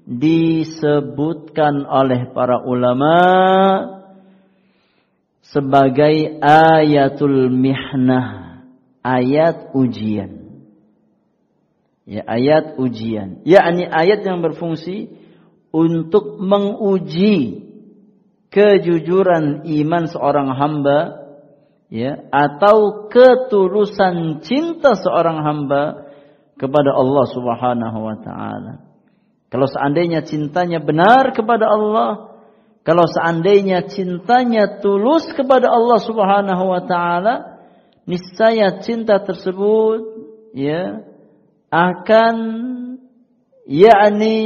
disebutkan 0.05 1.89
oleh 1.89 2.29
para 2.29 2.61
ulama 2.61 3.17
sebagai 5.41 6.37
ayatul 6.37 7.49
mihnah, 7.49 8.46
ayat 9.07 9.71
ujian. 9.71 10.59
Ya, 12.03 12.23
ayat 12.27 12.75
ujian. 12.79 13.43
Yakni 13.47 13.87
ayat 13.87 14.23
yang 14.27 14.43
berfungsi 14.43 15.11
untuk 15.71 16.39
menguji 16.39 17.67
kejujuran 18.51 19.67
iman 19.67 20.03
seorang 20.07 20.55
hamba 20.55 20.99
ya 21.91 22.31
atau 22.31 23.11
ketulusan 23.11 24.43
cinta 24.43 24.95
seorang 24.95 25.43
hamba 25.43 26.07
kepada 26.55 26.95
Allah 26.95 27.25
Subhanahu 27.27 27.99
wa 27.99 28.17
taala. 28.23 28.73
Kalau 29.47 29.67
seandainya 29.67 30.27
cintanya 30.27 30.83
benar 30.83 31.31
kepada 31.31 31.67
Allah, 31.71 32.39
kalau 32.87 33.03
seandainya 33.07 33.87
cintanya 33.87 34.79
tulus 34.79 35.27
kepada 35.35 35.71
Allah 35.71 35.99
Subhanahu 36.03 36.63
wa 36.71 36.81
taala, 36.87 37.56
niscaya 38.07 38.79
cinta 38.79 39.19
tersebut 39.19 39.99
ya 40.55 41.03
akan 41.67 42.35
yakni 43.67 44.39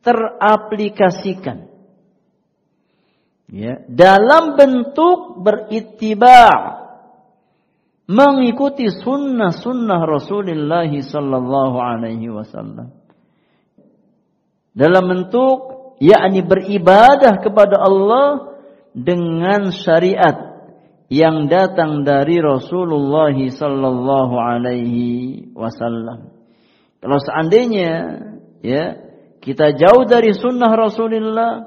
teraplikasikan. 0.00 1.68
Ya 3.48 3.84
dalam 3.88 4.56
bentuk 4.56 5.40
berittiba 5.44 6.48
mengikuti 8.08 8.88
sunnah-sunnah 8.88 10.00
Rasulullah 10.08 10.88
sallallahu 10.88 11.76
alaihi 11.76 12.32
wasallam. 12.32 12.96
Dalam 14.72 15.04
bentuk 15.04 15.58
yakni 16.00 16.40
beribadah 16.40 17.40
kepada 17.44 17.76
Allah 17.76 18.56
dengan 18.96 19.74
syariat 19.74 20.47
yang 21.08 21.48
datang 21.48 22.04
dari 22.04 22.36
Rasulullah 22.36 23.32
sallallahu 23.32 24.34
alaihi 24.36 25.52
wasallam. 25.56 26.36
Kalau 27.00 27.18
seandainya 27.20 27.92
ya 28.60 28.84
kita 29.40 29.72
jauh 29.72 30.04
dari 30.04 30.36
sunnah 30.36 30.68
Rasulullah, 30.76 31.64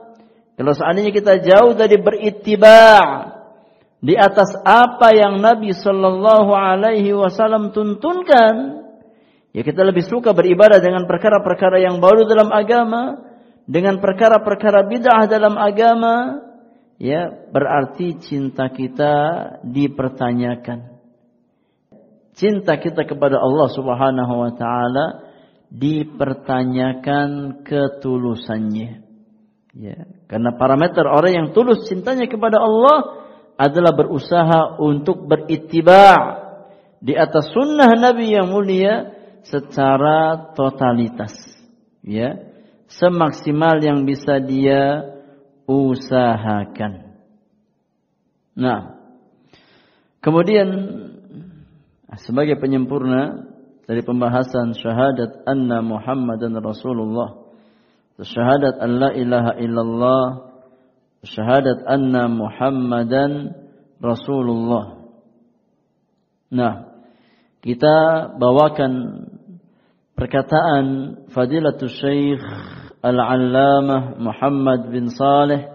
kalau 0.54 0.74
seandainya 0.78 1.10
kita 1.10 1.42
jauh 1.42 1.74
dari 1.74 1.98
berittiba' 1.98 3.42
di 4.02 4.18
atas 4.18 4.54
apa 4.62 5.14
yang 5.14 5.42
Nabi 5.42 5.74
sallallahu 5.74 6.54
alaihi 6.54 7.14
wasallam 7.14 7.74
tuntunkan, 7.74 8.82
ya 9.54 9.62
kita 9.62 9.82
lebih 9.86 10.06
suka 10.06 10.34
beribadah 10.34 10.82
dengan 10.82 11.10
perkara-perkara 11.10 11.82
yang 11.82 11.98
baru 11.98 12.30
dalam 12.30 12.50
agama, 12.50 13.26
dengan 13.66 14.02
perkara-perkara 14.02 14.89
bid'ah 14.89 15.30
dalam 15.30 15.54
agama, 15.58 16.46
ya 17.02 17.34
berarti 17.49 18.22
cinta 18.22 18.70
kita 18.70 19.14
dipertanyakan. 19.66 21.02
Cinta 22.38 22.78
kita 22.78 23.10
kepada 23.10 23.41
Allah 23.41 23.68
Subhanahu 23.74 24.34
wa 24.38 24.54
taala 24.54 25.06
dipertanyakan 25.74 27.62
ketulusannya. 27.66 29.02
Ya, 29.72 30.04
karena 30.28 30.52
parameter 30.60 31.08
orang 31.08 31.32
yang 31.32 31.47
tulus 31.56 31.88
cintanya 31.88 32.28
kepada 32.28 32.60
Allah 32.60 33.24
adalah 33.56 33.95
berusaha 33.95 34.78
untuk 34.84 35.32
berittiba 35.32 36.12
di 36.99 37.16
atas 37.16 37.56
sunnah 37.56 37.88
Nabi 37.95 38.36
yang 38.36 38.52
mulia 38.52 39.16
secara 39.47 40.52
totalitas. 40.54 41.34
Ya, 42.04 42.52
semaksimal 42.91 43.80
yang 43.80 44.04
bisa 44.04 44.43
dia 44.43 45.08
usahakan. 45.72 47.15
Nah, 48.59 48.99
kemudian 50.19 50.67
sebagai 52.19 52.59
penyempurna 52.59 53.47
dari 53.88 54.03
pembahasan 54.03 54.76
syahadat 54.76 55.47
anna 55.47 55.80
Muhammadan 55.80 56.59
Rasulullah, 56.59 57.47
syahadat 58.19 58.84
an 58.84 58.91
la 58.99 59.09
ilaha 59.15 59.51
illallah, 59.55 60.26
syahadat 61.24 61.88
anna 61.88 62.28
Muhammadan 62.28 63.55
Rasulullah. 64.03 64.99
Nah, 66.51 66.74
kita 67.63 68.28
bawakan 68.36 69.24
perkataan 70.19 70.86
Fadilatul 71.32 71.93
Syekh 71.93 72.43
Al-Allamah 73.02 74.22
Muhammad 74.22 74.93
bin 74.93 75.10
Saleh 75.10 75.74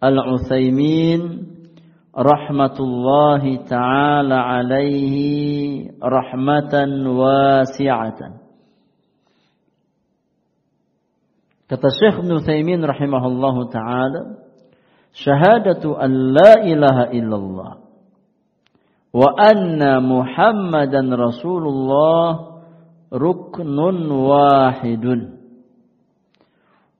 Al-Utsaimin 0.00 1.52
rahmatullahi 2.16 3.64
taala 3.68 4.60
alaihi 4.60 5.92
rahmatan 6.00 7.04
wasi'atan. 7.04 8.40
Kata 11.68 11.88
Syekh 11.88 12.20
Ibn 12.20 12.30
Utsaimin 12.38 12.80
rahimahullahu 12.84 13.72
taala, 13.72 14.44
syahadatu 15.14 15.94
an 15.94 16.34
la 16.34 16.60
ilaha 16.66 17.10
illallah 17.14 17.72
wa 19.14 19.28
anna 19.38 20.02
Muhammadan 20.02 21.06
Rasulullah 21.14 22.58
ruknun 23.14 24.10
wahidun 24.10 25.33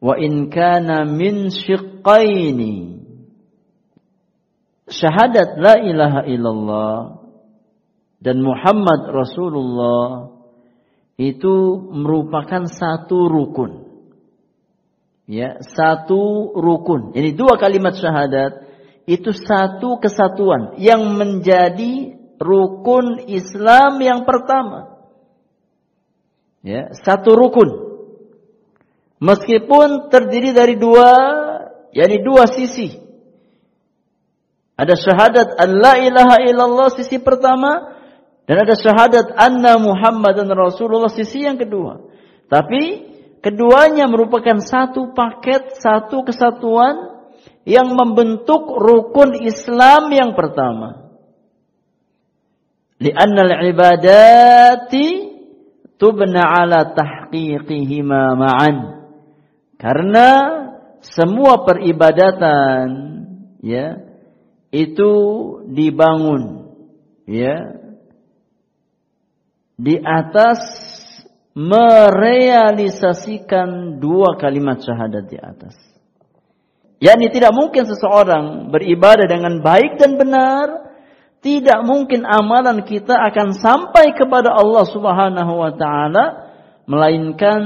wa 0.04 0.20
in 0.20 0.52
kana 0.52 1.08
min 1.08 1.48
shiqqaini. 1.48 3.00
Syahadat 4.84 5.56
la 5.56 5.80
ilaha 5.80 6.20
illallah 6.28 6.96
dan 8.20 8.44
Muhammad 8.44 9.08
Rasulullah 9.08 10.28
itu 11.16 11.80
merupakan 11.88 12.68
satu 12.68 13.32
rukun. 13.32 13.88
Ya 15.24 15.56
satu 15.64 16.52
rukun. 16.52 17.16
Ini 17.16 17.32
dua 17.32 17.56
kalimat 17.56 17.96
syahadat 17.96 18.60
itu 19.08 19.32
satu 19.32 19.96
kesatuan 20.04 20.76
yang 20.76 21.16
menjadi 21.16 22.20
rukun 22.36 23.24
Islam 23.24 23.96
yang 24.04 24.28
pertama. 24.28 25.00
Ya 26.60 26.92
satu 26.92 27.32
rukun 27.32 27.83
Meskipun 29.24 30.12
terdiri 30.12 30.52
dari 30.52 30.76
dua, 30.76 31.08
yakni 31.96 32.20
dua 32.20 32.44
sisi. 32.44 32.92
Ada 34.76 35.00
syahadat 35.00 35.48
an 35.56 35.70
la 35.80 35.96
ilaha 35.96 36.36
illallah 36.44 36.92
sisi 36.92 37.22
pertama 37.22 37.94
dan 38.44 38.56
ada 38.68 38.76
syahadat 38.76 39.32
anna 39.32 39.80
Muhammadan 39.80 40.50
Rasulullah 40.52 41.08
sisi 41.08 41.46
yang 41.46 41.56
kedua. 41.56 42.04
Tapi 42.52 43.06
keduanya 43.40 44.04
merupakan 44.10 44.60
satu 44.60 45.16
paket, 45.16 45.80
satu 45.80 46.20
kesatuan 46.28 47.24
yang 47.64 47.96
membentuk 47.96 48.68
rukun 48.76 49.40
Islam 49.40 50.12
yang 50.12 50.36
pertama. 50.36 51.16
Lianna 53.00 53.40
al-ibadati 53.48 55.06
tubna 55.96 56.44
ala 56.44 56.92
tahqiqihima 56.92 58.36
ma'an. 58.36 59.03
Karena 59.84 60.28
semua 61.04 61.68
peribadatan 61.68 62.88
ya 63.60 64.00
itu 64.72 65.12
dibangun 65.68 66.72
ya 67.28 67.84
di 69.76 70.00
atas 70.00 70.64
merealisasikan 71.52 74.00
dua 74.00 74.40
kalimat 74.40 74.80
syahadat 74.80 75.28
di 75.28 75.36
atas. 75.36 75.76
Yani 77.04 77.28
tidak 77.28 77.52
mungkin 77.52 77.84
seseorang 77.84 78.72
beribadah 78.72 79.28
dengan 79.28 79.60
baik 79.60 80.00
dan 80.00 80.16
benar, 80.16 80.96
tidak 81.44 81.84
mungkin 81.84 82.24
amalan 82.24 82.88
kita 82.88 83.20
akan 83.20 83.52
sampai 83.52 84.16
kepada 84.16 84.48
Allah 84.48 84.88
Subhanahu 84.88 85.60
wa 85.60 85.76
taala 85.76 86.43
melainkan 86.84 87.62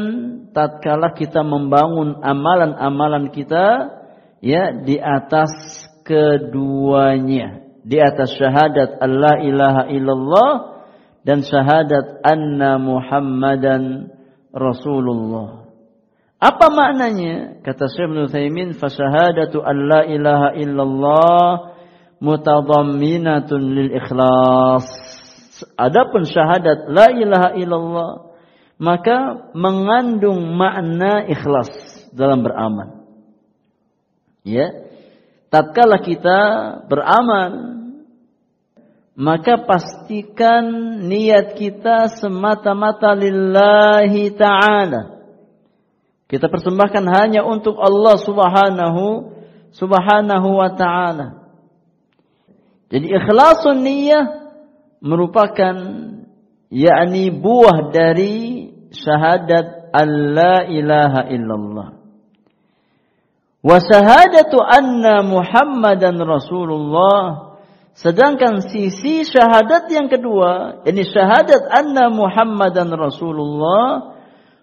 tatkala 0.54 1.14
kita 1.14 1.42
membangun 1.42 2.22
amalan-amalan 2.22 3.30
kita 3.34 3.98
ya 4.42 4.70
di 4.72 4.98
atas 4.98 5.50
keduanya 6.06 7.68
di 7.88 7.96
atas 7.96 8.36
syahadat 8.36 9.00
Allah 9.00 9.40
ilaha 9.40 9.82
illallah 9.88 10.52
dan 11.24 11.40
syahadat 11.40 12.20
anna 12.20 12.76
Muhammadan 12.76 14.12
Rasulullah. 14.52 15.64
Apa 16.38 16.70
maknanya? 16.70 17.64
Kata 17.64 17.90
Syekh 17.90 18.12
Ibnu 18.12 18.30
Utsaimin, 18.30 18.68
fa 18.76 18.92
syahadatu 18.92 19.64
alla 19.64 20.06
ilaha 20.06 20.54
illallah 20.54 21.48
mutadamminatun 22.22 23.60
lil 23.74 23.90
ikhlas. 23.96 24.86
Adapun 25.74 26.22
syahadat 26.28 26.86
la 26.92 27.10
ilaha 27.10 27.48
illallah 27.58 28.10
maka 28.78 29.50
mengandung 29.58 30.54
makna 30.54 31.26
ikhlas 31.26 31.70
dalam 32.14 32.46
beramal. 32.46 33.04
Ya. 34.46 34.86
tatkala 35.52 36.00
kita 36.00 36.38
beramal 36.88 37.78
maka 39.18 39.58
pastikan 39.66 40.62
niat 41.10 41.58
kita 41.58 42.06
semata-mata 42.22 43.18
lillahi 43.18 44.30
ta'ala. 44.30 45.18
Kita 46.30 46.46
persembahkan 46.46 47.02
hanya 47.02 47.42
untuk 47.42 47.82
Allah 47.82 48.14
subhanahu 48.22 49.34
subhanahu 49.74 50.48
wa 50.54 50.70
ta'ala. 50.70 51.26
Jadi 52.94 53.10
ikhlasun 53.10 53.82
niyah 53.82 54.24
merupakan 55.02 55.74
yakni 56.68 57.32
buah 57.32 57.92
dari 57.92 58.68
syahadat 58.92 59.92
Allah 59.92 60.68
ilaha 60.68 61.20
illallah. 61.32 61.88
Wa 63.58 63.76
syahadatu 63.82 64.62
anna 64.62 65.26
Muhammadan 65.26 66.16
Rasulullah 66.22 67.48
Sedangkan 67.98 68.62
sisi 68.62 69.26
syahadat 69.26 69.90
yang 69.90 70.06
kedua, 70.06 70.86
ini 70.86 71.02
syahadat 71.02 71.66
anna 71.66 72.06
Muhammadan 72.14 72.94
Rasulullah 72.94 74.14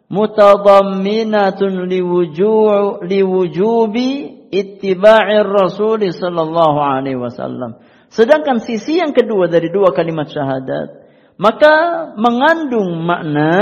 mutadamminatun 0.08 1.84
liwuju' 1.84 3.04
liwujubi 3.04 4.10
ittiba'ir 4.56 5.52
Rasul 5.52 6.08
sallallahu 6.08 6.80
alaihi 6.80 7.20
wasallam. 7.20 7.84
Sedangkan 8.08 8.64
sisi 8.64 9.04
yang 9.04 9.12
kedua 9.12 9.52
dari 9.52 9.68
dua 9.68 9.92
kalimat 9.92 10.32
syahadat, 10.32 11.05
maka 11.36 11.74
mengandung 12.16 13.04
makna 13.04 13.56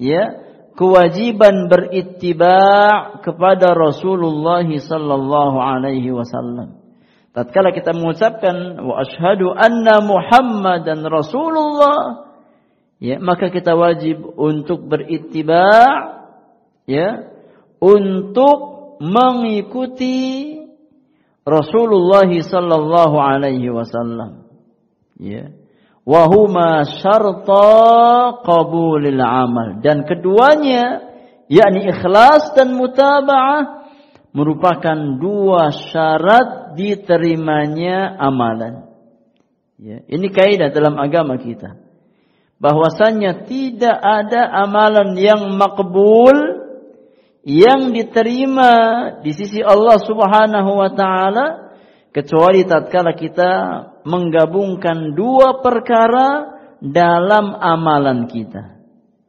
ya 0.00 0.40
kewajiban 0.80 1.68
berittiba' 1.68 3.20
kepada 3.20 3.76
Rasulullah 3.76 4.64
sallallahu 4.64 5.58
alaihi 5.60 6.08
wasallam. 6.08 6.80
Tatkala 7.36 7.70
kita 7.70 7.92
mengucapkan 7.92 8.80
wa 8.80 9.04
asyhadu 9.04 9.52
anna 9.52 10.00
Muhammadan 10.02 11.04
Rasulullah, 11.04 12.26
ya, 12.98 13.20
maka 13.20 13.52
kita 13.52 13.76
wajib 13.76 14.24
untuk 14.40 14.88
berittiba' 14.88 16.16
ya, 16.88 17.28
untuk 17.76 18.58
mengikuti 19.04 20.58
Rasulullah 21.44 22.26
sallallahu 22.26 23.16
alaihi 23.20 23.68
wasallam. 23.68 24.48
Ya. 25.20 25.59
Wa 26.10 26.26
huma 26.26 26.82
syarta 26.90 28.42
qabulil 28.42 29.22
amal 29.22 29.78
dan 29.78 30.02
keduanya 30.02 31.06
yakni 31.46 31.86
ikhlas 31.86 32.50
dan 32.58 32.74
mutaba'ah 32.74 33.86
merupakan 34.34 34.98
dua 35.22 35.70
syarat 35.70 36.74
diterimanya 36.74 38.18
amalan. 38.18 38.90
Ya, 39.78 40.02
ini 40.10 40.34
kaidah 40.34 40.74
dalam 40.74 40.98
agama 40.98 41.38
kita. 41.38 41.78
Bahwasanya 42.58 43.46
tidak 43.46 43.94
ada 43.94 44.50
amalan 44.66 45.14
yang 45.14 45.46
makbul 45.54 46.36
yang 47.46 47.94
diterima 47.94 48.72
di 49.22 49.30
sisi 49.30 49.62
Allah 49.62 49.96
Subhanahu 50.02 50.70
wa 50.74 50.90
taala 50.90 51.69
kecuali 52.10 52.66
tatkala 52.66 53.14
kita 53.14 53.52
menggabungkan 54.06 55.14
dua 55.14 55.62
perkara 55.62 56.58
dalam 56.82 57.54
amalan 57.54 58.26
kita. 58.26 58.80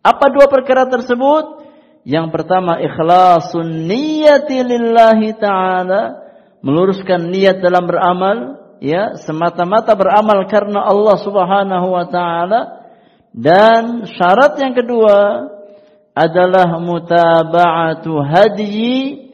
Apa 0.02 0.34
dua 0.34 0.50
perkara 0.50 0.90
tersebut? 0.90 1.62
Yang 2.02 2.28
pertama 2.34 2.82
ikhlasun 2.82 3.86
niyati 3.86 4.66
lillahi 4.66 5.38
ta'ala. 5.38 6.22
Meluruskan 6.66 7.30
niat 7.30 7.62
dalam 7.62 7.86
beramal. 7.86 8.38
Ya, 8.82 9.14
semata-mata 9.22 9.94
beramal 9.94 10.50
karena 10.50 10.82
Allah 10.82 11.22
subhanahu 11.22 11.88
wa 11.94 12.06
ta'ala. 12.10 12.62
Dan 13.30 14.10
syarat 14.10 14.58
yang 14.58 14.74
kedua 14.74 15.48
adalah 16.12 16.82
mutaba'atu 16.82 18.12
hadyi 18.26 19.31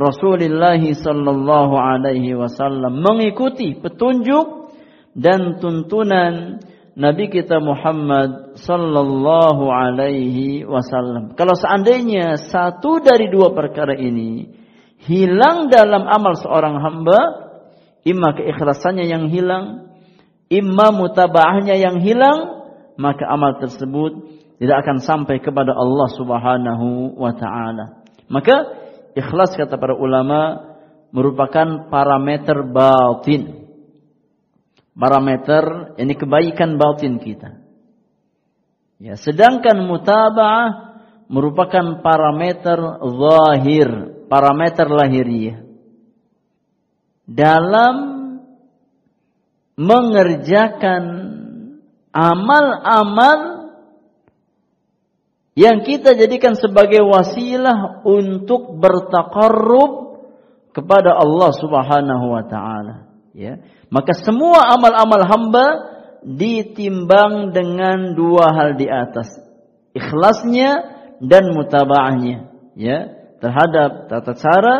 Rasulullah 0.00 0.80
sallallahu 0.80 1.74
alaihi 1.76 2.32
wasallam 2.32 3.04
mengikuti 3.04 3.76
petunjuk 3.76 4.72
dan 5.12 5.60
tuntunan 5.60 6.64
Nabi 6.96 7.28
kita 7.28 7.60
Muhammad 7.60 8.56
sallallahu 8.60 9.68
alaihi 9.68 10.64
wasallam. 10.64 11.36
Kalau 11.36 11.52
seandainya 11.52 12.40
satu 12.40 13.04
dari 13.04 13.28
dua 13.28 13.52
perkara 13.52 13.92
ini 13.94 14.48
hilang 15.04 15.68
dalam 15.68 16.08
amal 16.08 16.36
seorang 16.36 16.80
hamba, 16.80 17.20
imma 18.04 18.36
keikhlasannya 18.36 19.04
yang 19.04 19.28
hilang, 19.28 19.96
imma 20.48 20.92
mutabahnya 20.92 21.76
yang 21.76 22.00
hilang, 22.00 22.68
maka 22.96 23.24
amal 23.28 23.56
tersebut 23.60 24.40
tidak 24.60 24.76
akan 24.84 24.98
sampai 25.00 25.40
kepada 25.40 25.72
Allah 25.72 26.08
Subhanahu 26.16 27.16
wa 27.16 27.32
taala. 27.32 28.04
Maka 28.28 28.79
ikhlas 29.16 29.54
kata 29.58 29.76
para 29.80 29.94
ulama 29.96 30.70
merupakan 31.10 31.90
parameter 31.90 32.62
batin 32.66 33.60
parameter 35.00 35.96
ini 35.96 36.12
kebaikan 36.12 36.76
batin 36.76 37.16
kita. 37.16 37.56
Ya, 39.00 39.16
sedangkan 39.16 39.88
mutaba'ah 39.88 40.92
merupakan 41.32 42.04
parameter 42.04 42.76
zahir, 43.00 43.88
parameter 44.28 44.86
lahiriah. 44.92 45.64
Dalam 47.24 47.96
mengerjakan 49.80 51.02
amal-amal 52.12 53.59
yang 55.58 55.82
kita 55.82 56.14
jadikan 56.14 56.54
sebagai 56.54 57.02
wasilah 57.02 58.06
untuk 58.06 58.78
bertakarrub 58.78 60.22
kepada 60.70 61.18
Allah 61.18 61.50
Subhanahu 61.58 62.26
wa 62.30 62.44
taala, 62.46 63.10
ya. 63.34 63.58
Maka 63.90 64.14
semua 64.14 64.70
amal-amal 64.70 65.26
hamba 65.26 65.66
ditimbang 66.22 67.50
dengan 67.50 68.14
dua 68.14 68.54
hal 68.54 68.78
di 68.78 68.86
atas. 68.86 69.26
Ikhlasnya 69.90 70.70
dan 71.18 71.50
mutaba'ahnya. 71.50 72.38
Ya, 72.78 73.10
terhadap 73.42 74.06
tata 74.06 74.38
cara 74.38 74.76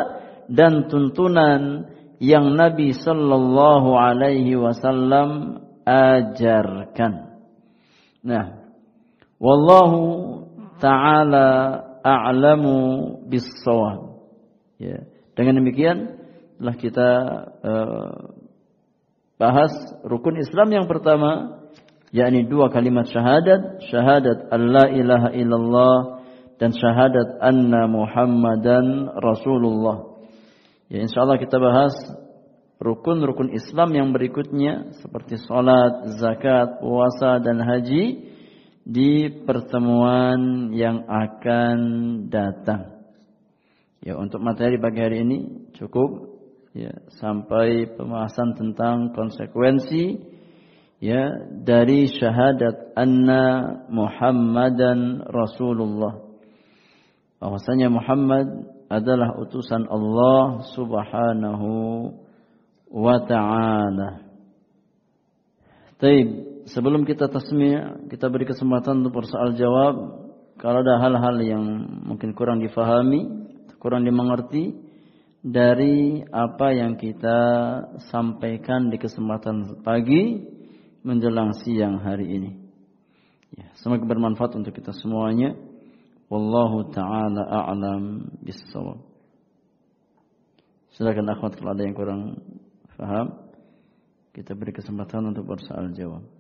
dan 0.47 0.87
tuntunan 0.87 1.91
yang 2.23 2.55
Nabi 2.55 2.95
sallallahu 2.95 3.97
alaihi 3.97 4.55
wasallam 4.55 5.61
ajarkan. 5.89 7.41
Nah, 8.21 8.45
wallahu 9.41 10.40
taala 10.81 11.49
a'lamu 12.03 12.77
bis-shawab. 13.29 14.25
Ya, 14.81 15.05
dengan 15.37 15.61
demikian 15.61 16.17
telah 16.57 16.77
kita 16.77 17.11
uh, 17.61 18.17
bahas 19.37 19.73
rukun 20.05 20.41
Islam 20.41 20.73
yang 20.73 20.87
pertama 20.89 21.61
yakni 22.13 22.45
dua 22.49 22.69
kalimat 22.69 23.09
syahadat, 23.09 23.87
syahadat 23.89 24.51
Allah 24.53 24.89
ilaha 24.93 25.29
illallah 25.33 25.97
dan 26.61 26.77
syahadat 26.77 27.41
anna 27.41 27.89
Muhammadan 27.89 29.09
Rasulullah. 29.17 30.21
Ya 30.91 31.07
insyaallah 31.07 31.39
kita 31.39 31.57
bahas 31.57 31.95
rukun-rukun 32.83 33.53
Islam 33.55 33.95
yang 33.95 34.09
berikutnya 34.11 34.97
seperti 35.01 35.39
salat, 35.45 36.19
zakat, 36.19 36.81
puasa 36.83 37.39
dan 37.41 37.63
haji 37.63 38.30
di 38.85 39.29
pertemuan 39.45 40.71
yang 40.73 41.05
akan 41.07 41.79
datang. 42.33 43.01
Ya 44.01 44.17
untuk 44.17 44.41
materi 44.41 44.81
pagi 44.81 45.01
hari 45.05 45.23
ini 45.25 45.39
cukup 45.77 46.41
ya 46.73 46.95
sampai 47.21 47.85
pembahasan 47.99 48.57
tentang 48.57 49.13
konsekuensi 49.13 50.25
ya 51.05 51.29
dari 51.61 52.09
syahadat 52.09 52.97
anna 52.97 53.45
Muhammadan 53.93 55.21
Rasulullah 55.29 56.31
bahwasanya 57.41 57.89
Muhammad 57.93 58.47
adalah 58.91 59.37
utusan 59.41 59.89
Allah 59.89 60.67
Subhanahu 60.77 61.71
wa 62.91 63.17
taala. 63.25 64.27
Taib, 66.03 66.50
sebelum 66.71 67.07
kita 67.07 67.27
tasmi' 67.31 68.09
kita 68.11 68.27
beri 68.31 68.47
kesempatan 68.47 69.03
untuk 69.05 69.23
bersoal 69.23 69.55
jawab 69.59 69.95
kalau 70.61 70.85
ada 70.85 71.01
hal-hal 71.01 71.37
yang 71.41 71.65
mungkin 72.05 72.37
kurang 72.37 72.61
difahami, 72.61 73.25
kurang 73.81 74.05
dimengerti, 74.05 74.77
dari 75.41 76.21
apa 76.29 76.77
yang 76.77 77.01
kita 77.01 77.39
sampaikan 78.13 78.93
di 78.93 79.01
kesempatan 79.01 79.81
pagi 79.81 80.45
menjelang 81.01 81.57
siang 81.65 81.97
hari 82.05 82.29
ini. 82.29 82.53
Ya, 83.57 83.73
semoga 83.81 84.05
bermanfaat 84.05 84.53
untuk 84.61 84.77
kita 84.77 84.93
semuanya. 84.93 85.57
Wallahu 86.29 86.93
taala 86.93 87.41
a'lam 87.43 88.37
bissawab. 88.45 89.01
Silakan 90.95 91.33
akhwat 91.33 91.57
kalau 91.57 91.73
ada 91.73 91.83
yang 91.89 91.97
kurang 91.97 92.37
faham, 93.01 93.49
kita 94.37 94.53
beri 94.53 94.77
kesempatan 94.77 95.33
untuk 95.33 95.49
bersoal 95.49 95.89
jawab. 95.97 96.40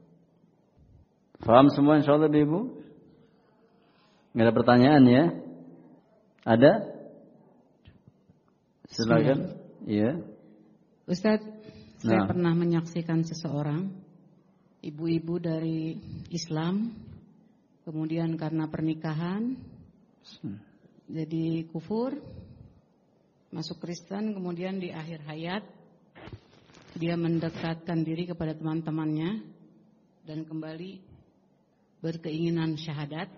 Faham 1.40 1.72
semua 1.72 1.96
insyaallah 1.96 2.28
Ibu? 2.28 2.60
Enggak 4.36 4.44
ada 4.44 4.54
pertanyaan 4.54 5.04
ya? 5.08 5.24
Ada? 6.44 6.72
Silakan. 8.92 9.56
Iya. 9.88 10.20
Ustaz, 11.08 11.40
nah. 11.40 12.04
saya 12.04 12.20
pernah 12.28 12.52
menyaksikan 12.52 13.24
seseorang 13.24 13.88
ibu-ibu 14.84 15.40
dari 15.40 15.96
Islam 16.32 16.92
kemudian 17.84 18.36
karena 18.40 18.68
pernikahan 18.68 19.56
hmm. 20.40 20.58
jadi 21.10 21.68
kufur 21.68 22.16
masuk 23.52 23.82
Kristen 23.82 24.32
kemudian 24.32 24.80
di 24.80 24.88
akhir 24.94 25.20
hayat 25.28 25.64
dia 26.96 27.14
mendekatkan 27.18 28.06
diri 28.06 28.24
kepada 28.30 28.56
teman-temannya 28.56 29.44
dan 30.24 30.46
kembali 30.48 31.09
berkeinginan 32.00 32.76
syahadat? 32.76 33.28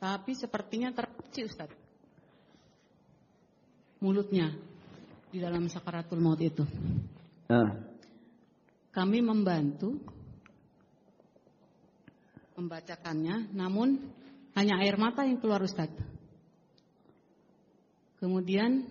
Tapi 0.00 0.32
sepertinya 0.36 0.92
terkunci 0.92 1.48
Ustaz. 1.48 1.72
Mulutnya 4.04 4.52
di 5.32 5.40
dalam 5.40 5.66
sakaratul 5.66 6.20
maut 6.20 6.40
itu. 6.40 6.62
Uh. 7.44 7.68
kami 8.88 9.20
membantu 9.20 10.00
membacakannya 12.56 13.52
namun 13.52 14.00
hanya 14.54 14.80
air 14.80 14.94
mata 14.94 15.26
yang 15.26 15.42
keluar 15.42 15.60
Ustaz. 15.66 15.90
Kemudian 18.22 18.88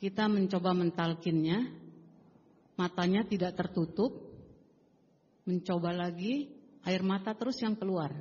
kita 0.00 0.30
mencoba 0.30 0.72
mentalkinnya, 0.72 1.68
matanya 2.78 3.26
tidak 3.28 3.52
tertutup, 3.58 4.29
mencoba 5.44 5.94
lagi, 5.94 6.48
air 6.84 7.02
mata 7.04 7.36
terus 7.36 7.60
yang 7.60 7.76
keluar. 7.76 8.12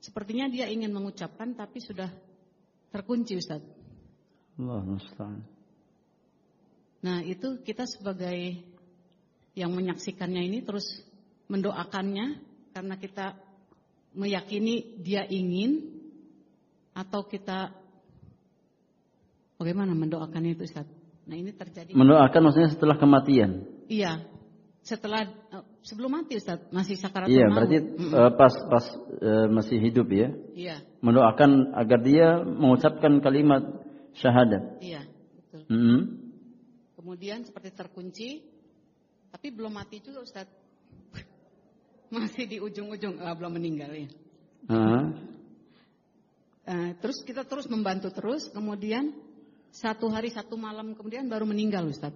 Sepertinya 0.00 0.48
dia 0.48 0.68
ingin 0.68 0.90
mengucapkan 0.90 1.52
tapi 1.52 1.78
sudah 1.82 2.08
terkunci 2.90 3.36
Ustaz. 3.36 3.60
Allah 4.60 4.84
Nah 7.00 7.24
itu 7.24 7.60
kita 7.64 7.88
sebagai 7.88 8.60
yang 9.56 9.72
menyaksikannya 9.72 10.42
ini 10.46 10.58
terus 10.64 10.84
mendoakannya 11.48 12.40
karena 12.72 12.94
kita 12.96 13.36
meyakini 14.16 15.00
dia 15.00 15.24
ingin 15.28 16.00
atau 16.92 17.24
kita 17.24 17.80
Bagaimana 19.60 19.92
mendoakannya 19.92 20.56
itu 20.56 20.64
Ustaz? 20.64 20.88
Nah 21.28 21.36
ini 21.36 21.52
terjadi. 21.52 21.92
Mendoakan 21.92 22.40
maksudnya 22.48 22.72
setelah 22.72 22.96
kematian? 22.96 23.68
Iya. 23.92 24.24
Setelah 24.80 25.28
uh, 25.52 25.60
sebelum 25.84 26.12
mati 26.12 26.36
Ustaz, 26.36 26.60
masih 26.72 26.96
sakaratul 27.00 27.32
Iya, 27.32 27.46
berarti 27.48 27.76
uh, 28.12 28.32
pas 28.36 28.54
pas 28.68 28.84
uh, 29.20 29.46
masih 29.48 29.80
hidup 29.80 30.08
ya. 30.12 30.28
Iya. 30.52 30.76
Mendoakan 31.00 31.72
agar 31.76 31.98
dia 32.04 32.44
mengucapkan 32.44 33.20
kalimat 33.24 33.64
syahadat. 34.16 34.80
Iya, 34.84 35.08
betul. 35.40 35.62
Mm 35.68 35.80
-hmm. 35.80 36.00
Kemudian 37.00 37.38
seperti 37.48 37.70
terkunci 37.72 38.28
tapi 39.30 39.48
belum 39.54 39.72
mati 39.72 40.02
juga 40.04 40.20
Ustaz. 40.20 40.46
masih 42.14 42.44
di 42.44 42.56
ujung-ujung 42.60 43.22
uh, 43.22 43.34
belum 43.34 43.56
meninggal 43.56 43.90
ya. 43.94 44.08
Uh 44.68 44.74
-huh. 44.76 45.04
uh, 46.68 46.90
terus 47.00 47.24
kita 47.24 47.48
terus 47.48 47.64
membantu 47.70 48.12
terus, 48.12 48.52
kemudian 48.52 49.16
satu 49.70 50.10
hari 50.10 50.28
satu 50.34 50.58
malam 50.58 50.92
kemudian 50.92 51.30
baru 51.30 51.48
meninggal 51.48 51.88
Ustaz. 51.88 52.12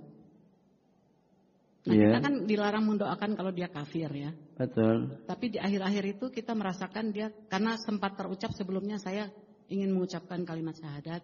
Nah, 1.85 1.93
yeah. 1.93 2.17
kita 2.17 2.19
kan 2.25 2.35
dilarang 2.49 2.85
mendoakan 2.89 3.37
kalau 3.37 3.53
dia 3.53 3.69
kafir 3.69 4.09
ya. 4.09 4.33
Betul. 4.57 5.21
Tapi 5.29 5.53
di 5.53 5.59
akhir-akhir 5.61 6.05
itu 6.17 6.27
kita 6.33 6.57
merasakan 6.57 7.13
dia 7.13 7.29
karena 7.53 7.77
sempat 7.77 8.17
terucap 8.17 8.57
sebelumnya 8.57 8.97
saya 8.97 9.29
ingin 9.69 9.93
mengucapkan 9.93 10.41
kalimat 10.49 10.73
syahadat. 10.81 11.21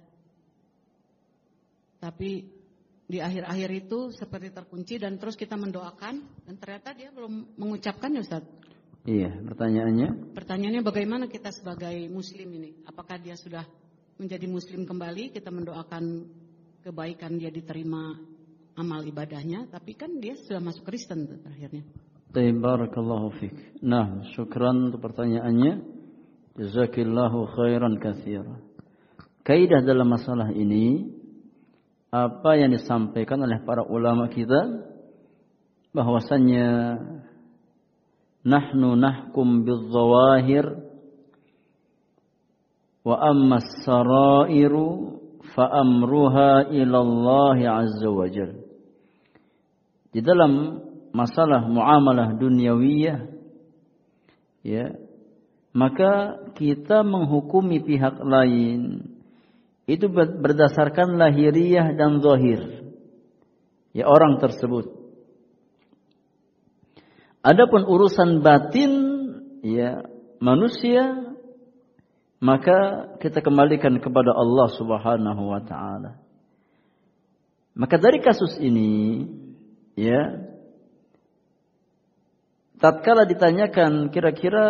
Tapi 1.96 2.44
di 3.10 3.18
akhir-akhir 3.18 3.70
itu 3.72 4.12
seperti 4.12 4.52
terkunci 4.52 5.00
dan 5.00 5.16
terus 5.16 5.34
kita 5.34 5.56
mendoakan 5.56 6.44
dan 6.44 6.54
ternyata 6.60 6.92
dia 6.92 7.08
belum 7.08 7.56
mengucapkan 7.56 8.12
ya 8.12 8.20
Ustaz. 8.20 8.44
Iya, 9.08 9.32
pertanyaannya? 9.32 10.36
Pertanyaannya 10.36 10.82
bagaimana 10.84 11.24
kita 11.24 11.48
sebagai 11.56 12.04
muslim 12.12 12.52
ini? 12.52 12.84
Apakah 12.84 13.16
dia 13.16 13.32
sudah 13.32 13.64
menjadi 14.20 14.44
muslim 14.44 14.84
kembali, 14.84 15.32
kita 15.32 15.48
mendoakan 15.48 16.28
kebaikan 16.84 17.40
dia 17.40 17.48
diterima 17.48 18.12
amal 18.78 19.02
ibadahnya, 19.02 19.70
tapi 19.70 19.94
kan 19.94 20.18
dia 20.18 20.36
sudah 20.36 20.60
masuk 20.62 20.86
Kristen 20.86 21.26
akhirnya. 21.46 21.84
Barakallahu 22.30 23.34
fiik. 23.42 23.82
Nah, 23.82 24.22
syukran 24.34 24.90
untuk 24.90 25.02
pertanyaannya. 25.02 25.98
Jazakillahu 26.54 27.56
khairan 27.56 27.98
katsira. 27.98 28.60
Kaidah 29.42 29.82
dalam 29.82 30.10
masalah 30.10 30.52
ini 30.52 31.08
apa 32.10 32.58
yang 32.58 32.74
disampaikan 32.74 33.40
oleh 33.42 33.62
para 33.62 33.86
ulama 33.86 34.28
kita 34.28 34.84
bahwasannya 35.94 36.98
nahnu 38.44 38.98
nahkum 38.98 39.62
bidzawahir 39.62 40.90
Wa 43.00 43.16
amma 43.16 43.64
sarairu 43.80 45.16
fa 45.56 45.72
amruha 45.72 46.68
ila 46.68 46.98
Allah 47.00 47.58
azza 47.80 48.08
wa 48.12 48.28
jal. 48.28 48.59
Di 50.10 50.20
dalam 50.22 50.82
masalah 51.14 51.66
muamalah 51.66 52.38
duniawiyah 52.38 53.18
ya 54.62 54.94
maka 55.74 56.38
kita 56.54 57.02
menghukumi 57.02 57.82
pihak 57.82 58.18
lain 58.22 59.10
itu 59.90 60.06
berdasarkan 60.10 61.18
lahiriah 61.18 61.94
dan 61.98 62.22
zahir 62.22 62.94
ya 63.90 64.06
orang 64.06 64.38
tersebut 64.38 64.86
adapun 67.42 67.82
urusan 67.90 68.38
batin 68.38 68.92
ya 69.66 70.06
manusia 70.38 71.30
maka 72.40 73.12
kita 73.20 73.44
kembalikan 73.44 74.00
kepada 74.00 74.32
Allah 74.32 74.68
Subhanahu 74.72 75.42
wa 75.44 75.60
taala. 75.60 76.16
Maka 77.76 78.00
dari 78.00 78.24
kasus 78.24 78.56
ini 78.56 79.28
ya. 80.00 80.22
Tatkala 82.80 83.28
ditanyakan 83.28 84.08
kira-kira 84.08 84.66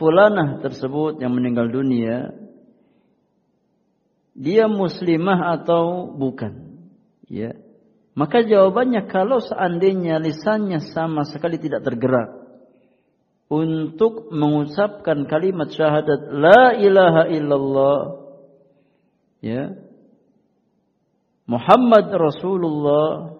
fulanah 0.00 0.64
tersebut 0.64 1.20
yang 1.20 1.36
meninggal 1.36 1.68
dunia 1.68 2.32
dia 4.36 4.68
muslimah 4.68 5.60
atau 5.60 6.12
bukan? 6.12 6.80
Ya. 7.28 7.56
Maka 8.16 8.44
jawabannya 8.44 9.04
kalau 9.12 9.44
seandainya 9.44 10.16
lisannya 10.16 10.80
sama 10.92 11.28
sekali 11.28 11.60
tidak 11.60 11.84
tergerak 11.84 12.46
untuk 13.52 14.32
mengucapkan 14.32 15.28
kalimat 15.28 15.68
syahadat 15.68 16.32
la 16.32 16.74
ilaha 16.74 17.22
illallah 17.30 18.00
ya 19.38 19.76
Muhammad 21.46 22.10
Rasulullah 22.10 23.35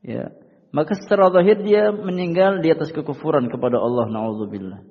ya 0.00 0.32
maka 0.70 0.94
secara 0.94 1.34
zahir 1.34 1.60
dia 1.66 1.90
meninggal 1.90 2.62
di 2.62 2.70
atas 2.70 2.94
kekufuran 2.94 3.50
kepada 3.50 3.78
Allah 3.78 4.06
naudzubillah 4.08 4.82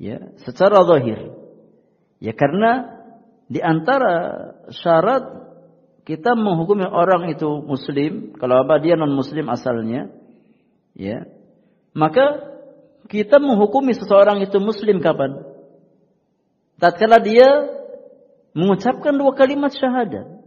ya 0.00 0.32
secara 0.46 0.86
zahir 0.86 1.34
ya 2.22 2.32
karena 2.32 3.00
di 3.50 3.58
antara 3.58 4.14
syarat 4.70 5.24
kita 6.06 6.38
menghukumi 6.38 6.86
orang 6.86 7.28
itu 7.34 7.48
muslim 7.62 8.34
kalau 8.38 8.62
apa 8.64 8.78
dia 8.80 8.94
non 8.94 9.12
muslim 9.12 9.50
asalnya 9.50 10.08
ya 10.94 11.26
maka 11.94 12.50
kita 13.10 13.42
menghukumi 13.42 13.98
seseorang 13.98 14.46
itu 14.46 14.56
muslim 14.62 15.02
kapan? 15.02 15.42
Tatkala 16.78 17.18
dia 17.18 17.48
mengucapkan 18.54 19.14
dua 19.18 19.34
kalimat 19.34 19.74
syahadat. 19.74 20.39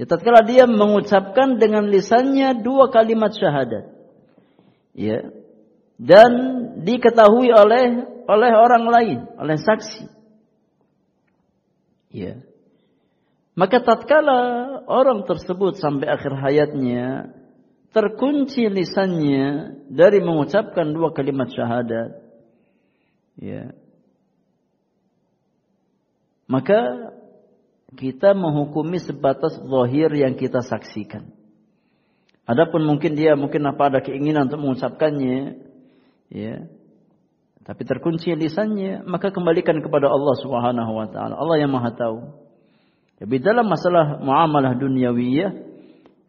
Ya, 0.00 0.08
tatkala 0.08 0.40
dia 0.48 0.64
mengucapkan 0.64 1.60
dengan 1.60 1.92
lisannya 1.92 2.64
dua 2.64 2.88
kalimat 2.88 3.36
syahadat. 3.36 3.92
Ya. 4.96 5.28
Dan 6.00 6.32
diketahui 6.80 7.52
oleh 7.52 8.08
oleh 8.24 8.52
orang 8.56 8.84
lain, 8.88 9.18
oleh 9.36 9.60
saksi. 9.60 10.08
Ya. 12.16 12.40
Maka 13.52 13.84
tatkala 13.84 14.40
orang 14.88 15.28
tersebut 15.28 15.76
sampai 15.76 16.08
akhir 16.08 16.32
hayatnya 16.32 17.36
terkunci 17.90 18.70
lisannya 18.70 19.76
dari 19.90 20.22
mengucapkan 20.22 20.94
dua 20.94 21.10
kalimat 21.10 21.50
syahadat 21.50 22.22
ya 23.34 23.74
maka 26.46 27.10
kita 27.98 28.38
menghukumi 28.38 29.02
sebatas 29.02 29.58
zahir 29.58 30.10
yang 30.14 30.38
kita 30.38 30.62
saksikan. 30.62 31.30
Adapun 32.46 32.82
mungkin 32.82 33.14
dia 33.14 33.34
mungkin 33.38 33.62
apa 33.66 33.90
ada 33.90 33.98
keinginan 34.02 34.50
untuk 34.50 34.62
mengucapkannya, 34.62 35.58
ya. 36.30 36.66
Tapi 37.62 37.82
terkunci 37.86 38.34
lisannya, 38.34 39.06
maka 39.06 39.30
kembalikan 39.30 39.78
kepada 39.78 40.10
Allah 40.10 40.34
Subhanahu 40.42 40.92
wa 40.96 41.06
taala. 41.06 41.38
Allah 41.38 41.56
yang 41.62 41.70
Maha 41.70 41.94
tahu. 41.94 42.18
Jadi 43.20 43.36
dalam 43.38 43.68
masalah 43.68 44.18
muamalah 44.18 44.74
duniawiyah, 44.74 45.52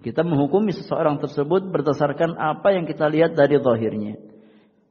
kita 0.02 0.26
menghukumi 0.26 0.76
seseorang 0.76 1.22
tersebut 1.22 1.70
berdasarkan 1.70 2.36
apa 2.36 2.74
yang 2.74 2.86
kita 2.90 3.06
lihat 3.08 3.38
dari 3.38 3.58
zahirnya. 3.58 4.20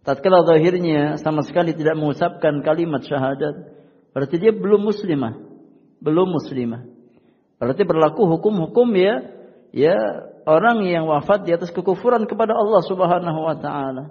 Tatkala 0.01 0.48
zahirnya 0.48 1.20
sama 1.20 1.44
sekali 1.44 1.76
tidak 1.76 1.98
mengucapkan 1.98 2.64
kalimat 2.64 3.05
syahadat, 3.05 3.68
berarti 4.16 4.36
dia 4.40 4.51
belum 4.55 4.86
muslimah. 4.86 5.49
Belum 6.01 6.32
muslimah. 6.32 6.89
Berarti 7.60 7.85
berlaku 7.85 8.24
hukum-hukum 8.24 8.89
ya 8.97 9.20
ya 9.70 9.97
orang 10.48 10.82
yang 10.89 11.06
wafat 11.06 11.44
di 11.44 11.52
atas 11.52 11.70
kekufuran 11.70 12.24
kepada 12.24 12.56
Allah 12.56 12.82
Subhanahu 12.89 13.40
wa 13.44 13.56
taala. 13.60 14.05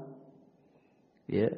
Ya. 1.26 1.50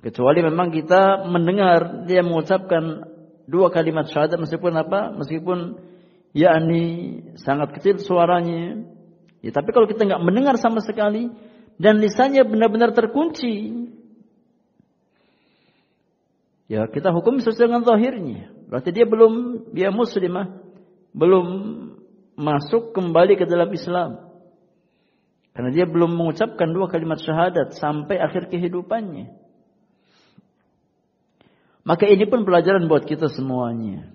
Kecuali 0.00 0.40
memang 0.44 0.72
kita 0.72 1.28
mendengar 1.28 2.04
dia 2.08 2.20
mengucapkan 2.24 3.08
dua 3.48 3.72
kalimat 3.72 4.08
syahadat 4.08 4.40
meskipun 4.40 4.72
apa? 4.76 5.12
Meskipun 5.16 5.80
yakni 6.36 6.84
sangat 7.40 7.76
kecil 7.76 8.00
suaranya. 8.00 8.84
Ya, 9.40 9.50
tapi 9.52 9.72
kalau 9.72 9.88
kita 9.88 10.04
nggak 10.04 10.24
mendengar 10.24 10.56
sama 10.60 10.84
sekali, 10.84 11.32
dan 11.80 12.00
lisannya 12.00 12.44
benar-benar 12.44 12.92
terkunci. 12.92 13.72
Ya, 16.66 16.88
kita 16.90 17.14
hukum 17.14 17.38
sesuai 17.38 17.70
dengan 17.70 17.86
zahirnya. 17.86 18.55
Berarti 18.66 18.90
dia 18.90 19.06
belum 19.06 19.66
dia 19.70 19.94
muslimah, 19.94 20.58
belum 21.14 21.46
masuk 22.36 22.92
kembali 22.92 23.38
ke 23.38 23.46
dalam 23.46 23.70
Islam. 23.70 24.26
Karena 25.56 25.72
dia 25.72 25.88
belum 25.88 26.12
mengucapkan 26.12 26.68
dua 26.68 26.90
kalimat 26.92 27.16
syahadat 27.16 27.80
sampai 27.80 28.20
akhir 28.20 28.52
kehidupannya. 28.52 29.32
Maka 31.86 32.04
ini 32.10 32.26
pun 32.26 32.44
pelajaran 32.44 32.90
buat 32.90 33.06
kita 33.06 33.30
semuanya. 33.32 34.10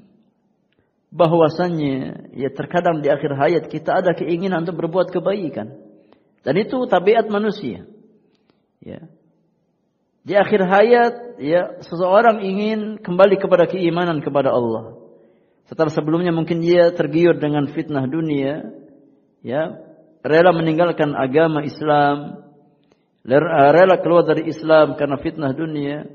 Bahwasannya 1.10 2.30
ya 2.36 2.52
terkadang 2.52 3.02
di 3.02 3.10
akhir 3.10 3.32
hayat 3.36 3.64
kita 3.72 4.04
ada 4.04 4.12
keinginan 4.14 4.68
untuk 4.68 4.86
berbuat 4.86 5.10
kebaikan. 5.10 5.80
Dan 6.44 6.54
itu 6.60 6.78
tabiat 6.86 7.32
manusia. 7.32 7.88
Ya. 8.84 9.08
Di 10.22 10.38
akhir 10.38 10.62
hayat, 10.62 11.14
ya, 11.42 11.82
seseorang 11.82 12.46
ingin 12.46 13.02
kembali 13.02 13.42
kepada 13.42 13.66
keimanan 13.66 14.22
kepada 14.22 14.54
Allah. 14.54 15.02
Setelah 15.66 15.90
sebelumnya 15.90 16.30
mungkin 16.30 16.62
dia 16.62 16.94
tergiur 16.94 17.42
dengan 17.42 17.66
fitnah 17.74 18.06
dunia, 18.06 18.70
ya, 19.42 19.82
rela 20.22 20.52
meninggalkan 20.54 21.18
agama 21.18 21.66
Islam, 21.66 22.46
rela 23.26 23.98
keluar 23.98 24.30
dari 24.30 24.46
Islam 24.46 24.94
karena 24.94 25.18
fitnah 25.18 25.58
dunia, 25.58 26.06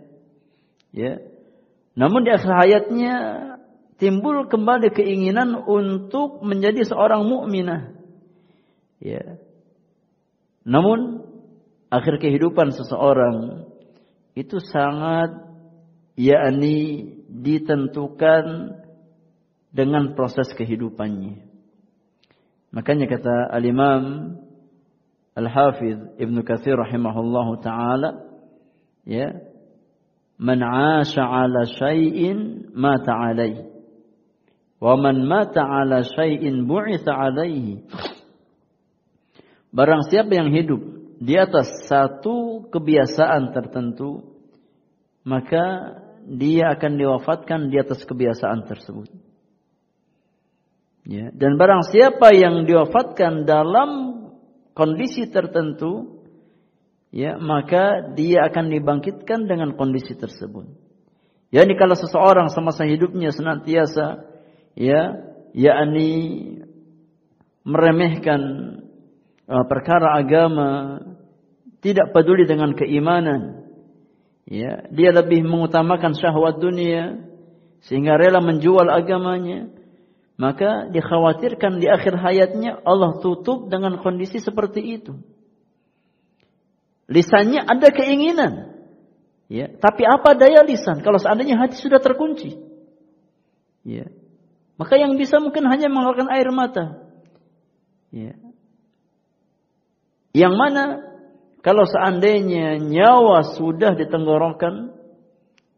ya. 0.95 1.19
Namun 1.99 2.23
di 2.23 2.31
akhir 2.31 2.53
hayatnya 2.53 3.15
timbul 3.99 4.47
kembali 4.47 4.93
keinginan 4.93 5.57
untuk 5.67 6.45
menjadi 6.45 6.85
seorang 6.87 7.25
mukminah. 7.27 7.97
Ya. 9.01 9.41
Namun 10.63 11.25
akhir 11.89 12.21
kehidupan 12.21 12.77
seseorang 12.77 13.66
itu 14.37 14.61
sangat 14.61 15.33
yakni 16.21 17.09
ditentukan 17.33 18.77
dengan 19.73 20.13
proses 20.13 20.53
kehidupannya. 20.53 21.41
Makanya 22.77 23.09
kata 23.09 23.49
al-Imam 23.57 24.37
Al-Hafiz 25.37 26.17
Ibnu 26.17 26.45
Katsir 26.45 26.77
rahimahullahu 26.77 27.61
taala 27.61 28.25
ya 29.05 29.37
man 30.41 30.61
'asha 30.65 31.25
'ala 31.25 31.69
syai'in 31.69 32.73
mata 32.73 33.13
'alaihi 33.13 33.69
wa 34.81 34.97
man 34.97 35.29
mata 35.29 35.61
'ala 35.61 36.05
syai'in 36.05 36.65
bu'itha 36.65 37.13
'alaihi 37.13 37.85
Barang 39.77 40.09
siapa 40.09 40.33
yang 40.33 40.57
hidup 40.57 40.96
di 41.17 41.35
atas 41.37 41.89
satu 41.89 42.69
kebiasaan 42.69 43.57
tertentu, 43.57 44.37
maka 45.25 45.97
dia 46.27 46.75
akan 46.77 46.93
diwafatkan 46.99 47.73
di 47.73 47.77
atas 47.81 48.03
kebiasaan 48.05 48.67
tersebut. 48.67 49.09
Ya, 51.07 51.31
dan 51.31 51.55
barang 51.55 51.87
siapa 51.87 52.35
yang 52.35 52.67
diwafatkan 52.67 53.47
dalam 53.47 53.91
kondisi 54.75 55.31
tertentu, 55.31 56.23
ya, 57.15 57.39
maka 57.39 58.13
dia 58.19 58.51
akan 58.51 58.75
dibangkitkan 58.75 59.47
dengan 59.47 59.79
kondisi 59.79 60.19
tersebut. 60.19 60.67
Ya, 61.55 61.63
ini 61.63 61.79
kalau 61.79 61.95
seseorang 61.95 62.51
semasa 62.51 62.83
hidupnya 62.83 63.31
senantiasa 63.31 64.27
ya, 64.75 65.15
yakni 65.55 66.11
meremehkan 67.63 68.43
perkara 69.47 70.19
agama, 70.19 71.01
tidak 71.79 72.11
peduli 72.11 72.45
dengan 72.51 72.75
keimanan. 72.75 73.63
Ya, 74.47 74.87
dia 74.91 75.11
lebih 75.11 75.43
mengutamakan 75.43 76.15
syahwat 76.15 76.63
dunia 76.63 77.19
sehingga 77.87 78.19
rela 78.19 78.43
menjual 78.43 78.87
agamanya. 78.91 79.71
Maka 80.37 80.93
dikhawatirkan 80.93 81.81
di 81.81 81.89
akhir 81.89 82.21
hayatnya 82.21 82.85
Allah 82.85 83.23
tutup 83.25 83.73
dengan 83.73 83.97
kondisi 84.05 84.37
seperti 84.37 85.01
itu. 85.01 85.17
Lisannya 87.09 87.65
ada 87.65 87.89
keinginan. 87.89 88.77
Ya, 89.47 89.71
tapi 89.71 90.03
apa 90.03 90.35
daya 90.35 90.67
lisan 90.67 91.07
kalau 91.07 91.23
seandainya 91.23 91.57
hati 91.57 91.79
sudah 91.79 92.03
terkunci? 92.03 92.59
Ya. 93.87 94.11
Maka 94.77 94.99
yang 94.99 95.15
bisa 95.17 95.39
mungkin 95.39 95.65
hanya 95.71 95.87
mengeluarkan 95.89 96.29
air 96.35 96.51
mata. 96.51 97.07
Ya. 98.11 98.35
Yang 100.37 100.55
mana 100.61 100.85
kalau 101.65 101.89
seandainya 101.89 102.77
nyawa 102.77 103.57
sudah 103.57 103.97
ditenggorokan, 103.97 104.93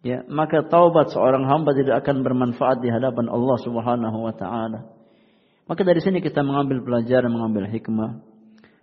ya, 0.03 0.27
maka 0.27 0.67
taubat 0.67 1.15
seorang 1.15 1.47
hamba 1.47 1.79
tidak 1.79 2.03
akan 2.03 2.27
bermanfaat 2.27 2.83
di 2.83 2.91
hadapan 2.91 3.31
Allah 3.31 3.59
Subhanahu 3.63 4.19
wa 4.19 4.35
taala. 4.35 4.91
Maka 5.71 5.87
dari 5.87 6.03
sini 6.03 6.19
kita 6.19 6.43
mengambil 6.43 6.83
pelajaran, 6.83 7.31
mengambil 7.31 7.71
hikmah. 7.71 8.19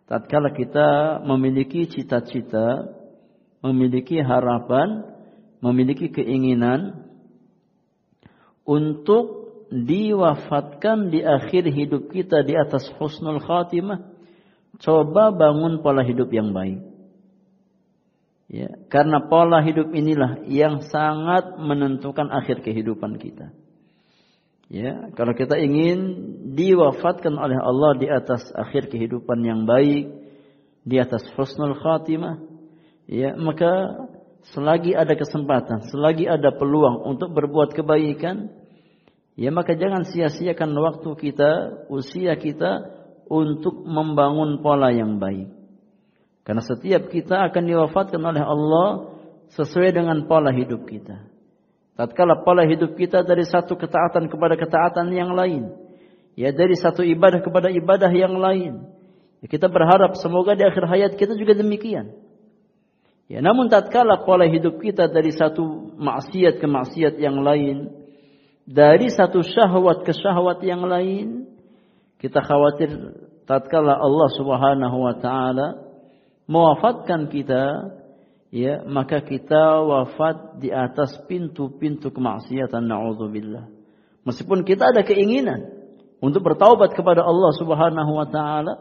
Tatkala 0.08 0.56
kita 0.56 1.20
memiliki 1.28 1.92
cita-cita, 1.92 2.88
memiliki 3.60 4.24
harapan, 4.24 5.04
memiliki 5.60 6.08
keinginan 6.08 7.04
untuk 8.64 9.44
diwafatkan 9.74 11.12
di 11.12 11.20
akhir 11.20 11.68
hidup 11.68 12.14
kita 12.14 12.48
di 12.48 12.54
atas 12.56 12.86
husnul 12.96 13.44
khatimah, 13.44 14.15
coba 14.82 15.32
bangun 15.36 15.84
pola 15.84 16.04
hidup 16.04 16.32
yang 16.32 16.52
baik. 16.52 16.82
Ya, 18.46 18.70
karena 18.94 19.26
pola 19.26 19.66
hidup 19.66 19.90
inilah 19.90 20.46
yang 20.46 20.86
sangat 20.86 21.58
menentukan 21.58 22.30
akhir 22.30 22.62
kehidupan 22.62 23.18
kita. 23.18 23.50
Ya, 24.70 25.14
kalau 25.14 25.34
kita 25.34 25.58
ingin 25.58 26.00
diwafatkan 26.58 27.34
oleh 27.38 27.58
Allah 27.58 27.98
di 27.98 28.08
atas 28.10 28.46
akhir 28.54 28.90
kehidupan 28.90 29.42
yang 29.42 29.66
baik, 29.66 30.10
di 30.86 30.98
atas 31.02 31.26
husnul 31.34 31.78
khatimah, 31.78 32.42
ya, 33.10 33.34
maka 33.34 34.06
selagi 34.54 34.94
ada 34.94 35.18
kesempatan, 35.18 35.90
selagi 35.90 36.30
ada 36.30 36.54
peluang 36.54 37.02
untuk 37.02 37.34
berbuat 37.34 37.74
kebaikan, 37.74 38.54
ya 39.34 39.50
maka 39.50 39.74
jangan 39.74 40.06
sia-siakan 40.06 40.70
waktu 40.78 41.10
kita, 41.18 41.52
usia 41.90 42.38
kita 42.38 42.95
untuk 43.30 43.86
membangun 43.86 44.62
pola 44.62 44.94
yang 44.94 45.18
baik. 45.18 45.50
Karena 46.46 46.62
setiap 46.62 47.10
kita 47.10 47.50
akan 47.50 47.64
diwafatkan 47.66 48.22
oleh 48.22 48.44
Allah 48.46 48.90
sesuai 49.54 49.94
dengan 49.94 50.30
pola 50.30 50.54
hidup 50.54 50.86
kita. 50.86 51.26
Tatkala 51.96 52.44
pola 52.44 52.68
hidup 52.68 52.94
kita 53.00 53.24
dari 53.24 53.48
satu 53.48 53.74
ketaatan 53.80 54.28
kepada 54.28 54.60
ketaatan 54.60 55.10
yang 55.16 55.32
lain, 55.32 55.72
ya 56.36 56.52
dari 56.52 56.76
satu 56.76 57.02
ibadah 57.02 57.40
kepada 57.40 57.72
ibadah 57.72 58.12
yang 58.12 58.36
lain. 58.36 58.84
Ya, 59.40 59.48
kita 59.48 59.72
berharap 59.72 60.20
semoga 60.20 60.54
di 60.54 60.68
akhir 60.68 60.86
hayat 60.86 61.12
kita 61.16 61.40
juga 61.40 61.56
demikian. 61.56 62.14
Ya, 63.26 63.42
namun 63.42 63.72
tatkala 63.72 64.22
pola 64.22 64.46
hidup 64.46 64.78
kita 64.84 65.10
dari 65.10 65.34
satu 65.34 65.96
maksiat 65.98 66.62
ke 66.62 66.68
maksiat 66.68 67.16
yang 67.18 67.42
lain, 67.42 67.90
dari 68.68 69.10
satu 69.10 69.42
syahwat 69.42 70.04
ke 70.06 70.14
syahwat 70.14 70.62
yang 70.62 70.84
lain, 70.86 71.55
kita 72.26 72.42
khawatir 72.42 72.90
tatkala 73.46 74.02
Allah 74.02 74.30
Subhanahu 74.34 74.98
wa 74.98 75.16
taala 75.22 75.68
mewafatkan 76.50 77.30
kita 77.30 77.94
ya 78.50 78.82
maka 78.90 79.22
kita 79.22 79.86
wafat 79.86 80.58
di 80.58 80.74
atas 80.74 81.22
pintu-pintu 81.30 82.10
kemaksiatan 82.10 82.82
naudzubillah 82.90 83.76
Meskipun 84.26 84.66
kita 84.66 84.90
ada 84.90 85.06
keinginan 85.06 85.70
untuk 86.18 86.42
bertaubat 86.42 86.98
kepada 86.98 87.22
Allah 87.22 87.54
Subhanahu 87.54 88.12
wa 88.18 88.26
taala, 88.26 88.74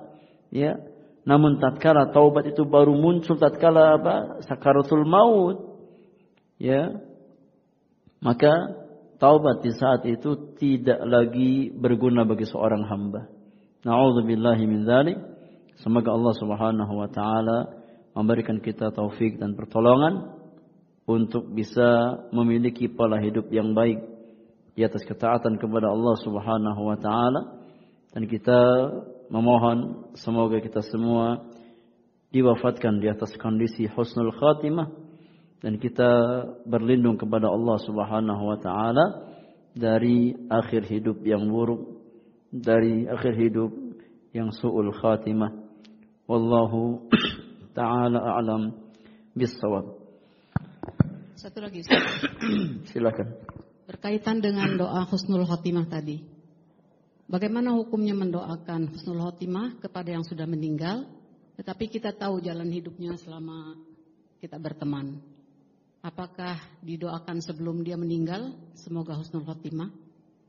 ya. 0.49 0.81
Namun 1.29 1.61
tatkala 1.61 2.12
taubat 2.12 2.49
itu 2.49 2.65
baru 2.65 2.97
muncul 2.97 3.37
tatkala 3.37 4.01
apa? 4.01 4.16
Sakaratul 4.49 5.05
maut. 5.05 5.57
Ya. 6.57 6.97
Maka 8.25 8.73
taubat 9.21 9.61
di 9.61 9.73
saat 9.77 10.05
itu 10.09 10.57
tidak 10.57 11.01
lagi 11.05 11.69
berguna 11.73 12.25
bagi 12.25 12.49
seorang 12.49 12.89
hamba. 12.89 13.29
Nauzubillahi 13.85 14.65
min 14.65 14.89
dzalik. 14.89 15.20
Semoga 15.85 16.16
Allah 16.16 16.35
Subhanahu 16.40 16.93
wa 16.97 17.09
taala 17.12 17.59
memberikan 18.16 18.56
kita 18.56 18.89
taufik 18.97 19.36
dan 19.36 19.52
pertolongan 19.52 20.40
untuk 21.05 21.52
bisa 21.52 22.16
memiliki 22.32 22.89
pola 22.89 23.20
hidup 23.20 23.52
yang 23.52 23.77
baik 23.77 24.01
di 24.73 24.89
atas 24.89 25.05
ketaatan 25.05 25.61
kepada 25.61 25.93
Allah 25.93 26.16
Subhanahu 26.24 26.81
wa 26.81 26.97
taala 26.97 27.61
dan 28.16 28.24
kita 28.24 28.61
memohon 29.28 30.09
semoga 30.16 30.65
kita 30.65 30.81
semua 30.89 31.44
diwafatkan 32.32 33.05
di 33.05 33.12
atas 33.12 33.36
kondisi 33.36 33.85
husnul 33.85 34.32
khatimah 34.32 34.89
dan 35.61 35.77
kita 35.77 36.11
berlindung 36.65 37.20
kepada 37.20 37.52
Allah 37.52 37.77
Subhanahu 37.85 38.43
wa 38.48 38.59
taala 38.65 39.05
dari 39.77 40.32
akhir 40.48 40.89
hidup 40.89 41.20
yang 41.20 41.44
buruk 41.52 42.03
dari 42.55 43.10
akhir 43.10 43.35
hidup 43.35 43.74
yang 44.31 44.55
suul 44.55 44.94
khatimah 44.94 45.51
wallahu 46.31 47.10
taala 47.78 48.22
a'lam 48.39 48.70
bis-shawab 49.35 50.05
satu 51.44 51.60
lagi. 51.60 51.85
Silakan. 52.89 53.36
Berkaitan 53.85 54.40
dengan 54.40 54.81
doa 54.81 55.05
husnul 55.05 55.44
khotimah 55.44 55.85
tadi. 55.93 56.24
Bagaimana 57.28 57.76
hukumnya 57.76 58.16
mendoakan 58.16 58.97
husnul 58.97 59.20
khotimah 59.20 59.76
kepada 59.76 60.16
yang 60.16 60.24
sudah 60.24 60.48
meninggal, 60.48 61.05
tetapi 61.60 61.93
kita 61.93 62.16
tahu 62.16 62.40
jalan 62.40 62.72
hidupnya 62.72 63.20
selama 63.20 63.76
kita 64.40 64.56
berteman. 64.56 65.20
Apakah 66.01 66.56
didoakan 66.81 67.44
sebelum 67.44 67.85
dia 67.85 68.01
meninggal, 68.01 68.56
semoga 68.81 69.12
husnul 69.12 69.44
khotimah? 69.44 69.93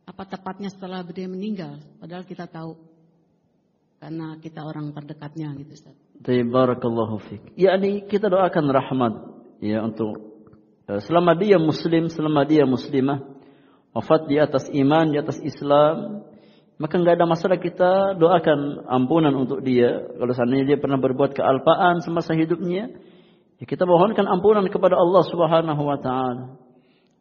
Apa 0.05 0.23
tepatnya 0.29 0.69
setelah 0.69 1.01
dia 1.01 1.25
meninggal, 1.25 1.81
padahal 1.97 2.23
kita 2.25 2.45
tahu 2.45 2.77
karena 3.97 4.37
kita 4.37 4.61
orang 4.61 4.93
terdekatnya 4.93 5.49
gitu 5.57 5.73
Ustaz. 5.73 5.97
Barakallahu 6.25 7.17
fiik. 7.25 7.57
Yani 7.57 8.05
kita 8.05 8.29
doakan 8.29 8.65
rahmat 8.69 9.13
ya 9.65 9.81
untuk 9.81 10.35
Eh, 10.85 11.01
selama 11.01 11.33
dia 11.33 11.57
muslim, 11.57 12.13
selama 12.13 12.45
dia 12.45 12.61
muslimah, 12.61 13.25
wafat 13.89 14.29
di 14.29 14.37
atas 14.37 14.69
iman, 14.69 15.09
di 15.09 15.17
atas 15.17 15.41
Islam, 15.41 16.21
maka 16.77 16.93
nggak 17.01 17.17
ada 17.17 17.25
masalah 17.25 17.57
kita 17.57 18.13
doakan 18.21 18.85
ampunan 18.85 19.33
untuk 19.33 19.65
dia. 19.65 20.05
Kalau 20.13 20.33
seandainya 20.37 20.75
dia 20.75 20.77
pernah 20.77 21.01
berbuat 21.01 21.33
kealpaan 21.33 22.05
semasa 22.05 22.37
hidupnya, 22.37 22.93
ya 23.57 23.65
kita 23.65 23.89
mohonkan 23.89 24.29
ampunan 24.29 24.69
kepada 24.69 24.93
Allah 24.93 25.25
Subhanahu 25.25 25.81
wa 25.81 25.97
taala. 25.97 26.61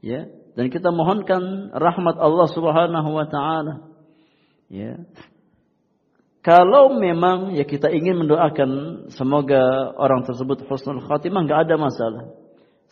Ya, 0.05 0.29
dan 0.55 0.71
kita 0.71 0.95
mohonkan 0.95 1.75
rahmat 1.75 2.17
Allah 2.19 2.49
Subhanahu 2.51 3.11
wa 3.11 3.27
taala. 3.27 3.75
Ya. 4.71 5.03
Kalau 6.45 6.95
memang 6.95 7.57
ya 7.57 7.65
kita 7.65 7.89
ingin 7.91 8.21
mendoakan 8.21 8.71
semoga 9.11 9.95
orang 9.97 10.29
tersebut 10.29 10.63
husnul 10.69 11.03
khatimah 11.03 11.43
nggak 11.49 11.61
ada 11.69 11.77
masalah. 11.81 12.25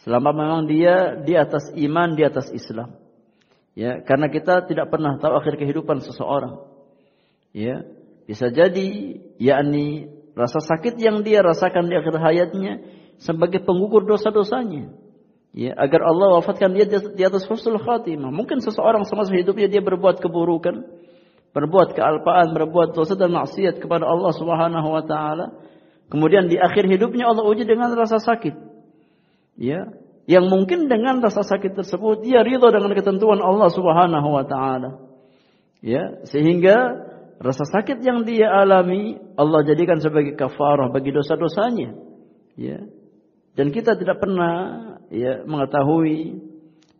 Selama 0.03 0.35
memang 0.35 0.63
dia 0.67 1.21
di 1.23 1.39
atas 1.39 1.71
iman, 1.79 2.19
di 2.19 2.27
atas 2.27 2.51
Islam. 2.51 2.99
Ya, 3.73 4.03
karena 4.05 4.29
kita 4.29 4.67
tidak 4.67 4.91
pernah 4.93 5.17
tahu 5.17 5.39
akhir 5.39 5.57
kehidupan 5.57 6.03
seseorang. 6.03 6.65
Ya, 7.55 7.87
bisa 8.27 8.49
jadi 8.49 9.21
yakni 9.37 10.13
rasa 10.33 10.61
sakit 10.61 10.97
yang 10.97 11.21
dia 11.25 11.45
rasakan 11.45 11.89
di 11.89 11.95
akhir 11.97 12.19
hayatnya 12.19 12.83
sebagai 13.21 13.63
penggugur 13.63 14.09
dosa-dosanya. 14.09 14.93
Ya, 15.53 15.77
agar 15.77 16.01
Allah 16.09 16.41
wafatkan 16.41 16.73
dia 16.73 16.89
di 16.89 17.23
atas 17.23 17.45
husnul 17.45 17.77
khatimah. 17.77 18.33
Mungkin 18.33 18.65
seseorang 18.65 19.05
semasa 19.05 19.37
hidupnya 19.37 19.69
dia 19.69 19.85
berbuat 19.85 20.25
keburukan, 20.25 20.81
berbuat 21.53 21.93
kealpaan, 21.93 22.57
berbuat 22.57 22.97
dosa 22.97 23.13
dan 23.21 23.37
maksiat 23.37 23.77
kepada 23.77 24.09
Allah 24.09 24.33
Subhanahu 24.33 24.89
wa 24.89 25.05
taala. 25.05 25.53
Kemudian 26.09 26.49
di 26.49 26.57
akhir 26.57 26.89
hidupnya 26.89 27.29
Allah 27.29 27.45
uji 27.45 27.69
dengan 27.69 27.93
rasa 27.93 28.17
sakit 28.17 28.73
ya 29.57 29.93
yang 30.25 30.47
mungkin 30.47 30.87
dengan 30.87 31.19
rasa 31.19 31.43
sakit 31.43 31.75
tersebut 31.75 32.23
dia 32.23 32.47
ridho 32.47 32.71
dengan 32.71 32.95
ketentuan 32.95 33.43
Allah 33.43 33.69
Subhanahu 33.69 34.29
wa 34.31 34.45
taala. 34.47 34.91
Ya, 35.83 36.23
sehingga 36.31 36.95
rasa 37.43 37.67
sakit 37.67 38.07
yang 38.07 38.23
dia 38.23 38.47
alami 38.47 39.19
Allah 39.35 39.67
jadikan 39.67 39.99
sebagai 39.99 40.39
kafarah 40.39 40.95
bagi 40.95 41.11
dosa-dosanya. 41.11 41.99
Ya. 42.55 42.87
Dan 43.59 43.75
kita 43.75 43.99
tidak 43.99 44.23
pernah 44.23 44.92
ya 45.13 45.45
mengetahui 45.45 46.41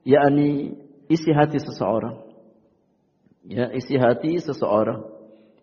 yakni 0.05 0.77
isi 1.09 1.33
hati 1.33 1.59
seseorang. 1.59 2.21
Ya, 3.49 3.73
isi 3.75 3.99
hati 3.99 4.39
seseorang. 4.39 5.09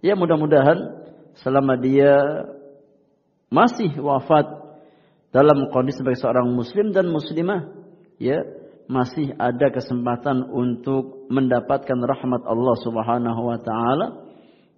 Ya, 0.03 0.17
mudah-mudahan 0.17 0.99
selama 1.39 1.79
dia 1.79 2.17
masih 3.53 3.93
wafat 4.01 4.45
dalam 5.29 5.69
kondisi 5.69 6.01
sebagai 6.01 6.19
seorang 6.19 6.49
muslim 6.53 6.89
dan 6.89 7.09
muslimah 7.09 7.69
ya 8.17 8.41
masih 8.89 9.37
ada 9.37 9.69
kesempatan 9.69 10.49
untuk 10.49 11.29
mendapatkan 11.29 11.97
rahmat 11.97 12.41
Allah 12.49 12.75
Subhanahu 12.81 13.41
wa 13.45 13.59
taala 13.61 14.07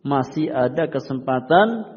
masih 0.04 0.52
ada 0.52 0.92
kesempatan 0.92 1.88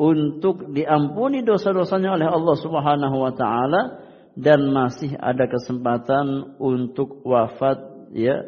untuk 0.00 0.72
diampuni 0.72 1.44
dosa-dosanya 1.44 2.16
oleh 2.16 2.28
Allah 2.28 2.56
Subhanahu 2.56 3.16
wa 3.20 3.32
taala 3.36 3.80
dan 4.38 4.70
masih 4.70 5.18
ada 5.18 5.50
kesempatan 5.50 6.54
untuk 6.62 7.26
wafat 7.26 7.82
ya 8.14 8.38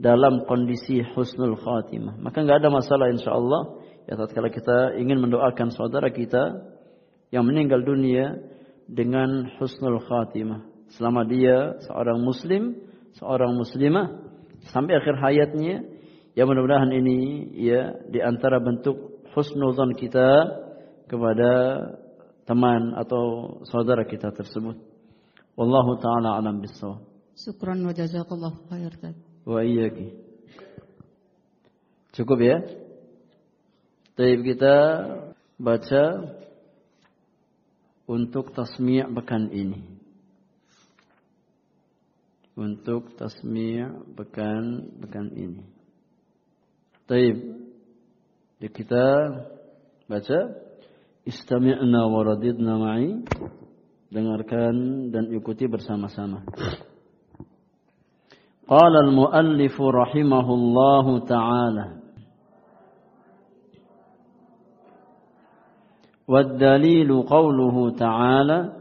dalam 0.00 0.48
kondisi 0.48 1.04
husnul 1.12 1.58
khatimah 1.60 2.16
maka 2.16 2.40
nggak 2.40 2.64
ada 2.64 2.70
masalah 2.72 3.12
insyaallah 3.12 3.62
ya 4.08 4.16
tatkala 4.16 4.48
kita 4.48 4.96
ingin 4.96 5.20
mendoakan 5.20 5.68
saudara 5.68 6.08
kita 6.08 6.64
yang 7.28 7.44
meninggal 7.44 7.84
dunia 7.84 8.40
dengan 8.88 9.52
husnul 9.60 10.00
khatimah. 10.00 10.64
Selama 10.96 11.28
dia 11.28 11.76
seorang 11.84 12.24
muslim, 12.24 12.80
seorang 13.20 13.52
muslimah 13.52 14.24
sampai 14.72 14.96
akhir 14.96 15.20
hayatnya, 15.20 15.84
ya 16.32 16.48
mudah-mudahan 16.48 16.88
ini 16.96 17.52
ya 17.60 17.92
di 18.08 18.24
antara 18.24 18.56
bentuk 18.64 19.28
husnuzan 19.36 19.92
kita 19.92 20.28
kepada 21.04 21.52
teman 22.48 22.96
atau 22.96 23.60
saudara 23.68 24.08
kita 24.08 24.32
tersebut. 24.32 24.87
Wallahu 25.58 25.98
taala 25.98 26.38
alam 26.38 26.62
bisawab. 26.62 27.02
Syukran 27.34 27.82
wa 27.82 27.90
jazakallahu 27.90 28.70
khair. 28.70 28.94
Wa 29.42 29.66
iyyaki. 29.66 30.14
Cukup 32.14 32.38
ya? 32.38 32.62
Baik 34.14 34.54
kita 34.54 34.74
baca 35.58 36.02
untuk 38.06 38.54
tasmi' 38.54 39.02
pekan 39.18 39.50
ini. 39.50 39.82
Untuk 42.54 43.18
tasmi' 43.18 43.82
pekan 44.14 44.94
pekan 45.02 45.34
ini. 45.34 45.62
Taib. 47.10 47.38
Jadi 48.58 48.68
kita 48.74 49.06
baca 50.06 50.38
Istami'na 51.26 52.02
wa 52.06 52.20
radidna 52.22 52.74
ma'i. 52.78 53.22
Dengarkan 54.08 55.08
dan 55.12 55.28
ikuti 55.28 55.68
bersama-sama. 55.68 56.44
Qala 58.68 58.98
al-muallif 59.04 59.76
rahimahullahu 59.76 61.24
ta'ala 61.28 61.98
والدليل 66.28 67.22
قوله 67.22 67.90
تعالى 67.90 68.72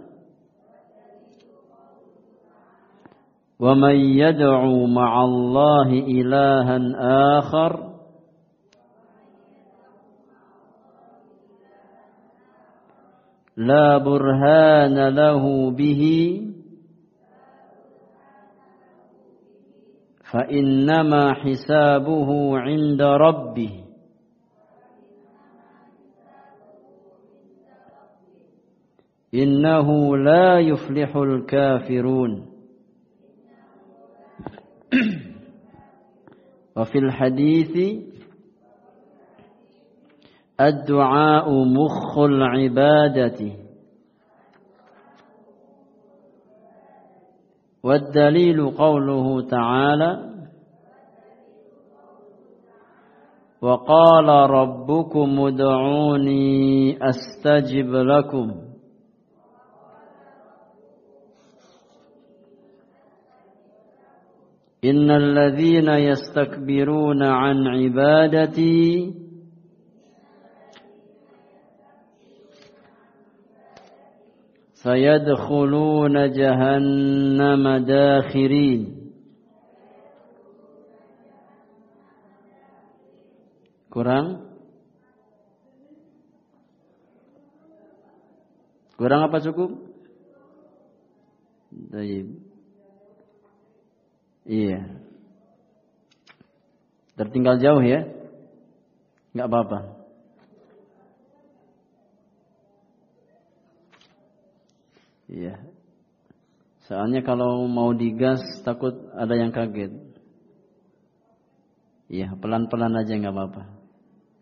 ومن 3.59 3.95
يدعو 3.95 4.85
مع 4.85 5.23
الله 5.23 5.89
إلها 5.89 6.77
آخر 7.39 7.86
لا 13.57 13.97
برهان 13.97 15.09
له 15.09 15.71
به. 15.71 16.03
فإنما 20.31 21.33
حسابه 21.33 22.59
عند 22.59 23.01
ربه. 23.01 23.83
إنه 29.33 30.17
لا 30.17 30.59
يفلح 30.59 31.15
الكافرون. 31.15 32.45
وفي 36.77 36.97
الحديث 36.97 38.03
الدعاء 40.61 41.49
مخ 41.51 42.17
العبادة. 42.17 43.51
والدليل 47.83 48.69
قوله 48.69 49.47
تعالى 49.47 50.27
وقال 53.61 54.29
ربكم 54.49 55.39
ادعوني 55.39 56.97
أستجب 57.09 57.95
لكم. 57.95 58.67
إن 64.85 65.11
الذين 65.11 65.89
يستكبرون 65.89 67.23
عن 67.23 67.67
عبادتي 67.67 69.13
سيدخلون 74.86 76.16
جهنم 76.30 77.64
داخرين 77.86 79.02
Kurang? 83.92 84.48
Kurang 88.96 89.28
apa 89.28 89.36
cukup? 89.44 89.76
Baik. 91.92 92.40
Iya. 94.48 94.96
Tertinggal 97.20 97.60
jauh 97.60 97.84
ya? 97.84 98.08
Enggak 99.36 99.48
apa-apa. 99.52 99.95
Iya. 105.27 105.59
Soalnya 106.87 107.19
kalau 107.19 107.67
mau 107.67 107.91
digas 107.91 108.39
takut 108.63 108.95
ada 109.11 109.35
yang 109.35 109.51
kaget. 109.51 109.91
Iya, 112.07 112.31
pelan-pelan 112.39 112.95
aja 112.95 113.19
nggak 113.19 113.35
apa-apa. 113.35 113.63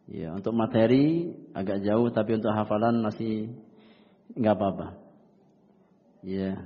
Ya, 0.06 0.38
untuk 0.38 0.54
materi 0.54 1.34
agak 1.58 1.82
jauh 1.82 2.14
tapi 2.14 2.38
untuk 2.38 2.54
hafalan 2.54 3.02
masih 3.02 3.50
nggak 4.38 4.54
apa-apa. 4.54 4.88
Ya. 6.22 6.62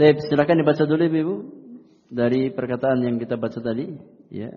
Baik, 0.00 0.16
silakan 0.32 0.64
dibaca 0.64 0.88
dulu 0.88 1.04
Ibu 1.04 1.36
dari 2.08 2.48
perkataan 2.48 3.04
yang 3.04 3.20
kita 3.20 3.36
baca 3.36 3.60
tadi, 3.60 4.00
ya. 4.32 4.48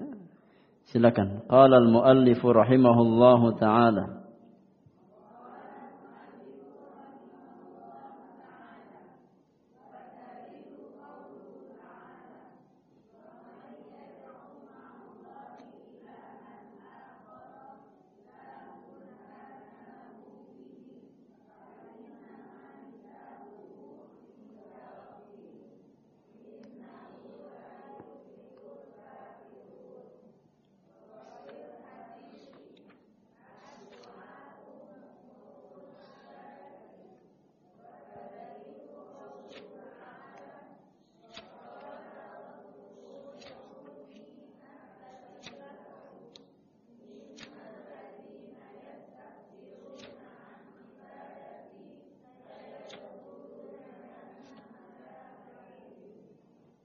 Silakan. 0.91 1.47
Qala 1.47 1.77
al-muallif 1.77 2.43
rahimahullahu 2.43 3.55
taala 3.59 4.22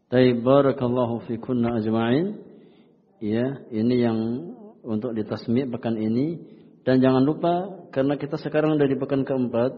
Taib 0.09 0.41
barakallahu 0.41 1.29
fikunna 1.29 1.77
ajma'in. 1.77 2.41
Ya, 3.21 3.61
ini 3.69 3.95
yang 4.01 4.19
untuk 4.81 5.13
ditasmi 5.13 5.69
pekan 5.69 6.01
ini 6.01 6.41
dan 6.87 7.05
jangan 7.05 7.21
lupa 7.21 7.85
karena 7.93 8.17
kita 8.17 8.41
sekarang 8.41 8.81
dari 8.81 8.97
pekan 8.97 9.27
keempat 9.27 9.77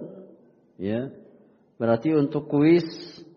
ya. 0.78 1.10
Berarti 1.80 2.14
untuk 2.14 2.46
kuis 2.46 2.86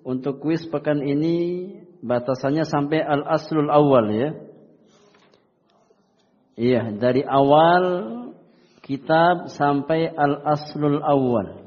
untuk 0.04 0.44
kuis 0.44 0.68
pekan 0.68 1.00
ini 1.02 1.72
batasannya 2.04 2.68
sampai 2.68 3.00
al-aslul 3.02 3.72
awal 3.72 4.06
ya. 4.12 4.30
Iya, 6.54 6.94
dari 7.00 7.26
awal 7.26 7.86
kitab 8.86 9.50
sampai 9.50 10.12
al-aslul 10.12 11.02
awal. 11.02 11.63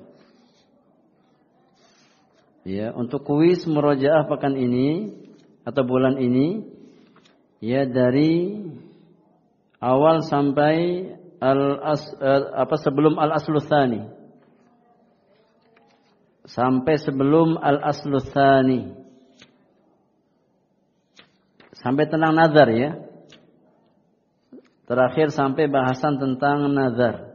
Ya, 2.67 2.91
untuk 2.91 3.23
kuis 3.23 3.63
murojaah 3.63 4.27
pekan 4.27 4.59
ini 4.59 5.15
atau 5.63 5.87
bulan 5.87 6.19
ini 6.19 6.67
ya 7.63 7.87
dari 7.87 8.59
awal 9.79 10.27
sampai 10.27 11.07
al 11.39 11.79
as, 11.79 12.03
uh, 12.19 12.59
apa 12.59 12.75
sebelum 12.83 13.23
al 13.23 13.39
aslusani 13.39 14.11
sampai 16.43 16.99
sebelum 16.99 17.55
al 17.55 17.87
aslusani 17.87 18.99
sampai 21.71 22.11
tentang 22.11 22.35
nazar 22.35 22.67
ya. 22.75 22.91
Terakhir 24.91 25.31
sampai 25.31 25.71
bahasan 25.71 26.19
tentang 26.19 26.67
nazar. 26.75 27.31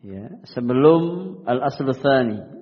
Ya 0.00 0.40
sebelum 0.48 1.44
al 1.44 1.60
aslusani 1.68 2.61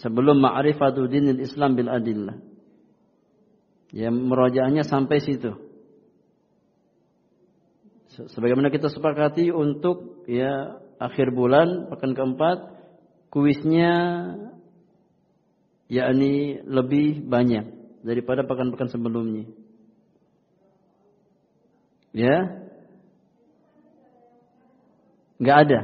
sebelum 0.00 0.40
ma'rifatu 0.40 1.08
dinil 1.08 1.40
Islam 1.40 1.76
bil 1.76 1.88
adillah. 1.88 2.36
Ya 3.94 4.12
merajaahnya 4.12 4.84
sampai 4.84 5.22
situ. 5.22 5.56
Sebagaimana 8.16 8.72
kita 8.72 8.88
sepakati 8.88 9.52
untuk 9.52 10.24
ya 10.24 10.80
akhir 10.96 11.36
bulan 11.36 11.92
pekan 11.92 12.16
keempat 12.16 12.72
kuisnya 13.28 13.92
yakni 15.92 16.64
lebih 16.64 17.28
banyak 17.28 17.68
daripada 18.00 18.42
pekan-pekan 18.48 18.88
sebelumnya. 18.88 19.46
Ya. 22.16 22.64
Enggak 25.36 25.58
ada. 25.68 25.80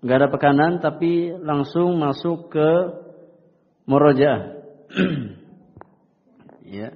Enggak 0.00 0.16
ada 0.22 0.28
pekanan 0.30 0.72
tapi 0.78 1.34
langsung 1.42 1.98
masuk 1.98 2.54
ke 2.54 2.70
murojaah. 3.90 4.40
ya. 6.78 6.94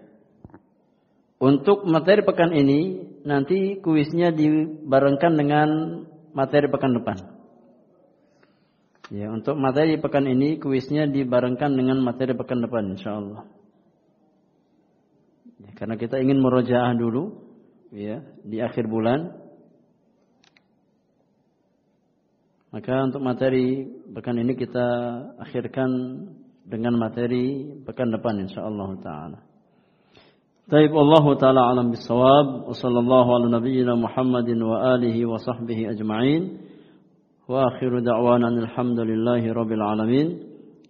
Untuk 1.43 1.83
materi 1.85 2.23
pekan 2.23 2.55
ini 2.55 3.11
nanti 3.27 3.83
kuisnya 3.83 4.31
dibarengkan 4.31 5.35
dengan 5.35 5.69
materi 6.31 6.71
pekan 6.71 6.95
depan. 6.95 7.19
Ya, 9.13 9.29
untuk 9.29 9.61
materi 9.61 10.01
pekan 10.01 10.25
ini 10.25 10.57
kuisnya 10.57 11.05
dibarengkan 11.05 11.77
dengan 11.77 12.01
materi 12.01 12.33
pekan 12.33 12.65
depan 12.65 12.97
insyaallah. 12.97 13.45
Ya, 15.61 15.71
karena 15.77 16.01
kita 16.01 16.17
ingin 16.25 16.41
murojaah 16.41 16.97
dulu 16.97 17.45
ya 17.93 18.25
di 18.41 18.65
akhir 18.65 18.89
bulan. 18.89 19.45
Maka 22.73 23.07
untuk 23.07 23.23
materi 23.23 23.87
pekan 24.17 24.41
ini 24.41 24.57
kita 24.57 24.89
akhirkan 25.39 25.91
dengan 26.65 26.97
materi 26.97 27.77
pekan 27.85 28.09
depan 28.09 28.41
insyaallah 28.49 28.89
taala. 29.05 29.45
Taib 30.65 30.97
Allah 30.97 31.25
taala 31.37 31.69
alam 31.69 31.93
bisawab 31.93 32.65
wa 32.65 32.73
sallallahu 32.73 33.37
ala 33.37 33.53
nabiyyina 33.53 34.01
Muhammadin 34.01 34.65
wa 34.65 34.97
alihi 34.97 35.29
wa 35.29 35.37
sahbihi 35.37 35.93
ajma'in. 35.93 36.57
Wa 37.45 37.69
akhiru 37.69 38.01
da'wana 38.01 38.49
alhamdulillahi 38.49 39.53
rabbil 39.53 39.85
alamin. 39.85 40.41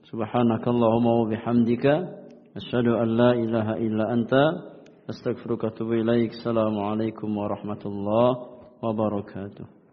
Subhanakallahumma 0.06 1.10
wa 1.10 1.26
bihamdika 1.26 2.06
asyhadu 2.54 3.02
an 3.02 3.08
la 3.18 3.34
ilaha 3.34 3.74
illa 3.82 4.14
anta 4.14 4.78
astaghfiruka 5.10 5.66
wa 5.66 5.74
atubu 5.74 5.98
ilaik. 5.98 6.38
Warahmatullahi 6.38 8.78
wabarakatuh. 8.78 9.83